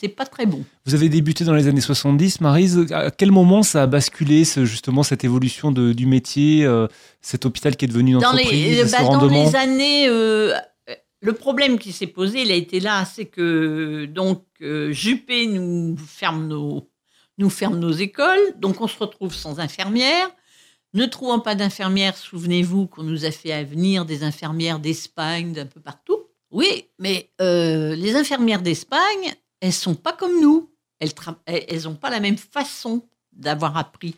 c'est 0.00 0.08
pas 0.08 0.26
très 0.26 0.46
bon. 0.46 0.64
Vous 0.86 0.94
avez 0.94 1.08
débuté 1.08 1.44
dans 1.44 1.54
les 1.54 1.66
années 1.68 1.80
70, 1.80 2.40
Marise. 2.40 2.86
À 2.92 3.10
quel 3.10 3.30
moment 3.32 3.62
ça 3.62 3.82
a 3.82 3.86
basculé, 3.86 4.44
ce- 4.44 4.64
justement, 4.64 5.02
cette 5.02 5.24
évolution 5.24 5.70
de- 5.72 5.92
du 5.92 6.06
métier, 6.06 6.64
euh, 6.64 6.86
cet 7.20 7.44
hôpital 7.46 7.76
qui 7.76 7.84
est 7.84 7.88
devenu 7.88 8.12
une 8.12 8.18
dans 8.20 8.28
entreprise, 8.28 8.50
les, 8.78 8.86
ce 8.86 8.92
bah, 8.92 9.02
dans 9.02 9.26
les 9.28 9.56
années, 9.56 10.08
euh, 10.08 10.54
le 11.20 11.32
problème 11.32 11.78
qui 11.78 11.92
s'est 11.92 12.06
posé, 12.06 12.42
il 12.42 12.50
a 12.52 12.54
été 12.54 12.78
là, 12.80 13.04
c'est 13.04 13.26
que 13.26 14.06
donc 14.06 14.44
euh, 14.62 14.92
Juppé 14.92 15.46
nous 15.46 15.96
ferme 15.96 16.46
nos 16.48 16.88
nous 17.38 17.50
ferme 17.50 17.78
nos 17.78 17.92
écoles, 17.92 18.38
donc 18.58 18.80
on 18.80 18.88
se 18.88 18.98
retrouve 18.98 19.32
sans 19.34 19.60
infirmières. 19.60 20.28
Ne 20.94 21.04
trouvant 21.06 21.38
pas 21.38 21.54
d'infirmières, 21.54 22.16
souvenez-vous 22.16 22.86
qu'on 22.86 23.02
nous 23.04 23.24
a 23.24 23.30
fait 23.30 23.62
venir 23.62 24.04
des 24.06 24.24
infirmières 24.24 24.78
d'Espagne, 24.80 25.52
d'un 25.52 25.66
peu 25.66 25.80
partout. 25.80 26.16
Oui, 26.50 26.86
mais 26.98 27.28
euh, 27.40 27.94
les 27.94 28.16
infirmières 28.16 28.62
d'Espagne, 28.62 29.34
elles 29.60 29.72
sont 29.72 29.94
pas 29.94 30.12
comme 30.12 30.40
nous. 30.40 30.70
Elles 31.00 31.82
n'ont 31.84 31.94
pas 31.94 32.10
la 32.10 32.20
même 32.20 32.38
façon 32.38 33.06
d'avoir 33.32 33.76
appris. 33.76 34.16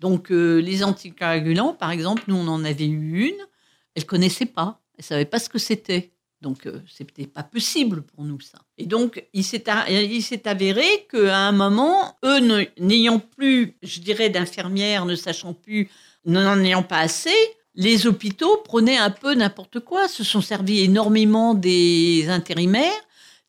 Donc 0.00 0.30
euh, 0.30 0.58
les 0.58 0.84
anticoagulants, 0.84 1.72
par 1.72 1.90
exemple, 1.90 2.24
nous 2.28 2.36
on 2.36 2.48
en 2.48 2.64
avait 2.64 2.86
eu 2.86 3.28
une, 3.28 3.46
elle 3.94 4.04
connaissait 4.04 4.46
pas, 4.46 4.80
elle 4.98 5.04
savait 5.04 5.24
pas 5.24 5.38
ce 5.38 5.48
que 5.48 5.58
c'était. 5.58 6.12
Donc 6.42 6.66
euh, 6.66 6.80
c'était 6.86 7.26
pas 7.26 7.42
possible 7.42 8.02
pour 8.02 8.24
nous 8.24 8.40
ça. 8.40 8.58
Et 8.76 8.86
donc 8.86 9.24
il 9.32 9.42
s'est 9.42 9.64
il 9.88 10.22
s'est 10.22 10.46
avéré 10.46 11.06
qu'à 11.10 11.38
un 11.38 11.52
moment, 11.52 12.18
eux 12.24 12.68
n'ayant 12.78 13.20
plus, 13.20 13.76
je 13.82 14.00
dirais, 14.00 14.28
d'infirmières, 14.28 15.06
ne 15.06 15.14
sachant 15.14 15.54
plus, 15.54 15.88
n'en 16.26 16.58
ayant 16.60 16.82
pas 16.82 16.98
assez, 16.98 17.34
les 17.74 18.06
hôpitaux 18.06 18.58
prenaient 18.64 18.98
un 18.98 19.10
peu 19.10 19.34
n'importe 19.34 19.80
quoi, 19.80 20.08
se 20.08 20.24
sont 20.24 20.40
servis 20.40 20.80
énormément 20.80 21.54
des 21.54 22.26
intérimaires, 22.28 22.92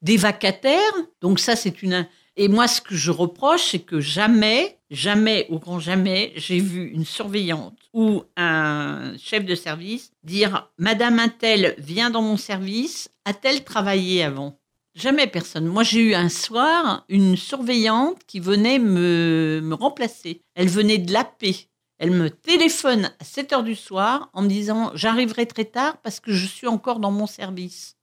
des 0.07 0.17
vacataires. 0.17 0.93
Donc 1.21 1.39
ça, 1.39 1.55
c'est 1.55 1.83
une. 1.83 2.07
Et 2.37 2.47
moi, 2.47 2.67
ce 2.67 2.81
que 2.81 2.95
je 2.95 3.11
reproche, 3.11 3.71
c'est 3.71 3.79
que 3.79 3.99
jamais, 3.99 4.79
jamais 4.89 5.47
ou 5.49 5.59
grand 5.59 5.79
jamais, 5.79 6.33
j'ai 6.35 6.59
vu 6.59 6.87
une 6.87 7.03
surveillante 7.03 7.77
ou 7.93 8.23
un 8.37 9.13
chef 9.17 9.43
de 9.43 9.55
service 9.55 10.11
dire 10.23 10.71
Madame 10.77 11.19
Intel 11.19 11.75
vient 11.77 12.09
dans 12.09 12.21
mon 12.21 12.37
service, 12.37 13.09
a-t-elle 13.25 13.63
travaillé 13.63 14.23
avant? 14.23 14.59
Jamais 14.93 15.27
personne. 15.27 15.65
Moi, 15.65 15.83
j'ai 15.83 16.01
eu 16.01 16.13
un 16.15 16.29
soir 16.29 17.05
une 17.09 17.35
surveillante 17.35 18.19
qui 18.25 18.39
venait 18.39 18.79
me, 18.79 19.59
me 19.63 19.75
remplacer. 19.75 20.41
Elle 20.55 20.69
venait 20.69 20.97
de 20.97 21.13
la 21.13 21.23
paix. 21.23 21.55
Elle 21.99 22.11
me 22.11 22.29
téléphone 22.29 23.11
à 23.19 23.23
7 23.23 23.53
heures 23.53 23.63
du 23.63 23.75
soir 23.75 24.29
en 24.33 24.43
me 24.43 24.47
disant 24.47 24.91
J'arriverai 24.93 25.47
très 25.47 25.65
tard 25.65 25.97
parce 26.01 26.19
que 26.19 26.31
je 26.31 26.45
suis 26.45 26.67
encore 26.67 26.99
dans 26.99 27.11
mon 27.11 27.27
service. 27.27 27.96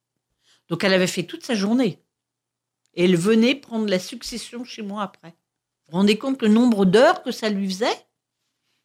Donc, 0.68 0.82
elle 0.84 0.94
avait 0.94 1.06
fait 1.06 1.24
toute 1.24 1.44
sa 1.44 1.54
journée. 1.54 2.00
Et 2.94 3.04
elle 3.04 3.16
venait 3.16 3.54
prendre 3.54 3.86
la 3.88 3.98
succession 3.98 4.64
chez 4.64 4.82
moi 4.82 5.02
après. 5.02 5.30
Vous 5.30 5.92
vous 5.92 5.96
rendez 5.98 6.16
compte 6.16 6.40
le 6.42 6.48
nombre 6.48 6.84
d'heures 6.86 7.22
que 7.22 7.32
ça 7.32 7.48
lui 7.50 7.68
faisait? 7.68 7.98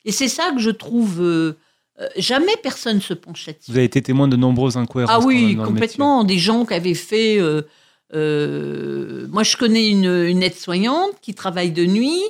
Et 0.06 0.12
c'est 0.12 0.28
ça 0.28 0.52
que 0.52 0.60
je 0.60 0.72
trouve. 0.72 1.22
Euh, 1.22 1.58
euh, 2.00 2.08
jamais 2.18 2.56
personne 2.64 3.02
se 3.02 3.14
penchait 3.14 3.54
dessus. 3.54 3.72
Vous 3.72 3.78
avez 3.78 3.86
été 3.86 4.02
témoin 4.02 4.28
de 4.28 4.36
nombreuses 4.36 4.78
incohérences. 4.78 5.24
Ah 5.24 5.26
oui, 5.26 5.56
dans 5.56 5.66
complètement. 5.66 6.24
Des 6.24 6.38
gens 6.40 6.66
qui 6.66 6.74
avaient 6.74 6.94
fait. 6.94 7.38
euh, 7.40 9.28
moi, 9.28 9.44
je 9.44 9.56
connais 9.58 9.90
une, 9.90 10.06
une 10.06 10.42
aide-soignante 10.44 11.20
qui 11.22 11.36
travaille 11.36 11.72
de 11.72 11.86
nuit, 11.86 12.22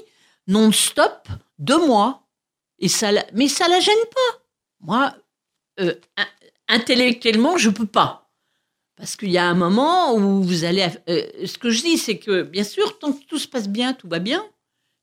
non-stop, 0.47 1.27
deux 1.57 1.85
mois. 1.87 2.27
Et 2.79 2.87
ça, 2.87 3.11
mais 3.33 3.47
ça 3.47 3.67
la 3.67 3.79
gêne 3.79 3.95
pas. 4.11 4.39
Moi, 4.81 5.13
in- 5.77 5.93
intellectuellement, 6.67 7.57
je 7.57 7.69
peux 7.69 7.85
pas. 7.85 8.28
Parce 8.99 9.15
qu'il 9.15 9.31
y 9.31 9.37
a 9.37 9.45
un 9.45 9.53
moment 9.55 10.13
où 10.13 10.43
vous 10.43 10.65
allez. 10.65 10.85
euh, 11.09 11.21
ce 11.45 11.57
que 11.57 11.69
je 11.69 11.81
dis, 11.81 11.97
c'est 11.97 12.17
que, 12.17 12.43
bien 12.43 12.65
sûr, 12.65 12.99
tant 12.99 13.13
que 13.13 13.23
tout 13.25 13.37
se 13.39 13.47
passe 13.47 13.69
bien, 13.69 13.93
tout 13.93 14.09
va 14.09 14.19
bien. 14.19 14.43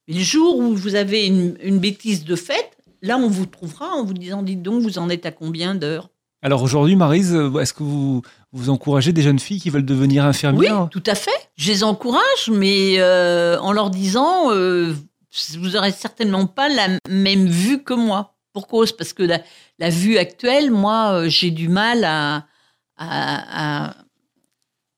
Mais 0.07 0.15
le 0.15 0.21
jour 0.21 0.59
où 0.59 0.77
vous 0.77 0.95
avez 0.97 1.27
une, 1.27 1.57
une 1.63 1.79
bêtise 1.79 2.25
de 2.25 2.37
fait, 2.37 2.77
là, 3.01 3.17
on 3.17 3.29
vous 3.29 3.47
trouvera 3.47 3.89
en 3.95 4.05
vous 4.05 4.13
disant 4.13 4.43
dites 4.43 4.63
donc, 4.63 4.83
vous 4.83 4.99
en 4.99 5.09
êtes 5.09 5.25
à 5.25 5.31
combien 5.33 5.75
d'heures? 5.75 6.11
Alors 6.43 6.63
aujourd'hui, 6.63 6.95
Marise, 6.95 7.35
euh, 7.35 7.59
est-ce 7.59 7.73
que 7.73 7.83
vous, 7.83 8.21
vous 8.53 8.69
encouragez 8.69 9.13
des 9.13 9.23
jeunes 9.23 9.39
filles 9.39 9.61
qui 9.61 9.71
veulent 9.71 9.87
devenir 9.87 10.25
Oui, 10.25 10.29
infirmières 10.29 10.89
tout 10.91 11.03
à 11.07 11.15
fait. 11.15 11.49
Je 11.57 11.73
les 11.73 11.83
encourage, 11.83 12.51
mais 12.53 12.97
euh, 12.99 13.59
en 13.61 13.73
leur 13.73 13.89
disant, 13.89 14.53
euh, 14.53 14.95
vous 15.59 15.75
aurez 15.75 15.91
certainement 15.91 16.47
pas 16.47 16.69
la 16.69 16.89
même 17.09 17.47
vue 17.47 17.83
que 17.83 17.95
moi. 17.95 18.35
Pour 18.53 18.69
cause, 18.69 18.93
parce 18.93 19.13
que 19.15 19.23
la, 19.23 19.41
la 19.79 19.91
vue 19.91 20.19
actuelle, 20.19 20.71
moi, 20.71 21.29
j'ai 21.29 21.51
du 21.51 21.69
mal 21.69 22.05
à, 22.05 22.47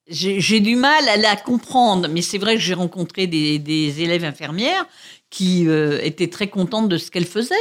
j'ai 0.09 0.61
du 0.61 0.77
mal 0.77 1.09
à 1.09 1.17
la 1.17 1.37
comprendre. 1.37 2.09
Mais 2.09 2.23
c'est 2.23 2.39
vrai 2.39 2.55
que 2.55 2.61
j'ai 2.61 2.75
rencontré 2.75 3.27
des, 3.27 3.59
des 3.59 4.03
élèves 4.03 4.25
infirmières 4.25 4.87
qui 5.31 5.69
euh, 5.69 6.01
étaient 6.03 6.31
très 6.31 6.49
contentes 6.49 6.89
de 6.89 6.99
ce 6.99 7.11
qu'elles 7.11 7.27
faisaient. 7.27 7.55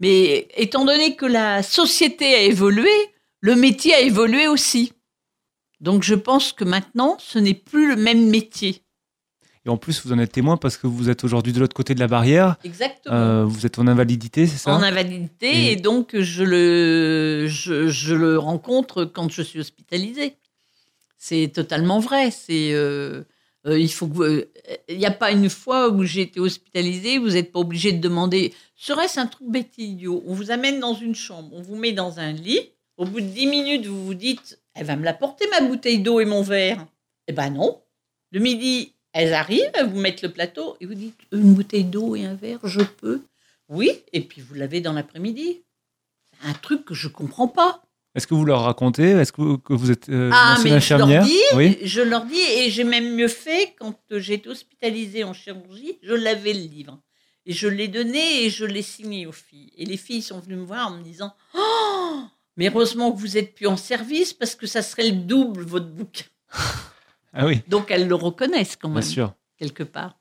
Mais 0.00 0.48
étant 0.56 0.84
donné 0.84 1.16
que 1.16 1.26
la 1.26 1.62
société 1.62 2.34
a 2.34 2.42
évolué, 2.42 2.90
le 3.40 3.56
métier 3.56 3.94
a 3.94 4.00
évolué 4.00 4.46
aussi. 4.46 4.92
Donc 5.80 6.02
je 6.02 6.14
pense 6.14 6.52
que 6.52 6.64
maintenant, 6.64 7.16
ce 7.18 7.38
n'est 7.38 7.54
plus 7.54 7.88
le 7.88 7.96
même 7.96 8.28
métier. 8.28 8.82
Et 9.68 9.70
en 9.70 9.76
plus, 9.76 10.02
vous 10.04 10.12
en 10.14 10.18
êtes 10.18 10.32
témoin 10.32 10.56
parce 10.56 10.78
que 10.78 10.86
vous 10.86 11.10
êtes 11.10 11.24
aujourd'hui 11.24 11.52
de 11.52 11.60
l'autre 11.60 11.74
côté 11.76 11.94
de 11.94 12.00
la 12.00 12.06
barrière. 12.06 12.56
Exactement. 12.64 13.14
Euh, 13.14 13.44
vous 13.44 13.66
êtes 13.66 13.78
en 13.78 13.86
invalidité, 13.86 14.46
c'est 14.46 14.56
ça? 14.56 14.74
En 14.74 14.82
invalidité, 14.82 15.46
Et- 15.50 15.72
et 15.72 15.76
donc 15.76 16.18
je 16.18 16.42
le, 16.42 17.46
je, 17.48 17.88
je 17.88 18.14
le 18.14 18.38
rencontre 18.38 19.04
quand 19.04 19.30
je 19.30 19.42
suis 19.42 19.60
hospitalisée. 19.60 20.36
C'est 21.18 21.48
totalement 21.54 21.98
vrai. 22.00 22.30
C'est, 22.30 22.72
euh, 22.72 23.24
euh, 23.66 23.78
il 23.78 23.92
faut, 23.92 24.06
que 24.08 24.48
il 24.88 24.96
n'y 24.96 25.04
a 25.04 25.10
pas 25.10 25.32
une 25.32 25.50
fois 25.50 25.90
où 25.90 26.02
j'ai 26.04 26.22
été 26.22 26.40
hospitalisée, 26.40 27.18
vous 27.18 27.30
n'êtes 27.30 27.52
pas 27.52 27.60
obligé 27.60 27.92
de 27.92 28.00
demander. 28.00 28.54
Serait-ce 28.74 29.20
un 29.20 29.26
truc 29.26 29.48
bête 29.50 29.76
idiot? 29.76 30.22
On 30.26 30.32
vous 30.32 30.50
amène 30.50 30.80
dans 30.80 30.94
une 30.94 31.14
chambre, 31.14 31.50
on 31.52 31.60
vous 31.60 31.76
met 31.76 31.92
dans 31.92 32.20
un 32.20 32.32
lit. 32.32 32.60
Au 32.96 33.04
bout 33.04 33.20
de 33.20 33.26
10 33.26 33.46
minutes, 33.46 33.86
vous 33.86 34.06
vous 34.06 34.14
dites, 34.14 34.58
elle 34.74 34.86
va 34.86 34.96
me 34.96 35.04
l'apporter 35.04 35.44
ma 35.50 35.60
bouteille 35.66 35.98
d'eau 36.00 36.20
et 36.20 36.24
mon 36.24 36.40
verre. 36.42 36.86
Eh 37.26 37.32
ben 37.32 37.50
non. 37.50 37.80
Le 38.30 38.40
midi, 38.40 38.94
elles 39.12 39.34
arrivent, 39.34 39.70
elles 39.74 39.88
vous 39.88 39.98
mettent 40.00 40.22
le 40.22 40.30
plateau 40.30 40.76
et 40.80 40.86
vous 40.86 40.94
dites, 40.94 41.18
une 41.32 41.54
bouteille 41.54 41.84
d'eau 41.84 42.14
et 42.16 42.24
un 42.24 42.34
verre, 42.34 42.60
je 42.64 42.80
peux. 42.80 43.22
Oui, 43.68 43.90
et 44.12 44.20
puis 44.20 44.40
vous 44.40 44.54
l'avez 44.54 44.80
dans 44.80 44.92
l'après-midi. 44.92 45.62
C'est 46.40 46.48
un 46.48 46.54
truc 46.54 46.84
que 46.84 46.94
je 46.94 47.08
comprends 47.08 47.48
pas. 47.48 47.82
Est-ce 48.14 48.26
que 48.26 48.34
vous 48.34 48.44
leur 48.44 48.62
racontez? 48.62 49.10
Est-ce 49.10 49.32
que, 49.32 49.56
que 49.56 49.72
vous 49.74 49.90
êtes 49.90 50.08
euh, 50.08 50.30
ah, 50.32 50.56
mais 50.64 50.80
je 50.80 50.94
leur 50.94 51.06
infirmière 51.06 51.24
dis, 51.24 51.38
Oui. 51.54 51.78
je 51.82 52.00
leur 52.00 52.24
dis, 52.24 52.40
et 52.40 52.70
j'ai 52.70 52.84
même 52.84 53.14
mieux 53.14 53.28
fait 53.28 53.74
quand 53.78 53.94
euh, 54.12 54.18
j'ai 54.18 54.34
été 54.34 54.48
hospitalisée 54.48 55.24
en 55.24 55.32
chirurgie, 55.32 55.98
je 56.02 56.14
l'avais 56.14 56.52
le 56.54 56.60
livre. 56.60 56.98
Et 57.46 57.52
je 57.52 57.68
l'ai 57.68 57.88
donné 57.88 58.44
et 58.44 58.50
je 58.50 58.64
l'ai 58.64 58.82
signé 58.82 59.26
aux 59.26 59.32
filles. 59.32 59.72
Et 59.76 59.84
les 59.84 59.96
filles 59.96 60.22
sont 60.22 60.38
venues 60.40 60.56
me 60.56 60.64
voir 60.64 60.88
en 60.88 60.96
me 60.96 61.02
disant 61.02 61.34
Oh, 61.54 62.20
mais 62.56 62.68
heureusement 62.68 63.12
que 63.12 63.18
vous 63.18 63.36
êtes 63.38 63.54
plus 63.54 63.66
en 63.66 63.76
service 63.76 64.32
parce 64.32 64.54
que 64.54 64.66
ça 64.66 64.82
serait 64.82 65.08
le 65.10 65.16
double, 65.16 65.62
votre 65.62 65.86
bouquin. 65.86 66.24
Ah 67.32 67.46
oui, 67.46 67.60
Donc 67.68 67.90
elles 67.90 68.08
le 68.08 68.14
reconnaissent 68.14 68.76
quand 68.76 68.88
bien 68.88 69.00
même, 69.00 69.08
sûr. 69.08 69.34
quelque 69.58 69.82
part. 69.82 70.14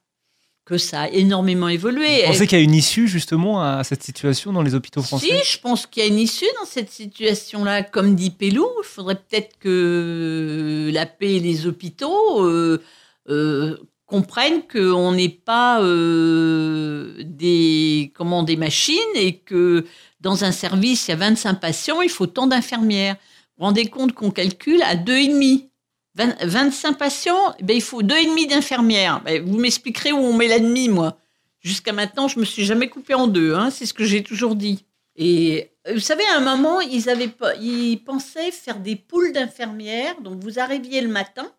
Que 0.66 0.78
ça 0.78 1.04
a 1.04 1.08
énormément 1.08 1.70
évolué. 1.70 2.24
Vous 2.24 2.32
pensez 2.34 2.46
qu'il 2.46 2.58
y 2.58 2.62
a 2.62 2.64
une 2.64 2.74
issue 2.74 3.08
justement 3.08 3.62
à 3.64 3.86
cette 3.86 4.04
situation 4.04 4.52
dans 4.52 4.62
les 4.62 4.76
hôpitaux 4.76 5.02
français? 5.02 5.28
Si, 5.42 5.54
je 5.54 5.60
pense 5.62 5.86
qu'il 5.88 6.04
y 6.04 6.06
a 6.06 6.10
une 6.10 6.20
issue 6.20 6.46
dans 6.60 6.66
cette 6.66 6.92
situation-là. 6.92 7.84
Comme 7.84 8.16
dit 8.16 8.32
Pellou, 8.32 8.68
il 8.84 8.86
faudrait 8.86 9.16
peut-être 9.16 9.58
que 9.60 10.90
la 10.94 11.06
paix 11.06 11.36
et 11.36 11.40
les 11.40 11.68
hôpitaux 11.68 12.44
euh, 12.44 12.84
euh, 13.30 13.78
comprennent 14.08 14.64
qu'on 14.68 15.14
n'est 15.14 15.30
pas 15.30 15.82
euh, 15.82 17.14
des, 17.24 18.12
comment, 18.14 18.44
des 18.44 18.58
machines 18.58 18.98
et 19.16 19.38
que 19.38 19.86
dans 20.20 20.44
un 20.44 20.52
service, 20.52 21.08
il 21.08 21.12
y 21.12 21.14
a 21.14 21.18
25 21.18 21.62
patients, 21.62 22.02
il 22.02 22.10
faut 22.10 22.28
tant 22.28 22.48
d'infirmières. 22.48 23.16
Vous 23.16 23.60
vous 23.60 23.66
rendez 23.68 23.86
compte 23.86 24.12
qu'on 24.12 24.32
calcule 24.32 24.82
à 24.84 24.96
2,5 24.96 25.70
20 26.18 26.44
25 26.44 26.94
patients, 26.98 27.54
eh 27.60 27.64
ben, 27.64 27.76
il 27.76 27.82
faut 27.82 28.02
2,5 28.02 28.50
d'infirmières. 28.50 29.22
Ben, 29.24 29.44
vous 29.44 29.58
m'expliquerez 29.58 30.12
où 30.12 30.18
on 30.18 30.34
met 30.34 30.48
la 30.48 30.60
demi, 30.60 30.90
moi. 30.90 31.18
Jusqu'à 31.60 31.94
maintenant, 31.94 32.28
je 32.28 32.40
me 32.40 32.46
suis 32.46 32.66
jamais 32.66 32.90
coupée 32.90 33.14
en 33.14 33.28
deux. 33.28 33.54
Hein, 33.54 33.70
c'est 33.70 33.86
ce 33.86 33.94
que 33.94 34.04
j'ai 34.04 34.24
toujours 34.24 34.56
dit. 34.56 34.86
Et 35.16 35.72
euh, 35.88 35.94
vous 35.94 36.00
savez, 36.00 36.24
à 36.34 36.38
un 36.38 36.40
moment, 36.40 36.82
ils, 36.82 37.10
avaient 37.10 37.32
ils 37.62 37.98
pensaient 37.98 38.52
faire 38.52 38.80
des 38.80 38.96
poules 38.96 39.32
d'infirmières. 39.32 40.20
Donc, 40.22 40.42
vous 40.42 40.60
arriviez 40.60 41.02
le 41.02 41.08
matin, 41.08 41.52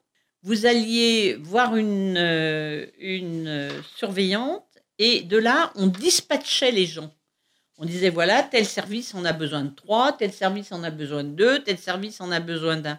vous 0.43 0.67
alliez 0.67 1.37
voir 1.41 1.77
une, 1.77 2.17
euh, 2.17 2.87
euh, 3.03 3.83
surveillante, 3.97 4.65
et 4.99 5.23
de 5.23 5.37
là, 5.37 5.73
on 5.77 5.87
dispatchait 5.87 6.73
les 6.73 6.87
gens. 6.87 7.13
On 7.79 7.85
disait, 7.85 8.11
voilà, 8.11 8.43
tel 8.43 8.67
service 8.67 9.15
en 9.15 9.25
a 9.25 9.33
besoin 9.33 9.63
de 9.63 9.75
trois, 9.75 10.13
tel 10.13 10.33
service 10.33 10.73
en 10.73 10.83
a 10.83 10.91
besoin 10.91 11.23
de 11.23 11.31
deux, 11.31 11.59
tel 11.61 11.79
service 11.79 12.21
en 12.21 12.33
a 12.33 12.41
besoin 12.41 12.77
d'un. 12.77 12.99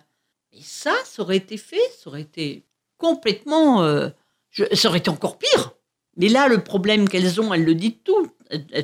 Et 0.52 0.62
ça, 0.62 0.96
ça 1.06 1.22
aurait 1.22 1.38
été 1.38 1.58
fait, 1.58 1.82
ça 1.98 2.10
aurait 2.10 2.22
été 2.22 2.66
complètement... 2.98 3.84
euh, 3.84 4.10
je- 4.50 4.74
ça 4.76 4.90
aurait 4.90 5.00
été 5.00 5.10
encore 5.10 5.38
pire. 5.38 5.74
Mais 6.18 6.28
là, 6.30 6.47
le 6.47 6.64
problème 6.64 7.08
qu'elles 7.08 7.39
ont, 7.39 7.54
elles 7.54 7.64
le 7.66 7.76
disent 7.76 8.00
toutes, 8.04 8.34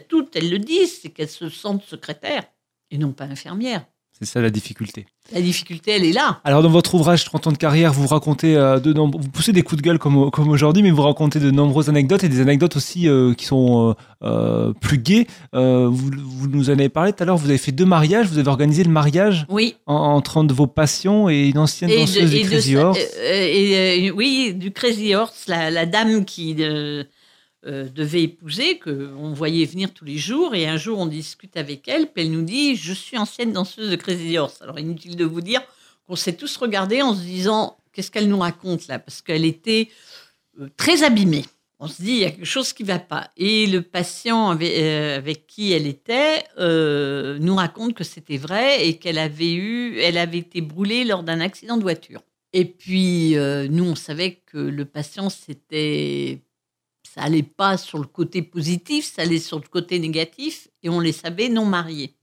toutes, 0.07 0.35
elles 0.35 0.49
le 0.49 0.59
disent, 0.59 1.01
c'est 1.01 1.09
qu'elles 1.09 1.29
se 1.29 1.49
sentent 1.49 1.83
secrétaires 1.83 2.45
et 2.91 2.97
non 2.97 3.11
pas 3.13 3.25
infirmières. 3.25 3.85
C'est 4.17 4.25
ça 4.25 4.39
la 4.41 4.49
difficulté. 4.49 5.07
La 5.33 5.41
difficulté, 5.41 5.91
elle 5.91 6.05
est 6.05 6.13
là. 6.13 6.39
Alors 6.45 6.61
dans 6.63 6.69
votre 6.69 6.93
ouvrage 6.95 7.25
30 7.25 7.47
ans 7.47 7.51
de 7.51 7.57
carrière, 7.57 7.91
vous 7.91 8.07
racontez 8.07 8.55
euh, 8.55 8.79
de 8.79 8.93
nombre- 8.93 9.19
vous 9.19 9.27
poussez 9.27 9.51
des 9.51 9.61
coups 9.61 9.81
de 9.81 9.85
gueule 9.85 9.99
comme, 9.99 10.31
comme 10.31 10.47
aujourd'hui, 10.49 10.83
mais 10.83 10.91
vous 10.91 11.01
racontez 11.01 11.39
de 11.39 11.51
nombreuses 11.51 11.89
anecdotes 11.89 12.23
et 12.23 12.29
des 12.29 12.39
anecdotes 12.39 12.77
aussi 12.77 13.09
euh, 13.09 13.33
qui 13.33 13.43
sont 13.45 13.93
euh, 14.23 14.71
plus 14.79 14.99
gaies. 14.99 15.27
Euh, 15.53 15.89
vous, 15.91 16.11
vous 16.23 16.47
nous 16.47 16.69
en 16.69 16.73
avez 16.73 16.87
parlé 16.89 17.11
tout 17.11 17.23
à 17.23 17.25
l'heure. 17.25 17.35
Vous 17.37 17.49
avez 17.49 17.57
fait 17.57 17.73
deux 17.73 17.83
mariages. 17.85 18.27
Vous 18.27 18.37
avez 18.37 18.47
organisé 18.47 18.83
le 18.85 18.91
mariage 18.91 19.45
Oui. 19.49 19.75
en- 19.85 19.95
entre 19.95 20.37
un 20.37 20.43
de 20.45 20.53
vos 20.53 20.67
patients 20.67 21.27
et 21.27 21.47
une 21.49 21.57
ancienne 21.57 21.89
Et, 21.89 21.95
de- 21.95 21.99
danseuse 22.01 22.33
et 22.33 22.37
du 22.37 22.43
de 22.43 22.49
Crazy 22.49 22.75
Horse. 22.77 22.99
euh, 23.19 23.47
et, 23.51 24.09
euh, 24.09 24.13
oui, 24.15 24.53
du 24.55 24.71
Crazy 24.71 25.13
Horse, 25.15 25.45
la, 25.47 25.71
la 25.71 25.85
dame 25.85 26.23
qui, 26.23 26.55
euh, 26.59 27.03
euh, 27.67 27.89
devait 27.89 28.21
épouser, 28.21 28.77
qu'on 28.77 29.33
voyait 29.33 29.65
venir 29.65 29.91
tous 29.91 30.05
les 30.05 30.19
jours. 30.19 30.53
Et 30.53 30.67
un 30.67 30.77
jour, 30.77 30.99
on 30.99 31.07
discute 31.07 31.57
avec 31.57 31.87
elle, 31.87 32.05
puis 32.05 32.23
elle 32.23 32.31
nous 32.31 32.43
dit 32.43 32.75
Je 32.75 32.93
suis 32.93 33.17
ancienne 33.17 33.53
danseuse 33.53 33.89
de 33.89 33.95
Crazy 33.95 34.37
Horse. 34.37 34.61
Alors, 34.61 34.77
inutile 34.77 35.15
de 35.15 35.25
vous 35.25 35.41
dire 35.41 35.63
qu'on 36.07 36.15
s'est 36.15 36.35
tous 36.35 36.57
regardés 36.57 37.01
en 37.01 37.15
se 37.15 37.21
disant 37.21 37.75
Qu'est-ce 37.91 38.11
qu'elle 38.11 38.27
nous 38.27 38.37
raconte 38.37 38.87
là? 38.87 38.99
Parce 38.99 39.23
qu'elle 39.23 39.45
était 39.45 39.89
euh, 40.61 40.67
très 40.77 41.01
abîmée. 41.01 41.43
On 41.79 41.87
se 41.87 42.03
dit 42.03 42.11
Il 42.11 42.19
y 42.19 42.25
a 42.25 42.29
quelque 42.29 42.45
chose 42.45 42.71
qui 42.71 42.83
ne 42.83 42.89
va 42.89 42.99
pas. 42.99 43.31
Et 43.35 43.65
le 43.65 43.81
patient 43.81 44.51
avec, 44.51 44.71
euh, 44.77 45.33
qui 45.47 45.71
elle 45.71 45.87
était 45.87 46.43
nous 46.59 47.55
raconte 47.55 47.95
que 47.95 48.03
c'était 48.03 48.37
vrai 48.37 48.87
et 48.87 48.99
qu'elle 48.99 49.17
avait, 49.17 49.53
eu, 49.53 49.97
elle 50.01 50.19
avait 50.19 50.37
été 50.37 50.61
brûlée 50.61 51.03
lors 51.03 51.23
d'un 51.23 51.39
accident 51.39 51.77
de 51.77 51.81
voiture. 51.81 52.21
Et 52.53 52.65
puis, 52.65 53.35
nous, 53.71 53.85
on 53.85 53.95
savait 53.95 54.43
que 54.45 54.59
le 54.59 54.85
patient, 54.85 55.31
c'était 55.31 56.44
ça 57.15 57.21
allait 57.23 57.43
pas 57.43 57.77
sur 57.77 57.97
le 57.97 58.07
côté 58.07 58.41
positif, 58.41 59.05
ça 59.05 59.21
allait 59.21 59.39
sur 59.39 59.57
le 59.57 59.67
côté 59.67 59.99
négatif, 59.99 60.67
et 60.83 60.89
on 60.89 60.99
les 60.99 61.13
savait 61.13 61.47
non 61.47 61.63
mariés. 61.63 62.17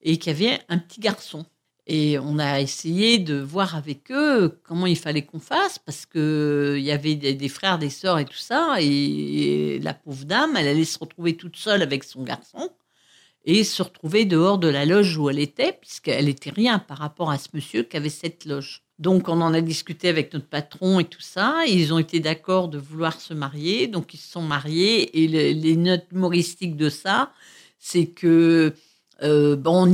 Et 0.00 0.16
qu'il 0.16 0.32
y 0.32 0.36
avait 0.36 0.60
un 0.70 0.78
petit 0.78 1.00
garçon. 1.00 1.44
Et 1.86 2.18
on 2.18 2.38
a 2.38 2.60
essayé 2.60 3.18
de 3.18 3.38
voir 3.38 3.76
avec 3.76 4.10
eux 4.10 4.60
comment 4.62 4.86
il 4.86 4.96
fallait 4.96 5.26
qu'on 5.26 5.40
fasse, 5.40 5.78
parce 5.78 6.06
qu'il 6.06 6.80
y 6.80 6.90
avait 6.90 7.16
des, 7.16 7.48
frères, 7.50 7.78
des 7.78 7.90
sœurs 7.90 8.18
et 8.18 8.24
tout 8.24 8.32
ça, 8.32 8.76
et 8.80 9.78
la 9.82 9.92
pauvre 9.92 10.24
dame, 10.24 10.56
elle 10.56 10.68
allait 10.68 10.84
se 10.84 10.98
retrouver 10.98 11.36
toute 11.36 11.56
seule 11.56 11.82
avec 11.82 12.02
son 12.02 12.22
garçon, 12.22 12.70
et 13.44 13.64
se 13.64 13.82
retrouver 13.82 14.24
dehors 14.24 14.58
de 14.58 14.68
la 14.68 14.84
loge 14.84 15.16
où 15.16 15.30
elle 15.30 15.38
était, 15.38 15.72
puisqu'elle 15.72 16.26
n'était 16.26 16.50
rien 16.50 16.78
par 16.78 16.98
rapport 16.98 17.30
à 17.30 17.38
ce 17.38 17.48
monsieur 17.54 17.82
qui 17.82 17.96
avait 17.96 18.08
cette 18.08 18.44
loge. 18.44 18.82
Donc, 18.98 19.28
on 19.28 19.40
en 19.40 19.54
a 19.54 19.60
discuté 19.60 20.08
avec 20.08 20.32
notre 20.34 20.48
patron 20.48 20.98
et 20.98 21.04
tout 21.04 21.20
ça. 21.20 21.64
Ils 21.68 21.94
ont 21.94 21.98
été 21.98 22.18
d'accord 22.18 22.68
de 22.68 22.78
vouloir 22.78 23.20
se 23.20 23.32
marier. 23.32 23.86
Donc, 23.86 24.12
ils 24.12 24.18
se 24.18 24.32
sont 24.32 24.42
mariés. 24.42 25.22
Et 25.22 25.28
le, 25.28 25.60
les 25.60 25.76
notes 25.76 26.06
humoristiques 26.12 26.76
de 26.76 26.88
ça, 26.88 27.32
c'est 27.78 28.06
que 28.06 28.74
euh, 29.22 29.56
bon, 29.56 29.92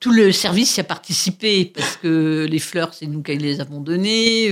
tout 0.00 0.12
le 0.12 0.32
service 0.32 0.76
y 0.76 0.80
a 0.80 0.84
participé 0.84 1.64
parce 1.64 1.96
que 1.96 2.46
les 2.48 2.58
fleurs, 2.58 2.94
c'est 2.94 3.06
nous 3.06 3.22
qui 3.22 3.36
les 3.36 3.60
avons 3.60 3.80
données. 3.80 4.50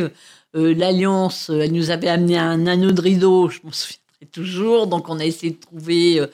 Euh, 0.55 0.75
L'alliance, 0.75 1.49
elle 1.49 1.73
nous 1.73 1.91
avait 1.91 2.09
amené 2.09 2.39
un 2.39 2.67
anneau 2.67 2.93
de 2.93 3.01
rideau, 3.01 3.49
je 3.49 3.61
m'en 3.65 3.73
souviendrai 3.73 4.27
toujours. 4.33 4.87
Donc, 4.87 5.09
on 5.09 5.19
a 5.19 5.25
essayé 5.25 5.53
de 5.53 5.61
trouver 5.61 6.21
euh, 6.21 6.27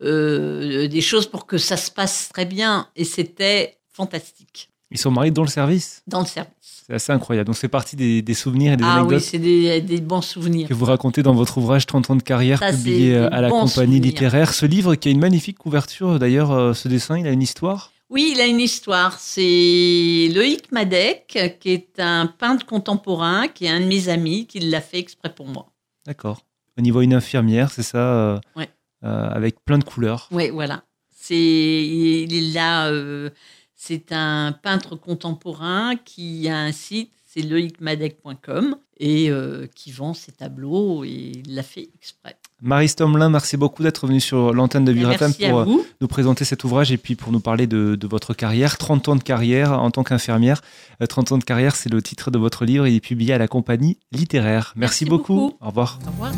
des 0.00 1.00
choses 1.00 1.26
pour 1.26 1.46
que 1.46 1.58
ça 1.58 1.76
se 1.76 1.90
passe 1.90 2.28
très 2.32 2.44
bien. 2.44 2.88
Et 2.96 3.04
c'était 3.04 3.78
fantastique. 3.92 4.70
Ils 4.90 4.98
sont 4.98 5.10
mariés 5.10 5.32
dans 5.32 5.42
le 5.42 5.48
service 5.48 6.02
Dans 6.06 6.20
le 6.20 6.26
service. 6.26 6.84
C'est 6.86 6.94
assez 6.94 7.12
incroyable. 7.12 7.46
Donc, 7.46 7.56
c'est 7.56 7.68
partie 7.68 7.96
des, 7.96 8.22
des, 8.22 8.34
souvenirs 8.34 8.74
et 8.74 8.76
des 8.76 8.84
ah 8.84 8.98
anecdotes. 8.98 9.18
oui, 9.18 9.24
c'est 9.28 9.38
des, 9.38 9.80
des, 9.80 10.00
bons 10.00 10.20
souvenirs. 10.20 10.68
Que 10.68 10.74
vous 10.74 10.84
racontez 10.84 11.24
dans 11.24 11.34
votre 11.34 11.58
ouvrage 11.58 11.84
30 11.86 12.10
ans 12.10 12.16
de 12.16 12.22
carrière, 12.22 12.60
Ça, 12.60 12.70
publié 12.70 13.16
à 13.16 13.40
la 13.40 13.50
compagnie 13.50 13.68
souvenirs. 13.68 14.02
littéraire. 14.02 14.54
Ce 14.54 14.64
livre 14.64 14.94
qui 14.94 15.08
a 15.08 15.10
une 15.10 15.18
magnifique 15.18 15.58
couverture, 15.58 16.20
d'ailleurs, 16.20 16.52
euh, 16.52 16.72
ce 16.74 16.86
dessin, 16.86 17.18
il 17.18 17.26
a 17.26 17.32
une 17.32 17.42
histoire? 17.42 17.90
Oui, 18.08 18.30
il 18.36 18.40
a 18.40 18.46
une 18.46 18.60
histoire. 18.60 19.18
C'est 19.18 20.30
Loïc 20.32 20.70
Madec, 20.70 21.58
qui 21.58 21.70
est 21.70 21.98
un 21.98 22.26
peintre 22.26 22.64
contemporain, 22.64 23.48
qui 23.48 23.64
est 23.64 23.70
un 23.70 23.80
de 23.80 23.86
mes 23.86 24.08
amis, 24.08 24.46
qui 24.46 24.60
l'a 24.60 24.80
fait 24.80 25.00
exprès 25.00 25.34
pour 25.34 25.46
moi. 25.46 25.66
D'accord. 26.06 26.42
Au 26.78 26.82
niveau 26.82 27.00
une 27.00 27.14
infirmière, 27.14 27.72
c'est 27.72 27.82
ça 27.82 27.98
euh, 27.98 28.38
euh, 28.58 28.66
Avec 29.06 29.64
plein 29.64 29.78
de 29.78 29.84
couleurs. 29.84 30.28
Oui, 30.30 30.50
voilà. 30.50 30.84
C'est, 31.14 31.34
il 31.36 32.34
est 32.34 32.52
là. 32.52 32.88
euh, 32.88 33.30
c'est 33.74 34.10
un 34.12 34.52
peintre 34.52 34.96
contemporain 34.96 35.96
qui 35.96 36.48
a 36.48 36.58
un 36.58 36.72
site, 36.72 37.12
c'est 37.24 37.42
loïcmadec.com, 37.42 38.76
et 38.98 39.30
euh, 39.30 39.66
qui 39.74 39.92
vend 39.92 40.14
ses 40.14 40.32
tableaux, 40.32 41.04
et 41.04 41.32
il 41.44 41.54
l'a 41.54 41.62
fait 41.62 41.88
exprès. 41.94 42.36
Marie 42.62 42.88
Stomelin, 42.88 43.28
merci 43.28 43.56
beaucoup 43.56 43.82
d'être 43.82 44.06
venue 44.06 44.20
sur 44.20 44.54
l'antenne 44.54 44.86
de 44.86 44.92
Vivre 44.92 45.14
pour 45.50 45.64
vous. 45.64 45.86
nous 46.00 46.08
présenter 46.08 46.46
cet 46.46 46.64
ouvrage 46.64 46.90
et 46.90 46.96
puis 46.96 47.14
pour 47.14 47.30
nous 47.30 47.40
parler 47.40 47.66
de, 47.66 47.96
de, 47.96 48.06
votre 48.06 48.32
carrière. 48.32 48.78
30 48.78 49.08
ans 49.10 49.16
de 49.16 49.22
carrière 49.22 49.72
en 49.72 49.90
tant 49.90 50.04
qu'infirmière. 50.04 50.62
30 51.06 51.32
ans 51.32 51.38
de 51.38 51.44
carrière, 51.44 51.76
c'est 51.76 51.90
le 51.92 52.00
titre 52.00 52.30
de 52.30 52.38
votre 52.38 52.64
livre. 52.64 52.86
Il 52.86 52.94
est 52.96 53.00
publié 53.00 53.34
à 53.34 53.38
la 53.38 53.46
compagnie 53.46 53.98
littéraire. 54.10 54.72
Merci, 54.74 55.04
merci 55.04 55.04
beaucoup. 55.04 55.34
beaucoup. 55.34 55.56
Au 55.60 55.66
revoir. 55.68 55.98
Au 56.06 56.10
revoir. 56.10 56.32